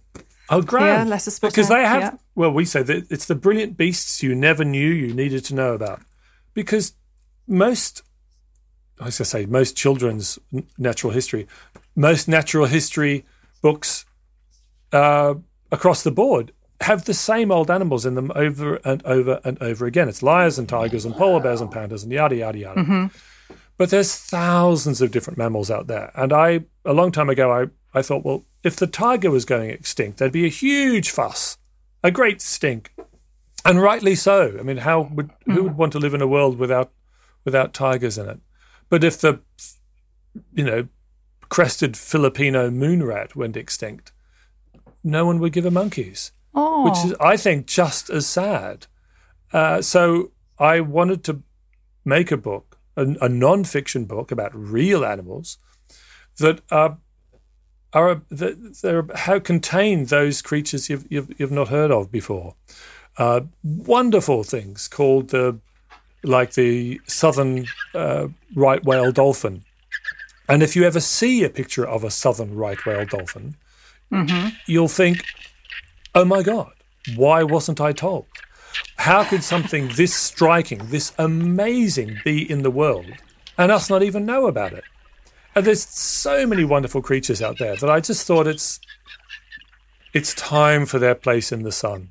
oh, 0.51 0.63
grand. 0.63 1.11
Lesser 1.11 1.31
Spotted, 1.31 1.55
because 1.55 1.69
they 1.69 1.83
have 1.83 2.01
yeah. 2.01 2.11
well, 2.35 2.53
we 2.53 2.65
say 2.65 2.83
that 2.83 3.11
it's 3.11 3.27
the 3.27 3.35
brilliant 3.35 3.77
beasts 3.77 4.23
you 4.23 4.35
never 4.35 4.65
knew 4.65 4.89
you 4.89 5.15
needed 5.15 5.45
to 5.47 5.55
know 5.55 5.73
about 5.73 6.01
because 6.55 6.95
most 7.47 8.03
I 9.01 9.07
was 9.07 9.19
going 9.19 9.25
to 9.25 9.31
say 9.31 9.47
most 9.47 9.77
children's 9.77 10.39
natural 10.79 11.13
history, 11.13 11.49
most 11.97 12.29
natural 12.29 12.67
history 12.67 13.25
books 13.63 14.05
uh, 14.93 15.35
across 15.73 16.03
the 16.03 16.11
board 16.11 16.53
have 16.81 17.05
the 17.05 17.15
same 17.15 17.51
old 17.51 17.71
animals 17.71 18.05
in 18.05 18.15
them 18.15 18.31
over 18.35 18.77
and 18.85 19.05
over 19.05 19.41
and 19.45 19.61
over 19.63 19.87
again. 19.87 20.09
It's 20.09 20.23
lions 20.23 20.59
and 20.59 20.69
tigers 20.69 21.05
and 21.05 21.15
polar 21.15 21.41
bears 21.41 21.61
and 21.61 21.71
pandas 21.71 22.03
and 22.03 22.13
yada 22.13 22.37
yada 22.37 22.59
yada. 22.59 23.11
But 23.83 23.91
there's 23.91 24.15
thousands 24.15 25.01
of 25.03 25.11
different 25.11 25.39
mammals 25.39 25.69
out 25.69 25.89
there, 25.89 26.13
and 26.15 26.33
I 26.33 26.61
a 26.85 26.93
long 26.93 27.11
time 27.11 27.29
ago 27.29 27.51
I 27.51 27.99
I 27.99 28.01
thought, 28.01 28.25
well, 28.25 28.45
if 28.63 28.77
the 28.77 28.87
tiger 28.87 29.29
was 29.29 29.45
going 29.45 29.71
extinct, 29.71 30.19
there'd 30.19 30.31
be 30.31 30.47
a 30.47 30.49
huge 30.49 31.11
fuss, 31.11 31.59
a 32.05 32.13
great 32.13 32.41
stink, 32.41 32.95
and 33.65 33.83
rightly 33.83 34.15
so. 34.15 34.57
I 34.57 34.63
mean, 34.63 34.77
how 34.77 35.11
would 35.13 35.33
who 35.47 35.65
would 35.65 35.77
want 35.77 35.91
to 35.95 35.99
live 35.99 36.15
in 36.15 36.23
a 36.23 36.29
world 36.29 36.59
without 36.61 36.93
without 37.45 37.75
tigers 37.75 38.19
in 38.19 38.29
it? 38.29 38.39
But 38.89 39.03
if 39.03 39.21
the 39.21 39.41
you 40.55 40.63
know 40.63 40.87
crested 41.49 41.97
Filipino 41.97 42.71
moon 42.71 43.03
rat 43.03 43.35
went 43.35 43.57
extinct, 43.57 44.13
no 45.03 45.27
one 45.27 45.41
would 45.41 45.53
give 45.53 45.67
a 45.67 45.73
monkeys, 45.73 46.31
Oh, 46.55 46.85
which 46.85 47.05
is 47.05 47.17
I 47.19 47.37
think 47.37 47.67
just 47.67 48.11
as 48.11 48.29
sad. 48.29 48.87
Uh, 49.53 49.83
so 49.83 50.31
I 50.57 50.79
wanted 50.79 51.25
to 51.25 51.43
make 52.05 52.31
a 52.31 52.37
book, 52.37 52.72
a, 52.97 53.07
a 53.21 53.29
non-fiction 53.29 54.05
book 54.05 54.31
about 54.31 54.55
real 54.55 55.05
animals 55.05 55.59
that 56.39 56.61
are 56.71 56.99
are 57.93 58.23
that 58.31 58.81
they're 58.81 59.07
how 59.15 59.39
contain 59.39 60.07
those 60.07 60.41
creatures 60.43 60.89
you've 60.89 61.05
you've, 61.11 61.31
you've 61.39 61.53
not 61.53 61.69
heard 61.69 61.91
of 61.91 62.11
before. 62.11 62.55
Uh, 63.19 63.43
wonderful 63.63 64.43
things 64.43 64.89
called 64.89 65.29
the 65.29 65.59
like 66.23 66.55
the 66.55 67.01
southern 67.07 67.67
uh, 67.95 68.29
right 68.55 68.83
whale 68.85 69.13
dolphin. 69.13 69.63
And 70.49 70.63
if 70.63 70.75
you 70.77 70.85
ever 70.85 71.01
see 71.01 71.45
a 71.45 71.51
picture 71.51 71.87
of 71.87 72.05
a 72.05 72.11
southern 72.11 72.55
right 72.55 72.85
whale 72.87 73.05
dolphin, 73.07 73.57
you'll 74.67 74.89
think, 74.89 75.25
"Oh 76.15 76.25
my 76.25 76.43
god, 76.43 76.73
why 77.17 77.43
wasn't 77.43 77.81
I 77.81 77.93
told? 77.93 78.27
How 79.03 79.25
could 79.25 79.43
something 79.43 79.89
this 79.97 80.15
striking, 80.15 80.79
this 80.91 81.13
amazing 81.19 82.19
be 82.25 82.49
in 82.49 82.63
the 82.63 82.71
world, 82.71 83.07
and 83.59 83.73
us 83.73 83.91
not 83.91 84.03
even 84.03 84.25
know 84.25 84.47
about 84.47 84.73
it?" 84.73 84.85
And 85.57 85.65
there's 85.67 85.83
so 85.85 86.47
many 86.47 86.65
wonderful 86.65 87.03
creatures 87.03 87.43
out 87.43 87.59
there 87.59 87.75
that 87.77 87.91
I 87.91 87.99
just 88.01 88.27
thought 88.27 88.47
it's 88.47 88.79
it's 90.15 90.35
time 90.35 90.87
for 90.87 90.99
their 91.01 91.15
place 91.17 91.51
in 91.53 91.63
the 91.63 91.73
sun. 91.73 92.11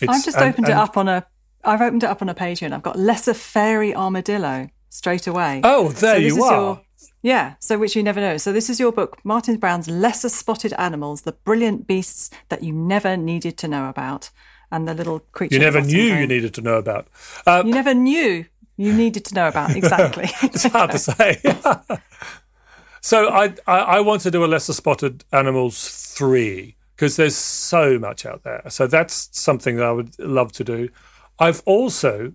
It's, 0.00 0.10
I've 0.12 0.24
just 0.24 0.36
and- 0.36 0.46
opened 0.48 0.68
it 0.68 0.74
up 0.74 0.96
on 0.96 1.08
a. 1.08 1.24
I've 1.62 1.80
opened 1.80 2.02
it 2.02 2.10
up 2.10 2.20
on 2.20 2.28
a 2.28 2.34
page 2.34 2.58
here, 2.58 2.66
and 2.66 2.74
I've 2.74 2.82
got 2.82 2.98
lesser 2.98 3.32
fairy 3.34 3.94
armadillo 3.94 4.68
straight 4.90 5.26
away. 5.26 5.60
Oh, 5.64 5.88
there 5.90 6.16
So 6.16 6.20
you 6.20 6.42
are. 6.44 6.52
your- 6.60 6.80
yeah, 7.22 7.54
so 7.60 7.78
which 7.78 7.94
you 7.96 8.02
never 8.02 8.20
know. 8.20 8.36
So 8.38 8.52
this 8.52 8.68
is 8.68 8.78
your 8.80 8.92
book, 8.92 9.24
Martin 9.24 9.56
Brown's 9.56 9.88
Lesser 9.88 10.28
Spotted 10.28 10.72
Animals: 10.74 11.22
The 11.22 11.32
Brilliant 11.32 11.86
Beasts 11.86 12.28
That 12.48 12.62
You 12.64 12.72
Never 12.72 13.16
Needed 13.16 13.56
to 13.58 13.68
Know 13.68 13.88
About, 13.88 14.30
and 14.70 14.86
the 14.88 14.94
little 14.94 15.20
creature. 15.32 15.54
you 15.54 15.60
never 15.60 15.80
knew 15.80 16.14
you 16.14 16.26
needed 16.26 16.54
to 16.54 16.60
know 16.60 16.76
about. 16.76 17.06
Uh, 17.46 17.62
You 17.66 17.72
never 17.72 17.94
knew 17.94 18.44
you 18.76 18.92
needed 18.92 19.24
to 19.26 19.34
know 19.34 19.48
about 19.48 19.76
exactly. 19.76 20.24
it's 20.42 20.64
hard 20.64 20.90
to 20.90 20.98
say. 20.98 21.40
so 23.00 23.28
I, 23.28 23.54
I 23.66 23.78
I 23.96 24.00
want 24.00 24.22
to 24.22 24.30
do 24.30 24.44
a 24.44 24.46
lesser 24.46 24.72
spotted 24.72 25.24
animals 25.32 25.88
three 26.16 26.76
because 26.96 27.16
there's 27.16 27.36
so 27.36 27.98
much 27.98 28.24
out 28.26 28.42
there. 28.44 28.62
So 28.68 28.86
that's 28.86 29.28
something 29.32 29.76
that 29.76 29.84
I 29.84 29.92
would 29.92 30.18
love 30.18 30.52
to 30.52 30.64
do. 30.64 30.88
I've 31.38 31.62
also, 31.66 32.32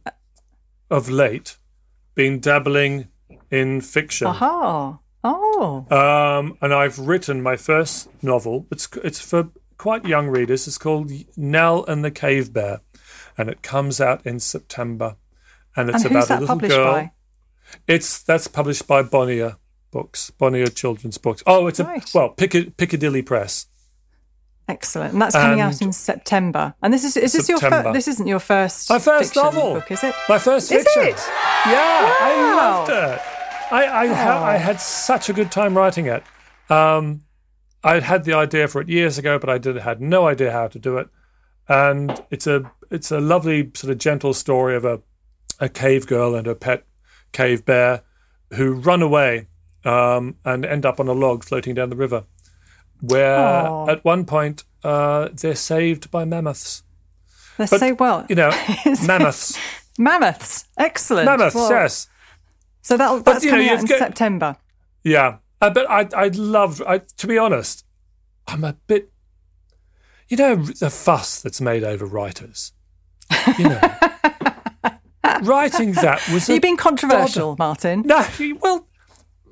of 0.90 1.10
late, 1.10 1.58
been 2.16 2.40
dabbling 2.40 3.08
in 3.50 3.82
fiction. 3.82 4.28
Aha! 4.28 5.00
Oh, 5.24 5.86
Um, 5.90 6.58
and 6.62 6.74
I've 6.74 6.98
written 7.00 7.42
my 7.42 7.58
first 7.58 8.10
novel. 8.24 8.66
It's 8.72 8.88
it's 9.04 9.20
for 9.20 9.50
quite 9.80 10.06
young 10.06 10.28
readers. 10.28 10.68
It's 10.68 10.78
called 10.78 11.10
Nell 11.36 11.84
and 11.86 12.06
the 12.06 12.12
Cave 12.12 12.54
Bear, 12.54 12.82
and 13.36 13.50
it 13.50 13.64
comes 13.64 14.00
out 14.00 14.24
in 14.28 14.40
September. 14.40 15.16
And 15.76 15.90
it's 15.90 16.04
and 16.04 16.12
about 16.16 16.30
a 16.30 16.40
little 16.40 16.56
girl. 16.58 16.94
by? 16.94 17.12
It's 17.88 18.22
that's 18.22 18.48
published 18.48 18.86
by 18.86 19.02
Bonnier 19.02 19.56
Books, 19.92 20.30
Bonnier 20.32 20.68
Children's 20.68 21.18
Books. 21.18 21.42
Oh, 21.48 21.66
it's 21.68 21.80
a 21.80 21.86
well 22.14 22.36
Piccad- 22.36 22.78
Piccadilly 22.78 23.24
Press. 23.24 23.66
Excellent, 24.68 25.14
and 25.14 25.22
that's 25.22 25.34
coming 25.36 25.62
out 25.62 25.82
in 25.82 25.92
September. 25.92 26.76
And 26.84 26.94
this 26.94 27.04
is 27.04 27.18
is 27.18 27.34
this 27.34 27.50
your 27.50 27.58
September. 27.58 27.90
first? 27.90 27.94
This 27.96 28.08
isn't 28.14 28.28
your 28.28 28.40
first. 28.40 28.88
My 28.90 29.00
first 29.00 29.36
novel. 29.36 29.74
book, 29.74 29.90
is 29.90 30.04
it? 30.04 30.14
My 30.28 30.38
first 30.38 30.72
Is 30.72 30.84
fiction. 30.84 31.04
it? 31.08 31.18
Yeah, 31.66 32.16
I 32.22 32.56
loved 32.56 32.90
it. 32.92 33.20
I 33.72 33.86
I, 34.04 34.08
ha- 34.08 34.44
I 34.44 34.58
had 34.58 34.80
such 34.80 35.30
a 35.30 35.34
good 35.34 35.52
time 35.52 35.76
writing 35.76 36.06
it. 36.06 36.24
Um, 36.70 37.22
I 37.84 38.00
had 38.00 38.24
the 38.26 38.34
idea 38.34 38.68
for 38.68 38.82
it 38.82 38.90
years 38.90 39.18
ago, 39.18 39.40
but 39.40 39.50
I 39.50 39.58
did 39.58 39.78
had 39.78 40.02
no 40.02 40.28
idea 40.28 40.52
how 40.52 40.68
to 40.68 40.80
do 40.80 40.98
it. 40.98 41.08
And 41.68 42.22
it's 42.32 42.48
a 42.48 42.72
it's 42.92 43.12
a 43.12 43.20
lovely 43.20 43.72
sort 43.76 43.92
of 43.92 43.98
gentle 44.00 44.34
story 44.34 44.76
of 44.76 44.86
a 44.86 45.02
a 45.60 45.70
cave 45.70 46.08
girl 46.08 46.36
and 46.36 46.48
her 46.48 46.56
pet 46.56 46.86
cave 47.32 47.66
bear 47.66 48.02
who 48.54 48.74
run 48.74 49.02
away 49.02 49.48
um, 49.86 50.36
and 50.46 50.66
end 50.66 50.86
up 50.86 51.00
on 51.00 51.08
a 51.08 51.14
log 51.14 51.44
floating 51.44 51.76
down 51.76 51.90
the 51.90 51.96
river, 51.96 52.24
where 53.02 53.38
Aw. 53.38 53.88
at 53.90 54.04
one 54.04 54.26
point 54.26 54.64
uh, 54.84 55.30
they're 55.34 55.56
saved 55.56 56.10
by 56.12 56.26
mammoths. 56.26 56.84
But, 57.58 57.68
say 57.68 57.92
well. 57.92 58.26
You 58.30 58.36
know, 58.36 58.52
mammoths, 59.06 59.60
Mammoths, 60.00 60.66
excellent. 60.78 61.26
mammoths. 61.26 61.56
Well, 61.56 61.70
yes. 61.70 62.08
So 62.82 62.96
that, 62.98 63.24
that's 63.26 63.44
know, 63.44 63.52
coming 63.52 63.70
out 63.70 63.80
in 63.82 63.86
got- 63.86 64.00
September. 64.00 64.56
Yeah, 65.04 65.38
uh, 65.62 65.70
but 65.70 65.90
I 65.90 66.08
I 66.16 66.28
loved. 66.30 66.82
I 66.86 67.00
to 67.00 67.28
be 67.28 67.38
honest, 67.38 67.86
I'm 68.48 68.64
a 68.64 68.74
bit. 68.88 69.12
You 70.28 70.38
know 70.38 70.56
the 70.56 70.90
fuss 70.90 71.42
that's 71.42 71.60
made 71.60 71.84
over 71.84 72.06
writers. 72.06 72.74
You 73.58 73.70
know, 73.70 73.82
writing 75.44 75.94
that 75.94 76.22
was. 76.32 76.48
You've 76.50 76.62
been 76.62 76.78
controversial, 76.78 77.56
Martin. 77.58 78.04
No, 78.06 78.26
well, 78.62 78.88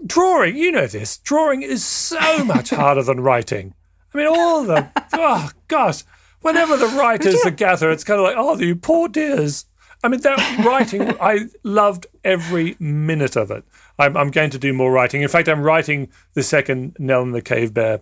drawing. 0.05 0.55
You 0.55 0.71
know 0.71 0.87
this. 0.87 1.17
Drawing 1.17 1.61
is 1.61 1.83
so 1.83 2.43
much 2.43 2.69
harder 2.69 3.03
than 3.03 3.21
writing. 3.21 3.73
I 4.13 4.17
mean, 4.17 4.27
all 4.27 4.63
the 4.63 4.89
oh 5.13 5.49
gosh, 5.67 6.03
whenever 6.41 6.77
the 6.77 6.87
writers 6.87 7.45
are 7.45 7.51
gather, 7.51 7.91
it's 7.91 8.03
kind 8.03 8.19
of 8.19 8.25
like, 8.25 8.35
oh, 8.37 8.57
you 8.57 8.75
poor 8.75 9.07
dears. 9.07 9.65
I 10.03 10.09
mean, 10.09 10.21
that 10.21 10.65
writing, 10.65 11.13
I 11.21 11.47
loved 11.63 12.07
every 12.23 12.75
minute 12.79 13.35
of 13.35 13.51
it. 13.51 13.63
I'm, 13.99 14.15
I'm 14.15 14.31
going 14.31 14.49
to 14.51 14.59
do 14.59 14.73
more 14.73 14.91
writing. 14.91 15.21
In 15.21 15.27
fact, 15.27 15.47
I'm 15.47 15.61
writing 15.63 16.09
the 16.33 16.43
second 16.43 16.95
Nell 16.99 17.21
and 17.23 17.33
the 17.33 17.41
Cave 17.41 17.73
Bear 17.73 18.01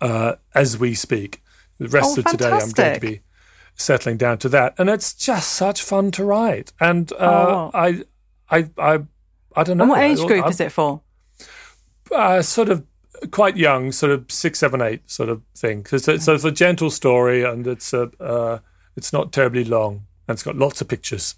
uh, 0.00 0.34
as 0.54 0.78
we 0.78 0.94
speak. 0.94 1.42
The 1.78 1.88
rest 1.88 2.16
Oh, 2.18 2.20
of 2.20 2.26
today, 2.26 2.50
I'm 2.50 2.70
going 2.70 2.94
to 2.94 3.00
be 3.00 3.20
settling 3.76 4.16
down 4.16 4.38
to 4.38 4.48
that, 4.50 4.74
and 4.78 4.88
it's 4.88 5.12
just 5.14 5.50
such 5.52 5.82
fun 5.82 6.10
to 6.12 6.24
write. 6.24 6.72
And 6.78 7.12
uh, 7.14 7.16
Oh. 7.18 7.70
I, 7.74 8.04
I, 8.50 8.68
I, 8.78 9.00
I 9.56 9.62
don't 9.64 9.76
know. 9.78 9.84
And 9.84 9.90
what 9.90 10.00
age 10.02 10.18
group 10.24 10.44
I- 10.44 10.48
is 10.48 10.60
it 10.60 10.70
for? 10.72 11.00
uh, 12.12 12.42
sort 12.42 12.68
of 12.68 12.84
quite 13.30 13.56
young, 13.56 13.90
sort 13.92 14.12
of 14.12 14.30
six, 14.30 14.58
seven, 14.58 14.80
eight, 14.82 15.10
sort 15.10 15.28
of 15.30 15.42
thing. 15.56 15.82
Because 15.82 16.06
it's, 16.06 16.24
so 16.24 16.34
it's 16.34 16.44
a 16.44 16.52
gentle 16.52 16.90
story, 16.90 17.42
and 17.42 17.66
it's 17.66 17.92
a, 17.92 18.10
uh, 18.20 18.58
it's 18.96 19.12
not 19.12 19.32
terribly 19.32 19.64
long, 19.64 20.06
and 20.28 20.36
it's 20.36 20.42
got 20.42 20.56
lots 20.56 20.80
of 20.80 20.86
pictures. 20.88 21.34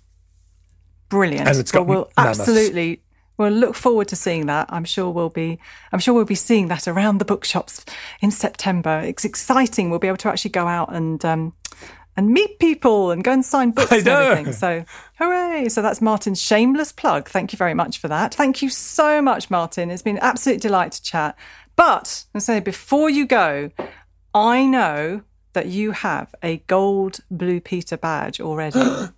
Brilliant. 1.09 1.49
And 1.49 1.57
it's 1.59 1.73
Well, 1.73 1.85
got 1.85 1.89
we'll 1.89 2.11
mammoths. 2.17 2.41
absolutely. 2.41 3.03
We'll 3.39 3.51
look 3.51 3.75
forward 3.75 4.09
to 4.09 4.17
seeing 4.17 4.47
that. 4.47 4.67
I'm 4.71 4.85
sure 4.85 5.11
we'll 5.11 5.29
be. 5.29 5.59
I'm 5.93 5.99
sure 5.99 6.15
we'll 6.15 6.25
be 6.25 6.35
seeing 6.35 6.69
that 6.69 6.89
around 6.89 7.19
the 7.19 7.25
bookshops 7.25 7.85
in 8.21 8.31
September. 8.31 9.01
It's 9.01 9.25
exciting. 9.25 9.91
We'll 9.91 9.99
be 9.99 10.09
able 10.09 10.17
to 10.19 10.29
actually 10.29 10.51
go 10.51 10.67
out 10.67 10.95
and 10.95 11.23
um, 11.25 11.53
and 12.17 12.31
meet 12.31 12.59
people 12.59 13.11
and 13.11 13.23
go 13.23 13.33
and 13.33 13.45
sign 13.45 13.73
books 13.73 13.93
I 13.93 13.97
and 13.97 14.07
know. 14.07 14.21
everything. 14.21 14.53
So, 14.55 14.85
hooray! 15.19 15.69
So 15.69 15.83
that's 15.83 16.01
Martin's 16.01 16.41
shameless 16.41 16.93
plug. 16.93 17.29
Thank 17.29 17.53
you 17.53 17.59
very 17.59 17.75
much 17.75 17.99
for 17.99 18.09
that. 18.09 18.35
Thank 18.35 18.63
you 18.63 18.71
so 18.71 19.21
much, 19.21 19.51
Martin. 19.51 19.91
It's 19.91 20.03
been 20.03 20.17
an 20.17 20.23
absolute 20.23 20.61
delight 20.61 20.93
to 20.93 21.03
chat. 21.03 21.37
But 21.77 22.25
I 22.35 22.39
say 22.39 22.61
before 22.61 23.11
you 23.11 23.27
go, 23.27 23.71
I 24.35 24.65
know 24.65 25.23
that 25.53 25.67
you 25.67 25.91
have 25.91 26.35
a 26.43 26.59
gold 26.67 27.21
Blue 27.31 27.61
Peter 27.61 27.99
badge 27.99 28.41
already. 28.41 28.81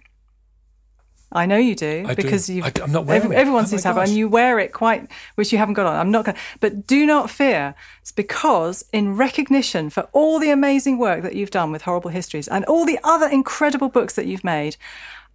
I 1.31 1.45
know 1.45 1.59
you 1.59 1.75
do 1.75 2.05
I 2.09 2.15
do. 2.15 2.23
because 2.23 2.49
you've. 2.49 2.65
I- 2.65 2.73
I'm 2.83 2.91
not 2.93 3.05
wearing 3.05 3.23
every- 3.25 3.37
it. 3.37 3.39
Everyone 3.41 3.65
Oh 3.65 3.67
seems 3.67 3.83
to 3.83 3.89
have 3.89 3.99
it, 3.99 4.09
and 4.09 4.13
you 4.17 4.29
wear 4.29 4.59
it 4.59 4.73
quite, 4.73 5.09
which 5.35 5.53
you 5.53 5.59
haven't 5.59 5.75
got 5.75 5.87
on. 5.87 5.97
I'm 5.97 6.11
not 6.11 6.25
going. 6.25 6.37
to 6.37 6.41
But 6.61 6.87
do 6.87 7.05
not 7.05 7.29
fear. 7.29 7.75
It's 8.01 8.13
because 8.13 8.85
in 8.93 9.15
recognition 9.17 9.91
for 9.91 10.09
all 10.13 10.39
the 10.39 10.51
amazing 10.51 10.97
work 10.99 11.23
that 11.23 11.35
you've 11.35 11.51
done 11.51 11.71
with 11.71 11.83
Horrible 11.83 12.11
Histories 12.11 12.49
and 12.49 12.65
all 12.65 12.87
the 12.87 12.99
other 13.05 13.27
incredible 13.29 13.89
books 13.91 14.15
that 14.15 14.27
you've 14.27 14.45
made. 14.45 14.77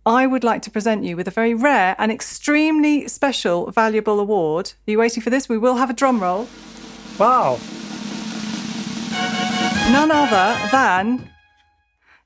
I 0.05 0.25
would 0.27 0.43
like 0.43 0.61
to 0.63 0.71
present 0.71 1.05
you 1.05 1.15
with 1.15 1.29
a 1.29 1.31
very 1.31 1.53
rare 1.53 1.95
and 1.97 2.11
extremely 2.11 3.07
special, 3.07 3.71
valuable 3.71 4.19
award. 4.19 4.73
Are 4.87 4.91
you 4.91 4.97
waiting 4.99 5.23
for 5.23 5.29
this? 5.29 5.47
We 5.47 5.57
will 5.57 5.75
have 5.75 5.89
a 5.89 5.93
drum 5.93 6.21
roll. 6.21 6.49
Wow. 7.17 7.57
None 9.91 10.11
other 10.11 10.57
than 10.71 11.29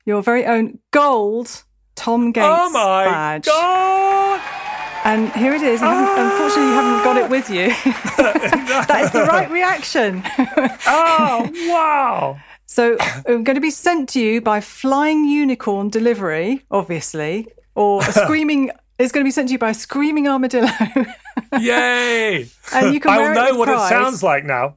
your 0.05 0.23
very 0.23 0.45
own 0.45 0.79
gold 0.91 1.63
Tom 1.97 2.31
Gates 2.31 2.45
oh 2.47 2.69
my 2.69 3.05
badge. 3.05 3.45
god! 3.45 4.41
And 5.03 5.31
here 5.33 5.53
it 5.53 5.61
is. 5.61 5.81
You 5.81 5.87
haven't- 5.87 6.05
ah! 6.07 6.31
unfortunately, 6.31 6.69
you 6.71 6.77
haven't 6.79 7.03
got 7.03 7.17
it 7.17 7.29
with 7.29 7.49
you. 7.49 7.67
that 8.87 9.01
is 9.03 9.11
the 9.11 9.23
right 9.23 9.49
reaction. 9.51 10.21
Oh 10.87 11.49
wow! 11.69 12.39
So 12.65 12.95
uh, 12.99 13.21
I'm 13.27 13.43
going 13.43 13.55
to 13.55 13.61
be 13.61 13.71
sent 13.71 14.09
to 14.09 14.19
you 14.19 14.41
by 14.41 14.61
Flying 14.61 15.25
Unicorn 15.25 15.89
Delivery, 15.89 16.63
obviously, 16.71 17.47
or 17.75 18.01
a 18.03 18.11
screaming. 18.11 18.71
It's 18.99 19.11
going 19.11 19.23
to 19.23 19.27
be 19.27 19.31
sent 19.31 19.49
to 19.49 19.53
you 19.53 19.59
by 19.59 19.69
a 19.69 19.73
Screaming 19.75 20.27
Armadillo, 20.27 20.69
Yay! 21.59 22.47
and 22.73 22.93
you 22.93 22.99
can 22.99 23.11
I'll 23.11 23.33
know 23.33 23.57
what 23.57 23.67
pride. 23.67 23.85
it 23.85 23.89
sounds 23.89 24.23
like 24.23 24.43
now. 24.43 24.75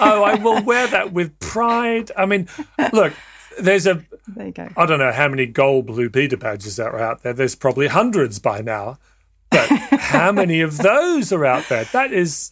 oh, 0.00 0.22
I 0.24 0.34
will 0.34 0.62
wear 0.64 0.86
that 0.88 1.12
with 1.12 1.38
pride. 1.38 2.10
I 2.16 2.26
mean, 2.26 2.48
look, 2.92 3.12
there's 3.60 3.86
a 3.86 4.04
There 4.28 4.46
you 4.46 4.52
go. 4.52 4.68
I 4.76 4.86
don't 4.86 4.98
know 4.98 5.12
how 5.12 5.28
many 5.28 5.46
gold 5.46 5.86
Blue 5.86 6.10
Peter 6.10 6.36
badges 6.36 6.76
that 6.76 6.86
are 6.88 6.98
out 7.00 7.22
there. 7.22 7.32
There's 7.32 7.54
probably 7.54 7.86
hundreds 7.86 8.38
by 8.38 8.60
now. 8.60 8.98
But 9.50 9.68
how 9.68 10.32
many 10.42 10.60
of 10.60 10.78
those 10.78 11.32
are 11.32 11.44
out 11.46 11.68
there? 11.68 11.84
That 11.92 12.12
is, 12.12 12.50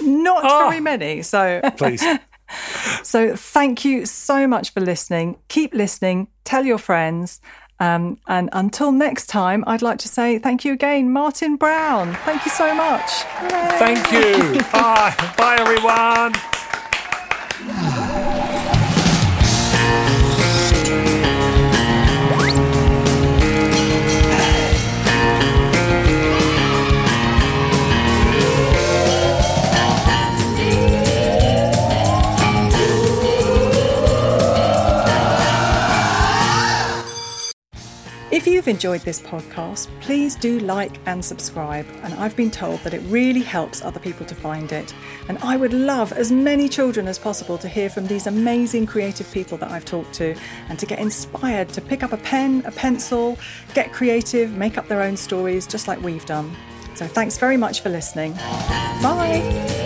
Not 0.00 0.42
Oh. 0.44 0.68
very 0.68 0.80
many. 0.80 1.22
So, 1.22 1.60
please. 1.76 2.02
so 3.02 3.36
thank 3.36 3.84
you 3.84 4.06
so 4.06 4.46
much 4.46 4.72
for 4.72 4.80
listening. 4.80 5.36
Keep 5.48 5.74
listening. 5.74 6.28
Tell 6.44 6.64
your 6.64 6.78
friends. 6.78 7.40
Um, 7.78 8.18
and 8.26 8.48
until 8.52 8.92
next 8.92 9.26
time, 9.28 9.64
I'd 9.66 9.82
like 9.82 9.98
to 10.00 10.08
say 10.08 10.38
thank 10.38 10.64
you 10.64 10.72
again, 10.72 11.12
Martin 11.12 11.56
Brown. 11.56 12.14
Thank 12.24 12.44
you 12.44 12.50
so 12.50 12.74
much. 12.74 13.10
Hooray. 13.10 13.78
Thank 13.78 14.12
you. 14.12 14.60
Bye. 14.72 15.14
Bye, 15.36 15.56
everyone. 15.60 16.34
If 38.30 38.46
you've 38.46 38.68
enjoyed 38.68 39.00
this 39.00 39.20
podcast, 39.20 39.88
please 40.00 40.36
do 40.36 40.60
like 40.60 41.00
and 41.06 41.24
subscribe. 41.24 41.84
And 42.04 42.14
I've 42.14 42.36
been 42.36 42.52
told 42.52 42.78
that 42.84 42.94
it 42.94 43.00
really 43.06 43.42
helps 43.42 43.84
other 43.84 43.98
people 43.98 44.24
to 44.26 44.36
find 44.36 44.70
it. 44.70 44.94
And 45.28 45.36
I 45.38 45.56
would 45.56 45.72
love 45.72 46.12
as 46.12 46.30
many 46.30 46.68
children 46.68 47.08
as 47.08 47.18
possible 47.18 47.58
to 47.58 47.68
hear 47.68 47.90
from 47.90 48.06
these 48.06 48.28
amazing 48.28 48.86
creative 48.86 49.28
people 49.32 49.58
that 49.58 49.72
I've 49.72 49.84
talked 49.84 50.12
to 50.14 50.36
and 50.68 50.78
to 50.78 50.86
get 50.86 51.00
inspired 51.00 51.70
to 51.70 51.80
pick 51.80 52.04
up 52.04 52.12
a 52.12 52.18
pen, 52.18 52.62
a 52.66 52.70
pencil, 52.70 53.36
get 53.74 53.92
creative, 53.92 54.56
make 54.56 54.78
up 54.78 54.86
their 54.86 55.02
own 55.02 55.16
stories, 55.16 55.66
just 55.66 55.88
like 55.88 56.00
we've 56.00 56.24
done. 56.24 56.54
So 56.94 57.08
thanks 57.08 57.36
very 57.36 57.56
much 57.56 57.80
for 57.82 57.88
listening. 57.88 58.34
Bye. 59.02 59.80